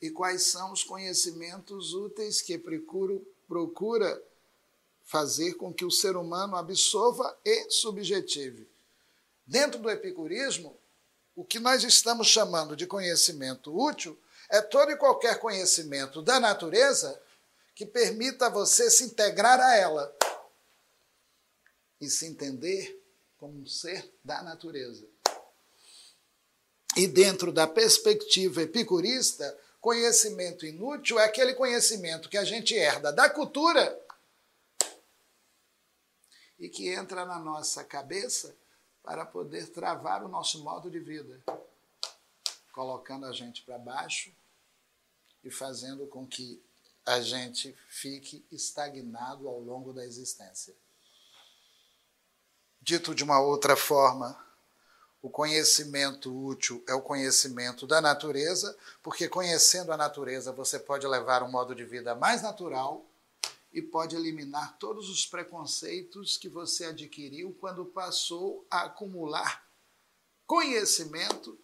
E 0.01 0.11
quais 0.11 0.45
são 0.45 0.73
os 0.73 0.83
conhecimentos 0.83 1.93
úteis 1.93 2.41
que 2.41 2.55
Epicuro 2.55 3.27
procura 3.47 4.23
fazer 5.05 5.55
com 5.55 5.75
que 5.75 5.85
o 5.85 5.91
ser 5.91 6.17
humano 6.17 6.57
absorva 6.57 7.37
e 7.45 7.71
subjetive? 7.71 8.67
Dentro 9.47 9.81
do 9.81 9.91
epicurismo, 9.91 10.79
o 11.35 11.45
que 11.45 11.59
nós 11.59 11.83
estamos 11.83 12.29
chamando 12.29 12.77
de 12.77 12.87
conhecimento 12.87 13.77
útil 13.77 14.17
é 14.51 14.61
todo 14.61 14.91
e 14.91 14.97
qualquer 14.97 15.39
conhecimento 15.39 16.21
da 16.21 16.41
natureza 16.41 17.21
que 17.75 17.87
permita 17.87 18.51
você 18.51 18.91
se 18.91 19.05
integrar 19.05 19.61
a 19.61 19.77
ela 19.77 20.15
e 22.01 22.11
se 22.11 22.27
entender 22.27 23.01
como 23.39 23.61
um 23.61 23.67
ser 23.67 24.13
da 24.25 24.43
natureza. 24.43 25.07
E 26.97 27.07
dentro 27.07 27.53
da 27.53 27.67
perspectiva 27.69 28.63
epicurista, 28.63 29.57
conhecimento 29.81 30.67
inútil 30.67 31.21
é 31.21 31.25
aquele 31.25 31.55
conhecimento 31.55 32.29
que 32.29 32.37
a 32.37 32.45
gente 32.45 32.75
herda 32.75 33.13
da 33.13 33.31
cultura 33.31 33.99
e 36.59 36.69
que 36.69 36.89
entra 36.89 37.25
na 37.25 37.39
nossa 37.39 37.85
cabeça 37.85 38.55
para 39.03 39.25
poder 39.25 39.69
travar 39.69 40.25
o 40.25 40.29
nosso 40.29 40.63
modo 40.63 40.91
de 40.91 40.99
vida, 40.99 41.41
colocando 42.73 43.25
a 43.25 43.33
gente 43.33 43.63
para 43.63 43.79
baixo 43.79 44.35
e 45.45 45.51
fazendo 45.51 46.07
com 46.07 46.27
que 46.27 46.63
a 47.05 47.21
gente 47.21 47.75
fique 47.89 48.45
estagnado 48.51 49.49
ao 49.49 49.61
longo 49.61 49.93
da 49.93 50.05
existência. 50.05 50.75
Dito 52.81 53.15
de 53.15 53.25
uma 53.25 53.41
outra 53.41 53.77
forma, 53.77 54.39
o 55.23 55.29
conhecimento 55.29 56.35
útil 56.35 56.83
é 56.87 56.95
o 56.95 57.03
conhecimento 57.03 57.87
da 57.87 58.01
natureza, 58.01 58.77
porque 59.03 59.29
conhecendo 59.29 59.93
a 59.93 59.97
natureza 59.97 60.53
você 60.53 60.79
pode 60.79 61.07
levar 61.07 61.43
um 61.43 61.51
modo 61.51 61.75
de 61.75 61.85
vida 61.85 62.15
mais 62.15 62.43
natural 62.43 63.05
e 63.73 63.83
pode 63.83 64.17
eliminar 64.17 64.77
todos 64.79 65.09
os 65.09 65.27
preconceitos 65.27 66.37
que 66.37 66.49
você 66.49 66.87
adquiriu 66.87 67.57
quando 67.61 67.85
passou 67.85 68.67
a 68.71 68.83
acumular 68.83 69.65
conhecimento 70.47 71.57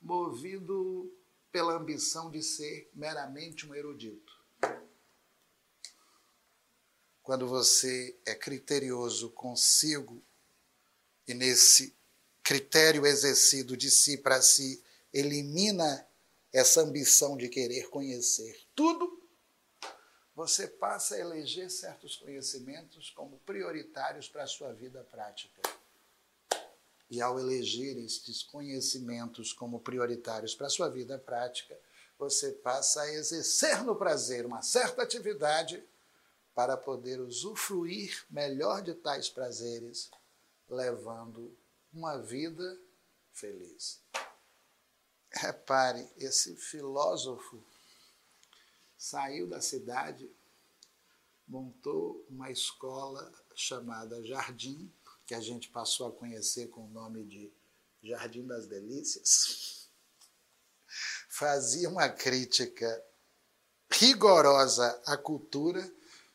movido 0.00 1.12
pela 1.52 1.74
ambição 1.74 2.30
de 2.30 2.42
ser 2.42 2.90
meramente 2.94 3.66
um 3.66 3.74
erudito. 3.74 4.32
Quando 7.22 7.46
você 7.46 8.18
é 8.26 8.34
criterioso 8.34 9.30
consigo 9.30 10.20
e 11.28 11.34
nesse 11.34 11.94
critério 12.42 13.06
exercido 13.06 13.76
de 13.76 13.90
si 13.90 14.16
para 14.16 14.42
si, 14.42 14.82
elimina 15.12 16.04
essa 16.52 16.80
ambição 16.80 17.36
de 17.36 17.48
querer 17.48 17.88
conhecer 17.90 18.66
tudo, 18.74 19.22
você 20.34 20.66
passa 20.66 21.14
a 21.14 21.18
eleger 21.18 21.70
certos 21.70 22.16
conhecimentos 22.16 23.10
como 23.10 23.38
prioritários 23.40 24.28
para 24.28 24.44
a 24.44 24.48
sua 24.48 24.72
vida 24.72 25.04
prática. 25.04 25.62
E 27.12 27.20
ao 27.20 27.38
eleger 27.38 27.98
estes 27.98 28.42
conhecimentos 28.42 29.52
como 29.52 29.78
prioritários 29.80 30.54
para 30.54 30.66
a 30.66 30.70
sua 30.70 30.88
vida 30.88 31.18
prática, 31.18 31.78
você 32.18 32.52
passa 32.52 33.02
a 33.02 33.12
exercer 33.12 33.84
no 33.84 33.94
prazer 33.94 34.46
uma 34.46 34.62
certa 34.62 35.02
atividade 35.02 35.84
para 36.54 36.74
poder 36.74 37.20
usufruir 37.20 38.24
melhor 38.30 38.80
de 38.80 38.94
tais 38.94 39.28
prazeres, 39.28 40.10
levando 40.66 41.54
uma 41.92 42.16
vida 42.16 42.80
feliz. 43.34 44.00
Repare, 45.32 46.08
esse 46.16 46.56
filósofo 46.56 47.62
saiu 48.96 49.46
da 49.46 49.60
cidade, 49.60 50.34
montou 51.46 52.24
uma 52.30 52.50
escola 52.50 53.30
chamada 53.54 54.24
Jardim, 54.24 54.90
que 55.26 55.34
a 55.34 55.40
gente 55.40 55.68
passou 55.68 56.08
a 56.08 56.12
conhecer 56.12 56.68
com 56.68 56.84
o 56.84 56.90
nome 56.90 57.24
de 57.24 57.52
Jardim 58.02 58.46
das 58.46 58.66
Delícias. 58.66 59.88
Fazia 61.28 61.88
uma 61.88 62.08
crítica 62.08 63.04
rigorosa 63.90 65.00
à 65.06 65.16
cultura, 65.16 65.90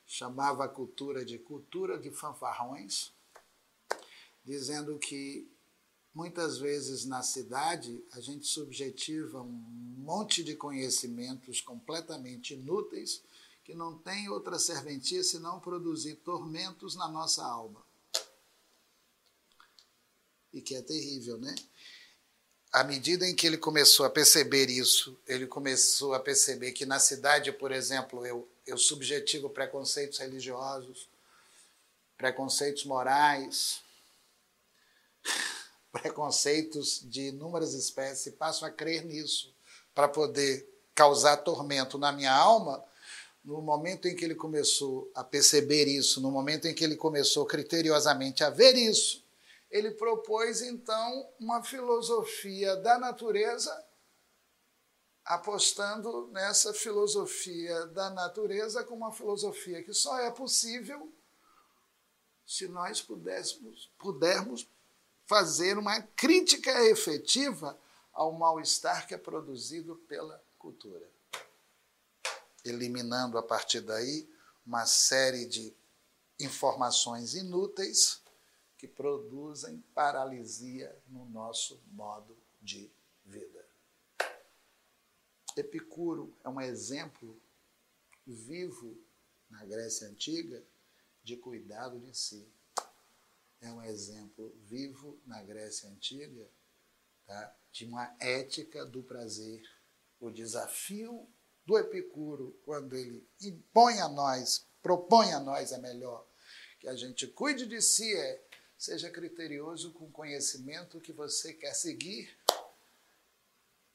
chamava 0.06 0.66
a 0.66 0.70
cultura 0.70 1.26
de 1.26 1.38
cultura 1.38 1.98
de 1.98 2.10
fanfarrões 2.12 3.12
dizendo 4.48 4.98
que 4.98 5.46
muitas 6.16 6.58
vezes 6.58 7.04
na 7.04 7.22
cidade 7.22 8.02
a 8.14 8.22
gente 8.22 8.48
subjetiva 8.48 9.42
um 9.42 9.66
monte 9.98 10.42
de 10.42 10.56
conhecimentos 10.56 11.60
completamente 11.60 12.54
inúteis 12.54 13.22
que 13.66 13.76
não 13.76 13.98
tem 13.98 14.30
outra 14.30 14.58
serventia 14.58 15.22
senão 15.22 15.60
produzir 15.60 16.16
tormentos 16.16 16.96
na 16.96 17.10
nossa 17.10 17.44
alma. 17.44 17.86
E 20.58 20.62
que 20.62 20.76
é 20.76 20.82
terrível, 20.82 21.38
né? 21.38 21.54
À 22.72 22.84
medida 22.84 23.28
em 23.28 23.36
que 23.36 23.46
ele 23.46 23.60
começou 23.60 24.08
a 24.08 24.10
perceber 24.10 24.72
isso, 24.72 25.16
ele 25.28 25.46
começou 25.46 26.16
a 26.16 26.20
perceber 26.20 26.72
que 26.72 26.84
na 26.84 26.98
cidade, 26.98 27.52
por 27.52 27.72
exemplo, 27.72 28.26
eu, 28.26 28.50
eu 28.66 28.76
subjetivo 28.76 29.52
preconceitos 29.52 30.18
religiosos, 30.18 31.08
preconceitos 32.18 32.86
morais, 32.86 33.82
preconceitos 35.92 37.02
de 37.04 37.28
inúmeras 37.28 37.76
espécies, 37.76 38.34
passo 38.34 38.66
a 38.66 38.72
crer 38.72 39.06
nisso 39.06 39.54
para 39.94 40.08
poder 40.08 40.68
causar 40.96 41.38
tormento 41.38 42.00
na 42.00 42.12
minha 42.12 42.34
alma, 42.34 42.84
no 43.46 43.62
momento 43.62 44.08
em 44.08 44.16
que 44.16 44.26
ele 44.26 44.34
começou 44.34 45.12
a 45.14 45.24
perceber 45.24 45.86
isso, 45.88 46.20
no 46.20 46.32
momento 46.32 46.68
em 46.68 46.74
que 46.74 46.84
ele 46.84 46.96
começou 46.96 47.46
criteriosamente 47.46 48.44
a 48.44 48.50
ver 48.50 48.76
isso, 48.76 49.27
ele 49.70 49.92
propôs 49.92 50.62
então 50.62 51.30
uma 51.40 51.64
filosofia 51.64 52.76
da 52.78 52.98
natureza, 52.98 53.86
apostando 55.26 56.28
nessa 56.28 56.74
filosofia 56.74 57.86
da 57.88 58.10
natureza 58.10 58.84
como 58.84 59.06
uma 59.06 59.12
filosofia 59.12 59.84
que 59.84 59.94
só 59.94 60.18
é 60.20 60.32
possível 60.32 61.14
se 62.46 62.66
nós 62.70 63.02
pudéssemos, 63.02 63.92
pudermos 63.98 64.70
fazer 65.26 65.78
uma 65.78 66.02
crítica 66.02 66.72
efetiva 66.86 67.78
ao 68.14 68.32
mal-estar 68.32 69.06
que 69.06 69.14
é 69.14 69.18
produzido 69.18 69.98
pela 70.08 70.42
cultura. 70.58 71.12
Eliminando 72.64 73.38
a 73.38 73.44
partir 73.44 73.82
daí 73.82 74.30
uma 74.66 74.86
série 74.86 75.46
de 75.46 75.76
informações 76.40 77.34
inúteis 77.34 78.22
que 78.78 78.88
produzem 78.88 79.84
paralisia 79.94 80.96
no 81.08 81.26
nosso 81.26 81.82
modo 81.92 82.38
de 82.62 82.92
vida. 83.26 83.66
Epicuro 85.56 86.34
é 86.44 86.50
um 86.50 86.62
exemplo 86.62 87.42
vivo 88.26 88.96
na 89.50 89.66
Grécia 89.66 90.08
Antiga 90.08 90.64
de 91.24 91.36
cuidado 91.36 92.00
de 92.00 92.16
si. 92.16 92.48
É 93.60 93.72
um 93.72 93.82
exemplo 93.82 94.56
vivo 94.66 95.20
na 95.26 95.42
Grécia 95.42 95.90
Antiga 95.90 96.48
tá? 97.26 97.56
de 97.72 97.86
uma 97.86 98.16
ética 98.20 98.86
do 98.86 99.02
prazer. 99.02 99.64
O 100.20 100.30
desafio 100.30 101.28
do 101.66 101.78
Epicuro, 101.78 102.58
quando 102.64 102.96
ele 102.96 103.28
impõe 103.42 104.00
a 104.00 104.08
nós, 104.08 104.66
propõe 104.82 105.34
a 105.34 105.40
nós, 105.40 105.72
é 105.72 105.78
melhor, 105.80 106.26
que 106.80 106.88
a 106.88 106.96
gente 106.96 107.28
cuide 107.28 107.66
de 107.66 107.82
si, 107.82 108.16
é 108.16 108.47
seja 108.78 109.10
criterioso 109.10 109.92
com 109.94 110.06
o 110.06 110.12
conhecimento 110.12 111.02
que 111.02 111.12
você 111.12 111.54
quer 111.54 111.74
seguir 111.74 112.38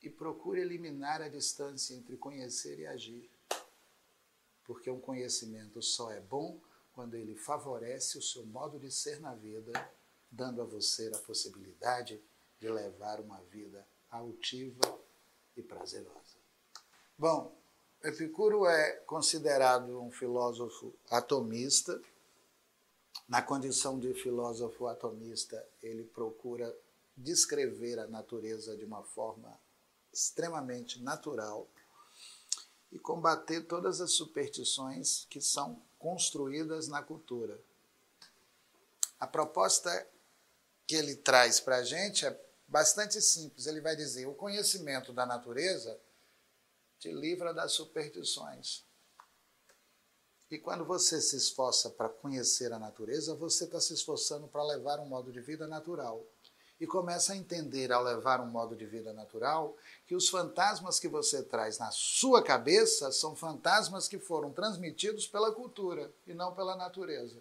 e 0.03 0.11
procure 0.11 0.61
eliminar 0.61 1.23
a 1.23 1.29
distância 1.29 1.95
entre 1.95 2.17
conhecer 2.17 2.79
e 2.81 2.87
agir. 2.87 3.31
Porque 4.65 4.91
um 4.91 5.01
conhecimento 5.01 5.81
só 5.81 6.11
é 6.11 6.21
bom 6.21 6.61
quando 6.93 7.15
ele 7.15 7.35
favorece 7.35 8.19
o 8.19 8.23
seu 8.23 8.45
modo 8.45 8.79
de 8.79 8.91
ser 8.91 9.21
na 9.21 9.35
vida, 9.35 9.73
dando 10.31 10.61
a 10.61 10.65
você 10.65 11.11
a 11.15 11.19
possibilidade 11.19 12.21
de 12.59 12.69
levar 12.69 13.21
uma 13.21 13.41
vida 13.43 13.87
altiva 14.11 15.01
e 15.57 15.63
prazerosa. 15.63 16.37
Bom, 17.17 17.57
Epicuro 18.03 18.67
é 18.67 18.93
considerado 19.07 20.01
um 20.01 20.11
filósofo 20.11 20.93
atomista. 21.09 22.01
Na 23.33 23.41
condição 23.41 23.99
de 23.99 24.13
filósofo 24.13 24.87
atomista, 24.87 25.67
ele 25.83 26.05
procura 26.05 26.77
descrever 27.17 27.99
a 27.99 28.07
natureza 28.07 28.77
de 28.77 28.85
uma 28.85 29.03
forma 29.03 29.59
extremamente 30.13 31.01
natural 31.01 31.67
e 32.93 32.99
combater 32.99 33.63
todas 33.63 34.03
as 34.03 34.13
superstições 34.13 35.27
que 35.31 35.41
são 35.41 35.81
construídas 35.99 36.89
na 36.89 37.03
cultura. 37.03 37.59
A 39.19 39.27
proposta 39.27 40.07
que 40.87 40.95
ele 40.95 41.17
traz 41.17 41.59
para 41.59 41.77
a 41.77 41.83
gente 41.83 42.27
é 42.27 42.39
bastante 42.69 43.19
simples. 43.23 43.67
Ele 43.67 43.81
vai 43.81 43.97
dizer: 43.97 44.27
o 44.27 44.35
conhecimento 44.35 45.11
da 45.11 45.25
natureza 45.25 45.99
te 46.99 47.11
livra 47.11 47.55
das 47.55 47.73
superstições. 47.73 48.85
E 50.53 50.59
quando 50.59 50.85
você 50.85 51.19
se 51.19 51.35
esforça 51.35 51.89
para 51.89 52.11
conhecer 52.11 52.75
a 52.75 52.79
natureza, 52.79 53.35
você 53.35 53.65
está 53.65 53.81
se 53.81 53.95
esforçando 53.95 54.47
para 54.47 54.63
levar 54.63 55.01
um 55.01 55.07
modo 55.07 55.33
de 55.33 55.41
vida 55.41 55.67
natural. 55.67 56.23
E 56.79 56.87
começa 56.87 57.33
a 57.33 57.37
entender, 57.37 57.91
ao 57.91 58.03
levar 58.03 58.39
um 58.39 58.51
modo 58.51 58.77
de 58.77 58.85
vida 58.85 59.15
natural, 59.15 59.75
que 60.07 60.15
os 60.15 60.29
fantasmas 60.29 61.01
que 61.01 61.09
você 61.09 61.43
traz 61.43 61.79
na 61.79 61.91
sua 61.91 62.43
cabeça 62.43 63.11
são 63.11 63.35
fantasmas 63.35 64.07
que 64.07 64.19
foram 64.19 64.53
transmitidos 64.53 65.27
pela 65.27 65.51
cultura 65.53 66.13
e 66.27 66.35
não 66.35 66.55
pela 66.55 66.77
natureza. 66.77 67.41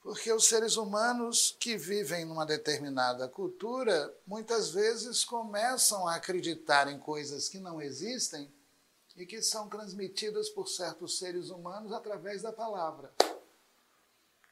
Porque 0.00 0.32
os 0.32 0.46
seres 0.46 0.76
humanos 0.76 1.56
que 1.58 1.76
vivem 1.76 2.24
numa 2.24 2.46
determinada 2.46 3.26
cultura 3.26 4.14
muitas 4.24 4.70
vezes 4.70 5.24
começam 5.24 6.06
a 6.06 6.14
acreditar 6.14 6.86
em 6.86 7.00
coisas 7.00 7.48
que 7.48 7.58
não 7.58 7.82
existem 7.82 8.48
e 9.20 9.26
que 9.26 9.42
são 9.42 9.68
transmitidas 9.68 10.48
por 10.48 10.66
certos 10.66 11.18
seres 11.18 11.50
humanos 11.50 11.92
através 11.92 12.40
da 12.42 12.52
palavra. 12.52 13.12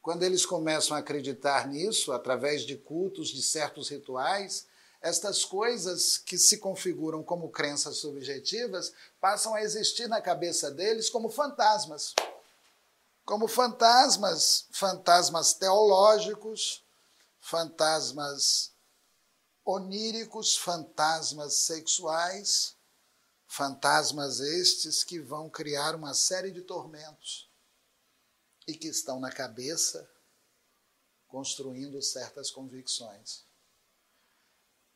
Quando 0.03 0.23
eles 0.23 0.45
começam 0.45 0.97
a 0.97 1.01
acreditar 1.01 1.67
nisso, 1.67 2.13
através 2.13 2.63
de 2.63 2.77
cultos, 2.77 3.29
de 3.29 3.43
certos 3.43 3.89
rituais, 3.89 4.67
estas 5.01 5.45
coisas 5.45 6.19
que 6.19 6.37
se 6.37 6.59
configuram 6.59 7.23
como 7.23 7.51
crenças 7.51 7.97
subjetivas 7.97 8.93
passam 9.21 9.55
a 9.55 9.63
existir 9.63 10.07
na 10.07 10.21
cabeça 10.21 10.71
deles 10.71 11.09
como 11.09 11.29
fantasmas 11.29 12.15
como 13.29 13.47
fantasmas, 13.47 14.65
fantasmas 14.71 15.53
teológicos, 15.53 16.83
fantasmas 17.43 18.73
oníricos, 19.67 20.57
fantasmas 20.57 21.53
sexuais, 21.53 22.75
fantasmas 23.49 24.39
estes 24.41 25.03
que 25.03 25.19
vão 25.19 25.49
criar 25.49 25.97
uma 25.97 26.13
série 26.13 26.51
de 26.51 26.61
tormentos 26.61 27.51
e 28.67 28.75
que 28.75 28.87
estão 28.87 29.19
na 29.19 29.33
cabeça 29.33 30.09
construindo 31.27 32.01
certas 32.03 32.51
convicções. 32.51 33.43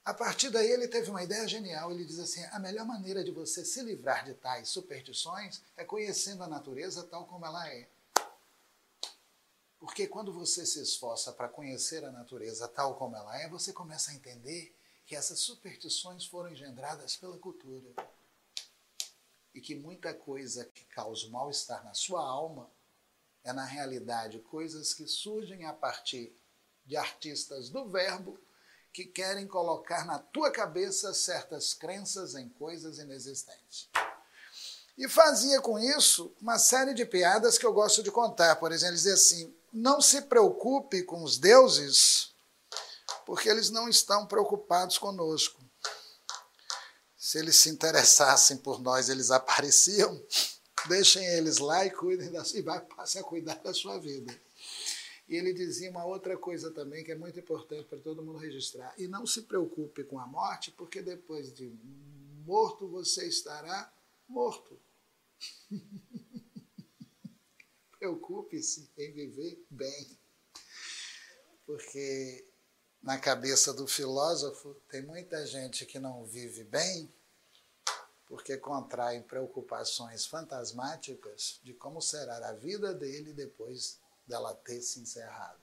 A 0.05 0.13
partir 0.13 0.51
daí 0.51 0.71
ele 0.71 0.89
teve 0.89 1.11
uma 1.11 1.23
ideia 1.23 1.47
genial. 1.49 1.91
Ele 1.91 2.05
diz 2.05 2.19
assim: 2.19 2.45
a 2.47 2.59
melhor 2.59 2.85
maneira 2.85 3.25
de 3.25 3.31
você 3.31 3.65
se 3.65 3.83
livrar 3.83 4.25
de 4.25 4.35
tais 4.35 4.69
superstições 4.69 5.63
é 5.77 5.85
conhecendo 5.85 6.43
a 6.43 6.49
natureza 6.49 7.05
tal 7.05 7.25
como 7.27 7.47
ela 7.47 7.69
é. 7.69 7.89
Porque 9.79 10.07
quando 10.07 10.33
você 10.33 10.67
se 10.67 10.81
esforça 10.81 11.33
para 11.33 11.49
conhecer 11.49 12.05
a 12.05 12.13
natureza 12.13 12.69
tal 12.69 12.97
como 12.97 13.17
ela 13.17 13.41
é, 13.41 13.49
você 13.49 13.73
começa 13.73 14.11
a 14.11 14.15
entender 14.15 14.77
que 15.07 15.17
essas 15.17 15.41
superstições 15.41 16.25
foram 16.27 16.51
engendradas 16.51 17.17
pela 17.17 17.39
cultura. 17.39 17.93
E 19.55 19.61
que 19.61 19.75
muita 19.75 20.15
coisa 20.15 20.65
que 20.65 20.85
causa 20.87 21.29
mal-estar 21.29 21.85
na 21.85 21.95
sua 21.95 22.23
alma 22.23 22.71
é, 23.45 23.53
na 23.53 23.65
realidade, 23.65 24.39
coisas 24.39 24.95
que 24.95 25.07
surgem 25.07 25.67
a 25.67 25.73
partir 25.73 26.33
de 26.85 26.97
artistas 26.97 27.69
do 27.69 27.89
verbo 27.89 28.39
que 28.93 29.05
querem 29.05 29.47
colocar 29.47 30.05
na 30.05 30.19
tua 30.19 30.51
cabeça 30.51 31.15
certas 31.15 31.73
crenças 31.73 32.35
em 32.35 32.49
coisas 32.51 32.99
inexistentes. 32.99 33.89
E 34.97 35.09
fazia 35.09 35.61
com 35.61 35.79
isso 35.79 36.35
uma 36.41 36.59
série 36.59 36.93
de 36.93 37.07
piadas 37.07 37.57
que 37.57 37.65
eu 37.65 37.73
gosto 37.73 38.03
de 38.03 38.11
contar. 38.11 38.57
Por 38.57 38.71
exemplo, 38.71 38.95
dizia 38.95 39.15
assim: 39.15 39.55
não 39.73 40.01
se 40.01 40.23
preocupe 40.23 41.03
com 41.03 41.25
os 41.25 41.39
deuses, 41.39 42.35
porque 43.25 43.49
eles 43.49 43.71
não 43.71 43.89
estão 43.89 44.27
preocupados 44.27 44.99
conosco. 44.99 45.63
Se 47.33 47.39
eles 47.39 47.57
se 47.57 47.71
interessassem 47.71 48.59
por 48.59 48.79
nós, 48.79 49.09
eles 49.09 49.31
apareciam. 49.31 50.23
Deixem 50.87 51.25
eles 51.29 51.57
lá 51.57 51.83
e 51.87 51.91
cuidem 51.91 52.31
da 52.31 52.45
e 52.53 52.61
vai 52.61 52.79
passe 52.85 53.19
a 53.19 53.23
cuidar 53.23 53.55
da 53.55 53.73
sua 53.73 53.97
vida. 53.99 54.39
E 55.27 55.37
ele 55.37 55.55
dizia 55.55 55.91
uma 55.91 56.05
outra 56.05 56.37
coisa 56.37 56.71
também 56.71 57.03
que 57.03 57.11
é 57.11 57.15
muito 57.15 57.41
importante 57.41 57.89
para 57.89 57.99
todo 58.01 58.23
mundo 58.23 58.37
registrar. 58.37 58.93
E 58.99 59.09
não 59.09 59.27
se 59.27 59.41
preocupe 59.41 60.05
com 60.05 60.19
a 60.19 60.27
morte, 60.27 60.73
porque 60.73 61.01
depois 61.01 61.55
de 61.55 61.75
morto 62.45 62.87
você 62.87 63.27
estará 63.27 63.91
morto. 64.29 64.79
Preocupe-se 67.99 68.91
em 68.99 69.11
viver 69.11 69.59
bem. 69.71 70.19
Porque 71.65 72.45
na 73.03 73.19
cabeça 73.19 73.73
do 73.73 73.87
filósofo 73.87 74.77
tem 74.91 75.01
muita 75.01 75.47
gente 75.47 75.87
que 75.87 75.99
não 75.99 76.27
vive 76.27 76.65
bem 76.65 77.11
porque 78.33 78.57
contraem 78.57 79.21
preocupações 79.21 80.25
fantasmáticas 80.25 81.61
de 81.63 81.75
como 81.75 82.01
será 82.01 82.49
a 82.49 82.55
vida 82.55 82.95
dele 82.95 83.35
depois 83.35 84.01
dela 84.27 84.55
ter 84.55 84.81
se 84.81 85.01
encerrado. 85.01 85.61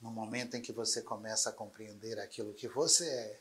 No 0.00 0.10
momento 0.10 0.56
em 0.56 0.60
que 0.60 0.72
você 0.72 1.00
começa 1.00 1.50
a 1.50 1.52
compreender 1.52 2.18
aquilo 2.18 2.52
que 2.52 2.66
você 2.66 3.08
é, 3.08 3.40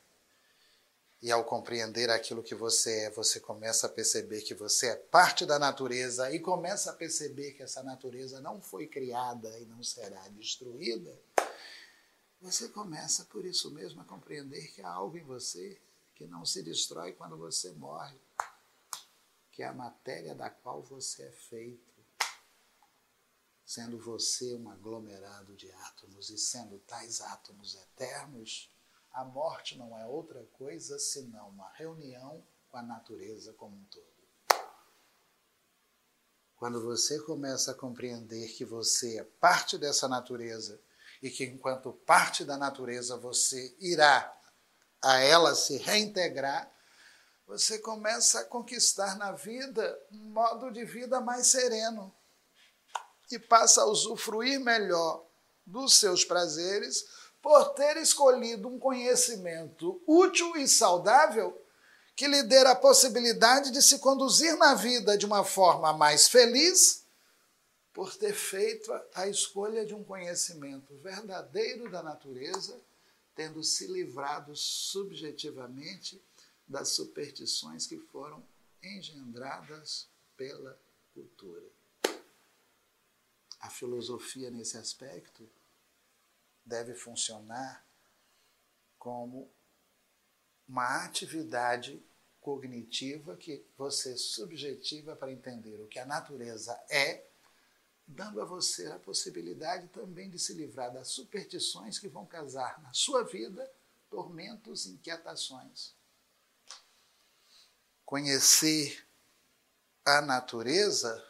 e 1.19 1.31
ao 1.31 1.43
compreender 1.45 2.11
aquilo 2.11 2.43
que 2.43 2.53
você 2.53 3.05
é, 3.05 3.09
você 3.09 3.39
começa 3.39 3.87
a 3.87 3.89
perceber 3.89 4.41
que 4.41 4.53
você 4.53 4.89
é 4.89 4.95
parte 4.95 5.43
da 5.43 5.57
natureza 5.57 6.31
e 6.31 6.39
começa 6.39 6.91
a 6.91 6.93
perceber 6.93 7.53
que 7.53 7.63
essa 7.63 7.81
natureza 7.81 8.39
não 8.39 8.61
foi 8.61 8.85
criada 8.85 9.49
e 9.57 9.65
não 9.65 9.81
será 9.81 10.27
destruída. 10.27 11.19
Você 12.39 12.69
começa 12.69 13.25
por 13.25 13.43
isso 13.43 13.71
mesmo 13.71 13.99
a 13.99 14.05
compreender 14.05 14.67
que 14.73 14.83
há 14.83 14.89
algo 14.89 15.17
em 15.17 15.23
você 15.23 15.81
que 16.17 16.25
não 16.25 16.45
se 16.45 16.63
destrói 16.63 17.13
quando 17.13 17.37
você 17.37 17.71
morre, 17.73 18.19
que 19.51 19.61
é 19.61 19.67
a 19.67 19.73
matéria 19.73 20.33
da 20.33 20.49
qual 20.49 20.81
você 20.81 21.23
é 21.23 21.31
feito, 21.31 21.93
sendo 23.65 23.99
você 23.99 24.55
um 24.55 24.69
aglomerado 24.69 25.55
de 25.55 25.71
átomos 25.71 26.29
e 26.29 26.37
sendo 26.37 26.79
tais 26.79 27.21
átomos 27.21 27.75
eternos 27.75 28.71
a 29.17 29.25
morte 29.25 29.75
não 29.79 29.97
é 29.97 30.05
outra 30.05 30.43
coisa 30.53 30.99
senão 30.99 31.49
uma 31.49 31.67
reunião 31.73 32.43
com 32.69 32.77
a 32.77 32.83
natureza 32.83 33.51
como 33.53 33.75
um 33.75 33.83
todo. 33.85 34.05
Quando 36.55 36.83
você 36.83 37.19
começa 37.21 37.71
a 37.71 37.75
compreender 37.75 38.47
que 38.49 38.63
você 38.63 39.17
é 39.17 39.23
parte 39.23 39.75
dessa 39.75 40.07
natureza 40.07 40.79
e 41.19 41.31
que, 41.31 41.45
enquanto 41.45 41.91
parte 41.91 42.45
da 42.45 42.57
natureza, 42.57 43.17
você 43.17 43.75
irá 43.79 44.36
a 45.01 45.19
ela 45.19 45.55
se 45.55 45.77
reintegrar, 45.77 46.71
você 47.45 47.79
começa 47.79 48.41
a 48.41 48.45
conquistar 48.45 49.17
na 49.17 49.31
vida 49.31 49.97
um 50.11 50.31
modo 50.31 50.69
de 50.71 50.83
vida 50.83 51.21
mais 51.21 51.47
sereno 51.47 52.13
e 53.31 53.39
passa 53.39 53.81
a 53.81 53.85
usufruir 53.85 54.59
melhor 54.59 55.25
dos 55.65 55.95
seus 55.95 56.25
prazeres 56.25 57.05
por 57.41 57.69
ter 57.69 57.97
escolhido 57.97 58.67
um 58.67 58.79
conhecimento 58.79 60.01
útil 60.05 60.57
e 60.57 60.67
saudável 60.67 61.57
que 62.15 62.27
lhe 62.27 62.43
dê 62.43 62.57
a 62.65 62.75
possibilidade 62.75 63.71
de 63.71 63.81
se 63.81 63.99
conduzir 63.99 64.57
na 64.57 64.73
vida 64.73 65.17
de 65.17 65.25
uma 65.25 65.43
forma 65.43 65.93
mais 65.93 66.27
feliz, 66.27 67.05
por 67.93 68.15
ter 68.15 68.33
feito 68.33 68.91
a 69.13 69.27
escolha 69.27 69.85
de 69.85 69.93
um 69.93 70.03
conhecimento 70.03 70.95
verdadeiro 70.97 71.89
da 71.91 72.01
natureza, 72.01 72.79
tendo 73.37 73.63
se 73.63 73.85
livrado 73.85 74.55
subjetivamente 74.55 76.19
das 76.67 76.89
superstições 76.89 77.85
que 77.85 77.99
foram 77.99 78.43
engendradas 78.81 80.09
pela 80.35 80.77
cultura. 81.13 81.69
A 83.59 83.69
filosofia, 83.69 84.49
nesse 84.49 84.75
aspecto, 84.75 85.47
deve 86.65 86.95
funcionar 86.95 87.85
como 88.97 89.47
uma 90.67 91.05
atividade 91.05 92.03
cognitiva 92.41 93.37
que 93.37 93.63
você 93.77 94.17
subjetiva 94.17 95.15
para 95.15 95.31
entender 95.31 95.79
o 95.79 95.87
que 95.87 95.99
a 95.99 96.05
natureza 96.07 96.73
é, 96.89 97.26
dando 98.07 98.41
a 98.41 98.45
você 98.45 98.87
a 98.87 98.99
possibilidade 98.99 99.87
também 99.89 100.29
de 100.29 100.39
se 100.39 100.53
livrar 100.53 100.93
das 100.93 101.09
superstições 101.09 101.99
que 101.99 102.07
vão 102.07 102.25
causar 102.25 102.81
na 102.81 102.93
sua 102.93 103.23
vida 103.23 103.69
tormentos 104.09 104.85
e 104.85 104.91
inquietações. 104.91 105.93
Conhecer 108.05 109.05
a 110.05 110.21
natureza 110.21 111.21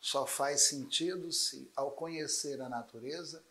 só 0.00 0.26
faz 0.26 0.62
sentido 0.62 1.30
se, 1.30 1.70
ao 1.76 1.92
conhecer 1.92 2.60
a 2.60 2.68
natureza, 2.68 3.42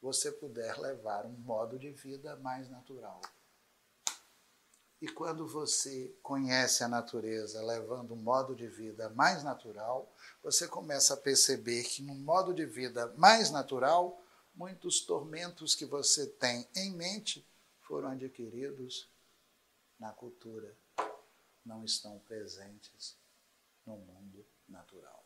você 0.00 0.30
puder 0.30 0.78
levar 0.78 1.24
um 1.24 1.32
modo 1.32 1.78
de 1.78 1.90
vida 1.90 2.36
mais 2.36 2.68
natural. 2.68 3.20
E 5.00 5.08
quando 5.08 5.46
você 5.46 6.14
conhece 6.22 6.82
a 6.82 6.88
natureza 6.88 7.62
levando 7.62 8.14
um 8.14 8.16
modo 8.16 8.54
de 8.54 8.66
vida 8.66 9.10
mais 9.10 9.42
natural, 9.42 10.10
você 10.42 10.66
começa 10.66 11.14
a 11.14 11.18
perceber 11.18 11.84
que 11.84 12.02
num 12.02 12.14
modo 12.14 12.54
de 12.54 12.64
vida 12.64 13.12
mais 13.16 13.50
natural, 13.50 14.22
muitos 14.54 15.00
tormentos 15.00 15.74
que 15.74 15.84
você 15.84 16.26
tem 16.26 16.66
em 16.74 16.92
mente 16.92 17.46
foram 17.82 18.08
adquiridos 18.08 19.08
na 19.98 20.12
cultura, 20.12 20.74
não 21.64 21.84
estão 21.84 22.18
presentes 22.20 23.16
no 23.84 23.96
mundo 23.96 24.44
natural. 24.68 25.24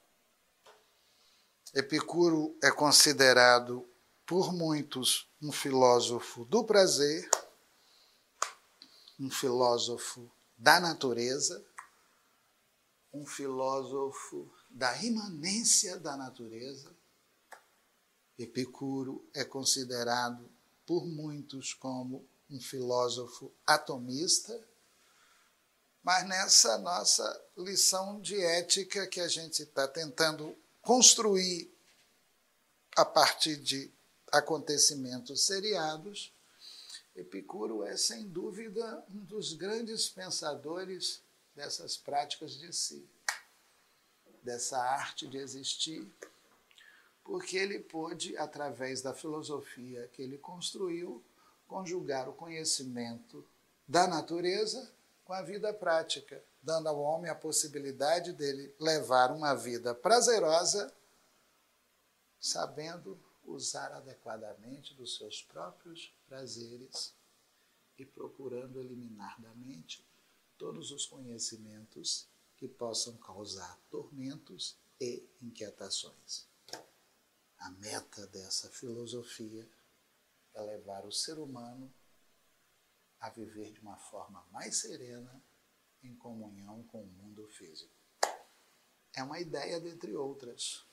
Epicuro 1.73 2.57
é 2.61 2.71
considerado 2.73 3.89
por 4.27 4.53
muitos 4.53 5.29
um 5.41 5.53
filósofo 5.53 6.45
do 6.45 6.65
prazer, 6.65 7.29
um 9.21 9.31
filósofo 9.31 10.33
da 10.57 10.81
natureza, 10.81 11.63
um 13.13 13.27
filósofo 13.27 14.51
da 14.71 14.97
imanência 15.03 15.99
da 15.99 16.17
natureza. 16.17 16.97
Epicuro 18.39 19.29
é 19.35 19.45
considerado 19.45 20.51
por 20.87 21.07
muitos 21.07 21.75
como 21.75 22.27
um 22.49 22.59
filósofo 22.59 23.53
atomista, 23.67 24.59
mas 26.03 26.27
nessa 26.27 26.79
nossa 26.79 27.45
lição 27.59 28.23
de 28.23 28.43
ética 28.43 29.07
que 29.07 29.21
a 29.21 29.29
gente 29.29 29.63
está 29.63 29.87
tentando 29.87 30.57
construir 30.81 31.71
a 32.97 33.05
partir 33.05 33.57
de 33.59 33.93
acontecimentos 34.33 35.45
seriados, 35.45 36.33
Epicuro 37.15 37.85
é, 37.85 37.97
sem 37.97 38.29
dúvida, 38.29 39.05
um 39.13 39.25
dos 39.25 39.53
grandes 39.53 40.09
pensadores 40.09 41.23
dessas 41.55 41.97
práticas 41.97 42.53
de 42.59 42.73
si, 42.73 43.09
dessa 44.43 44.79
arte 44.79 45.27
de 45.27 45.37
existir, 45.37 46.07
porque 47.25 47.57
ele 47.57 47.79
pôde, 47.79 48.37
através 48.37 49.03
da 49.03 49.13
filosofia 49.13 50.09
que 50.13 50.23
ele 50.23 50.39
construiu, 50.39 51.23
conjugar 51.67 52.29
o 52.29 52.33
conhecimento 52.33 53.47
da 53.87 54.07
natureza 54.07 54.91
com 55.25 55.33
a 55.33 55.43
vida 55.43 55.73
prática, 55.73 56.43
dando 56.63 56.89
ao 56.89 56.99
homem 57.01 57.31
a 57.31 57.35
possibilidade 57.35 58.33
dele 58.33 58.75
levar 58.81 59.31
uma 59.31 59.55
vida 59.55 59.95
prazerosa, 59.95 60.93
sabendo 62.41 63.19
usar 63.45 63.93
adequadamente 63.93 64.95
dos 64.95 65.17
seus 65.17 65.43
próprios 65.43 66.13
prazeres 66.27 67.15
e 67.99 68.05
procurando 68.05 68.81
eliminar 68.81 69.41
da 69.41 69.55
mente 69.55 70.05
todos 70.57 70.91
os 70.91 71.07
conhecimentos 71.07 72.29
que 72.57 72.69
possam 72.69 73.17
causar 73.19 73.79
tormentos 73.91 74.77
e 75.01 75.27
inquietações. 75.41 76.47
A 77.59 77.71
meta 77.71 78.27
dessa 78.27 78.71
filosofia 78.71 79.69
é 80.55 80.61
levar 80.63 81.05
o 81.05 81.13
ser 81.13 81.39
humano 81.39 81.93
a 83.21 83.29
viver 83.29 83.73
de 83.73 83.81
uma 83.81 83.97
forma 83.97 84.47
mais 84.51 84.77
serena 84.77 85.43
em 86.03 86.15
comunhão 86.17 86.83
com 86.85 87.03
o 87.03 87.07
mundo 87.07 87.47
físico. 87.49 87.95
É 89.15 89.23
uma 89.23 89.41
ideia 89.41 89.81
dentre 89.81 90.15
outras 90.15 90.87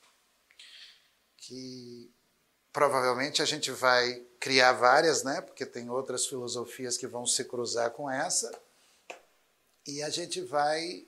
que 1.38 2.14
provavelmente 2.78 3.42
a 3.42 3.46
gente 3.46 3.72
vai 3.72 4.24
criar 4.40 4.74
várias, 4.74 5.24
né? 5.24 5.42
Porque 5.42 5.66
tem 5.66 5.90
outras 5.90 6.28
filosofias 6.28 6.96
que 6.96 7.08
vão 7.08 7.26
se 7.26 7.44
cruzar 7.44 7.90
com 7.90 8.08
essa. 8.08 8.52
E 9.88 10.04
a 10.04 10.12
gente 10.12 10.42
vai 10.42 11.08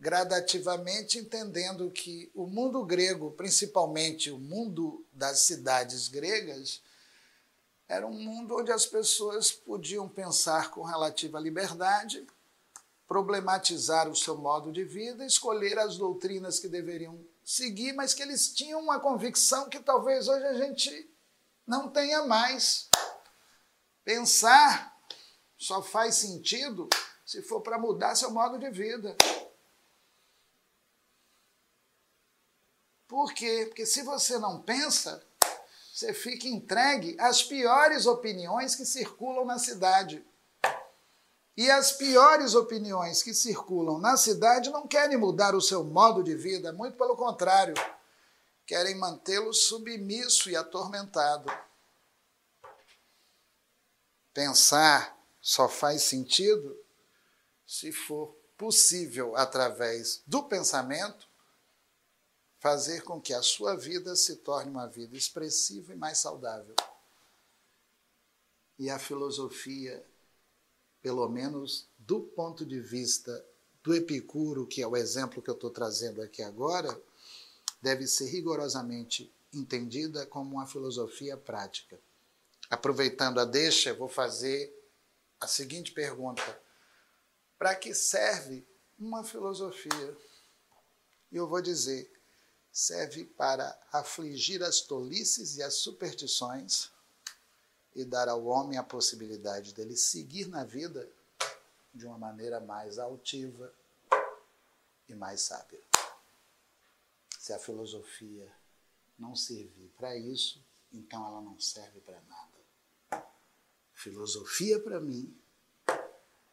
gradativamente 0.00 1.18
entendendo 1.18 1.88
que 1.88 2.32
o 2.34 2.48
mundo 2.48 2.84
grego, 2.84 3.30
principalmente 3.30 4.28
o 4.28 4.40
mundo 4.40 5.06
das 5.12 5.42
cidades 5.42 6.08
gregas, 6.08 6.82
era 7.88 8.04
um 8.04 8.18
mundo 8.18 8.56
onde 8.56 8.72
as 8.72 8.86
pessoas 8.86 9.52
podiam 9.52 10.08
pensar 10.08 10.72
com 10.72 10.82
relativa 10.82 11.38
liberdade, 11.38 12.26
problematizar 13.06 14.08
o 14.08 14.16
seu 14.16 14.36
modo 14.36 14.72
de 14.72 14.82
vida, 14.82 15.24
escolher 15.24 15.78
as 15.78 15.96
doutrinas 15.96 16.58
que 16.58 16.66
deveriam 16.66 17.24
seguir, 17.46 17.92
mas 17.92 18.12
que 18.12 18.22
eles 18.24 18.52
tinham 18.52 18.80
uma 18.80 18.98
convicção 18.98 19.70
que 19.70 19.78
talvez 19.78 20.26
hoje 20.26 20.44
a 20.44 20.54
gente 20.54 21.08
não 21.64 21.88
tenha 21.88 22.24
mais. 22.24 22.90
Pensar 24.02 24.92
só 25.56 25.80
faz 25.80 26.16
sentido 26.16 26.88
se 27.24 27.40
for 27.42 27.60
para 27.60 27.78
mudar 27.78 28.16
seu 28.16 28.32
modo 28.32 28.58
de 28.58 28.68
vida. 28.70 29.16
Por 33.06 33.32
quê? 33.32 33.66
Porque 33.68 33.86
se 33.86 34.02
você 34.02 34.38
não 34.38 34.60
pensa, 34.60 35.24
você 35.92 36.12
fica 36.12 36.48
entregue 36.48 37.16
às 37.20 37.44
piores 37.44 38.06
opiniões 38.06 38.74
que 38.74 38.84
circulam 38.84 39.44
na 39.44 39.58
cidade. 39.60 40.26
E 41.56 41.70
as 41.70 41.92
piores 41.92 42.54
opiniões 42.54 43.22
que 43.22 43.32
circulam 43.32 43.98
na 43.98 44.16
cidade 44.16 44.68
não 44.70 44.86
querem 44.86 45.16
mudar 45.16 45.54
o 45.54 45.60
seu 45.60 45.82
modo 45.82 46.22
de 46.22 46.34
vida, 46.34 46.72
muito 46.72 46.98
pelo 46.98 47.16
contrário, 47.16 47.74
querem 48.66 48.94
mantê-lo 48.96 49.54
submisso 49.54 50.50
e 50.50 50.56
atormentado. 50.56 51.50
Pensar 54.34 55.18
só 55.40 55.66
faz 55.66 56.02
sentido 56.02 56.78
se 57.66 57.90
for 57.90 58.36
possível, 58.58 59.34
através 59.34 60.22
do 60.26 60.42
pensamento, 60.42 61.26
fazer 62.58 63.02
com 63.02 63.20
que 63.20 63.32
a 63.32 63.42
sua 63.42 63.76
vida 63.76 64.14
se 64.14 64.36
torne 64.36 64.70
uma 64.70 64.86
vida 64.86 65.16
expressiva 65.16 65.92
e 65.92 65.96
mais 65.96 66.18
saudável. 66.18 66.74
E 68.78 68.90
a 68.90 68.98
filosofia, 68.98 70.04
pelo 71.06 71.28
menos 71.28 71.86
do 71.96 72.20
ponto 72.20 72.66
de 72.66 72.80
vista 72.80 73.46
do 73.80 73.94
Epicuro, 73.94 74.66
que 74.66 74.82
é 74.82 74.86
o 74.88 74.96
exemplo 74.96 75.40
que 75.40 75.48
eu 75.48 75.54
estou 75.54 75.70
trazendo 75.70 76.20
aqui 76.20 76.42
agora, 76.42 77.00
deve 77.80 78.08
ser 78.08 78.26
rigorosamente 78.26 79.32
entendida 79.54 80.26
como 80.26 80.56
uma 80.56 80.66
filosofia 80.66 81.36
prática. 81.36 81.96
Aproveitando 82.68 83.38
a 83.38 83.44
deixa, 83.44 83.94
vou 83.94 84.08
fazer 84.08 84.76
a 85.38 85.46
seguinte 85.46 85.92
pergunta: 85.92 86.60
para 87.56 87.76
que 87.76 87.94
serve 87.94 88.66
uma 88.98 89.22
filosofia? 89.22 90.16
E 91.30 91.36
eu 91.36 91.46
vou 91.46 91.62
dizer: 91.62 92.10
serve 92.72 93.26
para 93.26 93.80
afligir 93.92 94.60
as 94.60 94.80
tolices 94.80 95.56
e 95.56 95.62
as 95.62 95.74
superstições 95.74 96.90
e 97.96 98.04
dar 98.04 98.28
ao 98.28 98.44
homem 98.44 98.76
a 98.76 98.82
possibilidade 98.82 99.72
dele 99.72 99.96
seguir 99.96 100.48
na 100.48 100.64
vida 100.64 101.08
de 101.94 102.06
uma 102.06 102.18
maneira 102.18 102.60
mais 102.60 102.98
altiva 102.98 103.72
e 105.08 105.14
mais 105.14 105.40
sábia. 105.40 105.80
Se 107.38 107.54
a 107.54 107.58
filosofia 107.58 108.52
não 109.18 109.34
servir 109.34 109.90
para 109.96 110.14
isso, 110.14 110.62
então 110.92 111.26
ela 111.26 111.40
não 111.40 111.58
serve 111.58 111.98
para 112.00 112.20
nada. 112.28 113.24
Filosofia, 113.94 114.78
para 114.78 115.00
mim, 115.00 115.34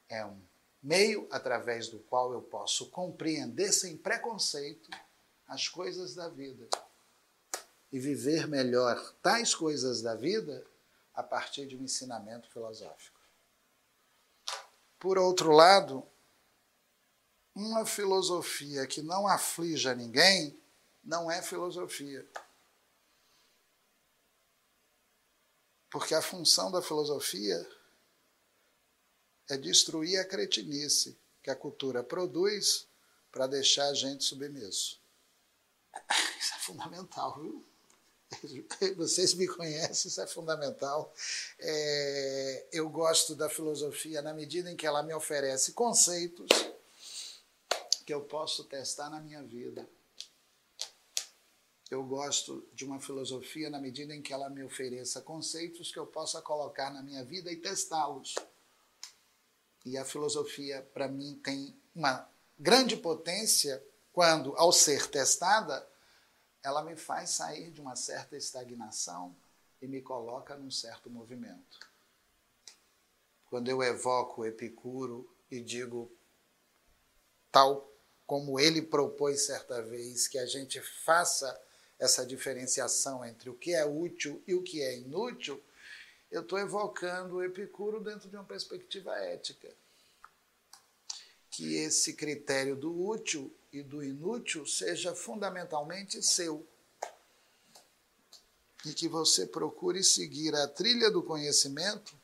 é 0.07 0.25
um 0.25 0.39
meio 0.81 1.27
através 1.29 1.89
do 1.89 1.99
qual 1.99 2.31
eu 2.31 2.41
posso 2.41 2.89
compreender 2.89 3.73
sem 3.73 3.97
preconceito 3.97 4.89
as 5.45 5.67
coisas 5.67 6.15
da 6.15 6.29
vida 6.29 6.69
e 7.91 7.99
viver 7.99 8.47
melhor 8.47 9.13
tais 9.21 9.53
coisas 9.53 10.01
da 10.01 10.15
vida 10.15 10.65
a 11.13 11.21
partir 11.21 11.67
de 11.67 11.75
um 11.75 11.83
ensinamento 11.83 12.49
filosófico. 12.49 13.19
Por 14.99 15.17
outro 15.17 15.51
lado, 15.51 16.07
uma 17.53 17.85
filosofia 17.85 18.87
que 18.87 19.01
não 19.01 19.27
aflija 19.27 19.93
ninguém 19.93 20.59
não 21.03 21.29
é 21.29 21.41
filosofia. 21.41 22.27
Porque 25.89 26.15
a 26.15 26.21
função 26.21 26.71
da 26.71 26.81
filosofia 26.81 27.69
é 29.49 29.57
destruir 29.57 30.17
a 30.19 30.25
cretinice 30.25 31.19
que 31.43 31.51
a 31.51 31.55
cultura 31.55 32.03
produz 32.03 32.87
para 33.31 33.45
deixar 33.45 33.87
a 33.89 33.93
gente 33.93 34.23
submisso. 34.23 34.99
Isso 36.39 36.53
é 36.55 36.59
fundamental, 36.59 37.39
viu? 37.39 37.72
Vocês 38.97 39.33
me 39.33 39.47
conhecem, 39.47 40.09
isso 40.09 40.21
é 40.21 40.27
fundamental. 40.27 41.13
É, 41.59 42.67
eu 42.71 42.89
gosto 42.89 43.35
da 43.35 43.49
filosofia 43.49 44.21
na 44.21 44.33
medida 44.33 44.71
em 44.71 44.75
que 44.75 44.85
ela 44.85 45.03
me 45.03 45.13
oferece 45.13 45.73
conceitos 45.73 46.49
que 48.05 48.13
eu 48.13 48.21
posso 48.21 48.65
testar 48.65 49.09
na 49.09 49.21
minha 49.21 49.41
vida. 49.43 49.87
Eu 51.89 52.03
gosto 52.03 52.67
de 52.73 52.85
uma 52.85 52.99
filosofia 52.99 53.69
na 53.69 53.79
medida 53.79 54.15
em 54.15 54.21
que 54.21 54.33
ela 54.33 54.49
me 54.49 54.63
ofereça 54.63 55.21
conceitos 55.21 55.91
que 55.91 55.99
eu 55.99 56.07
possa 56.07 56.41
colocar 56.41 56.91
na 56.91 57.03
minha 57.03 57.23
vida 57.23 57.51
e 57.51 57.55
testá-los. 57.55 58.35
E 59.85 59.97
a 59.97 60.03
filosofia, 60.03 60.81
para 60.93 61.07
mim, 61.07 61.39
tem 61.43 61.77
uma 61.93 62.27
grande 62.57 62.97
potência 62.97 63.83
quando, 64.11 64.55
ao 64.55 64.71
ser 64.71 65.07
testada, 65.07 65.87
ela 66.63 66.81
me 66.81 66.95
faz 66.95 67.31
sair 67.31 67.69
de 67.69 67.81
uma 67.81 67.95
certa 67.95 68.37
estagnação 68.37 69.35
e 69.81 69.87
me 69.87 70.01
coloca 70.01 70.55
num 70.55 70.71
certo 70.71 71.09
movimento. 71.09 71.79
Quando 73.45 73.69
eu 73.69 73.83
evoco 73.83 74.45
Epicuro 74.45 75.29
e 75.51 75.59
digo, 75.59 76.09
tal 77.51 77.91
como 78.25 78.59
ele 78.59 78.81
propôs 78.81 79.45
certa 79.45 79.81
vez, 79.81 80.27
que 80.27 80.39
a 80.39 80.45
gente 80.45 80.81
faça 80.81 81.61
essa 81.99 82.25
diferenciação 82.25 83.23
entre 83.23 83.49
o 83.49 83.53
que 83.53 83.73
é 83.73 83.85
útil 83.85 84.41
e 84.47 84.55
o 84.55 84.63
que 84.63 84.81
é 84.81 84.97
inútil, 84.97 85.61
eu 86.31 86.41
estou 86.41 86.57
evocando 86.57 87.35
o 87.35 87.43
Epicuro 87.43 87.99
dentro 87.99 88.27
de 88.29 88.35
uma 88.35 88.43
perspectiva 88.43 89.15
ética. 89.17 89.69
Que 91.53 91.75
esse 91.75 92.13
critério 92.13 92.75
do 92.75 93.07
útil 93.07 93.55
e 93.71 93.83
do 93.83 94.03
inútil 94.03 94.65
seja 94.65 95.13
fundamentalmente 95.13 96.19
seu. 96.23 96.65
E 98.83 98.91
que 98.91 99.07
você 99.07 99.45
procure 99.45 100.03
seguir 100.03 100.55
a 100.55 100.67
trilha 100.67 101.11
do 101.11 101.21
conhecimento, 101.21 102.19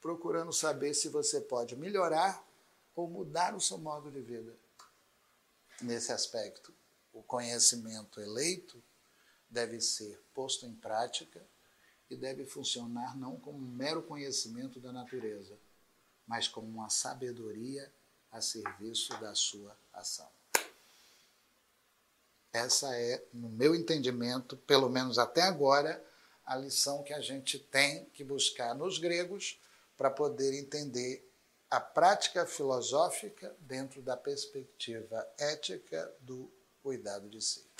procurando 0.00 0.52
saber 0.52 0.94
se 0.94 1.08
você 1.08 1.40
pode 1.40 1.76
melhorar 1.76 2.44
ou 2.96 3.08
mudar 3.08 3.54
o 3.54 3.60
seu 3.60 3.78
modo 3.78 4.10
de 4.10 4.20
vida. 4.20 4.52
Nesse 5.80 6.10
aspecto, 6.10 6.74
o 7.12 7.22
conhecimento 7.22 8.20
eleito 8.20 8.82
deve 9.48 9.80
ser 9.80 10.20
posto 10.34 10.66
em 10.66 10.74
prática 10.74 11.40
e 12.10 12.16
deve 12.16 12.44
funcionar 12.44 13.16
não 13.16 13.36
como 13.38 13.58
um 13.58 13.76
mero 13.76 14.02
conhecimento 14.02 14.80
da 14.80 14.92
natureza, 14.92 15.56
mas 16.26 16.48
como 16.48 16.66
uma 16.66 16.90
sabedoria 16.90 17.88
a 18.32 18.40
serviço 18.40 19.12
da 19.20 19.34
sua 19.34 19.76
ação. 19.92 20.28
Essa 22.52 22.94
é, 22.96 23.22
no 23.32 23.48
meu 23.48 23.74
entendimento, 23.74 24.56
pelo 24.56 24.88
menos 24.88 25.18
até 25.18 25.42
agora, 25.42 26.02
a 26.44 26.56
lição 26.56 27.02
que 27.02 27.12
a 27.12 27.20
gente 27.20 27.58
tem 27.58 28.04
que 28.06 28.24
buscar 28.24 28.74
nos 28.74 28.98
gregos 28.98 29.60
para 29.96 30.10
poder 30.10 30.58
entender 30.58 31.26
a 31.70 31.80
prática 31.80 32.44
filosófica 32.44 33.54
dentro 33.60 34.02
da 34.02 34.16
perspectiva 34.16 35.26
ética 35.38 36.12
do 36.20 36.50
cuidado 36.82 37.30
de 37.30 37.40
si. 37.40 37.71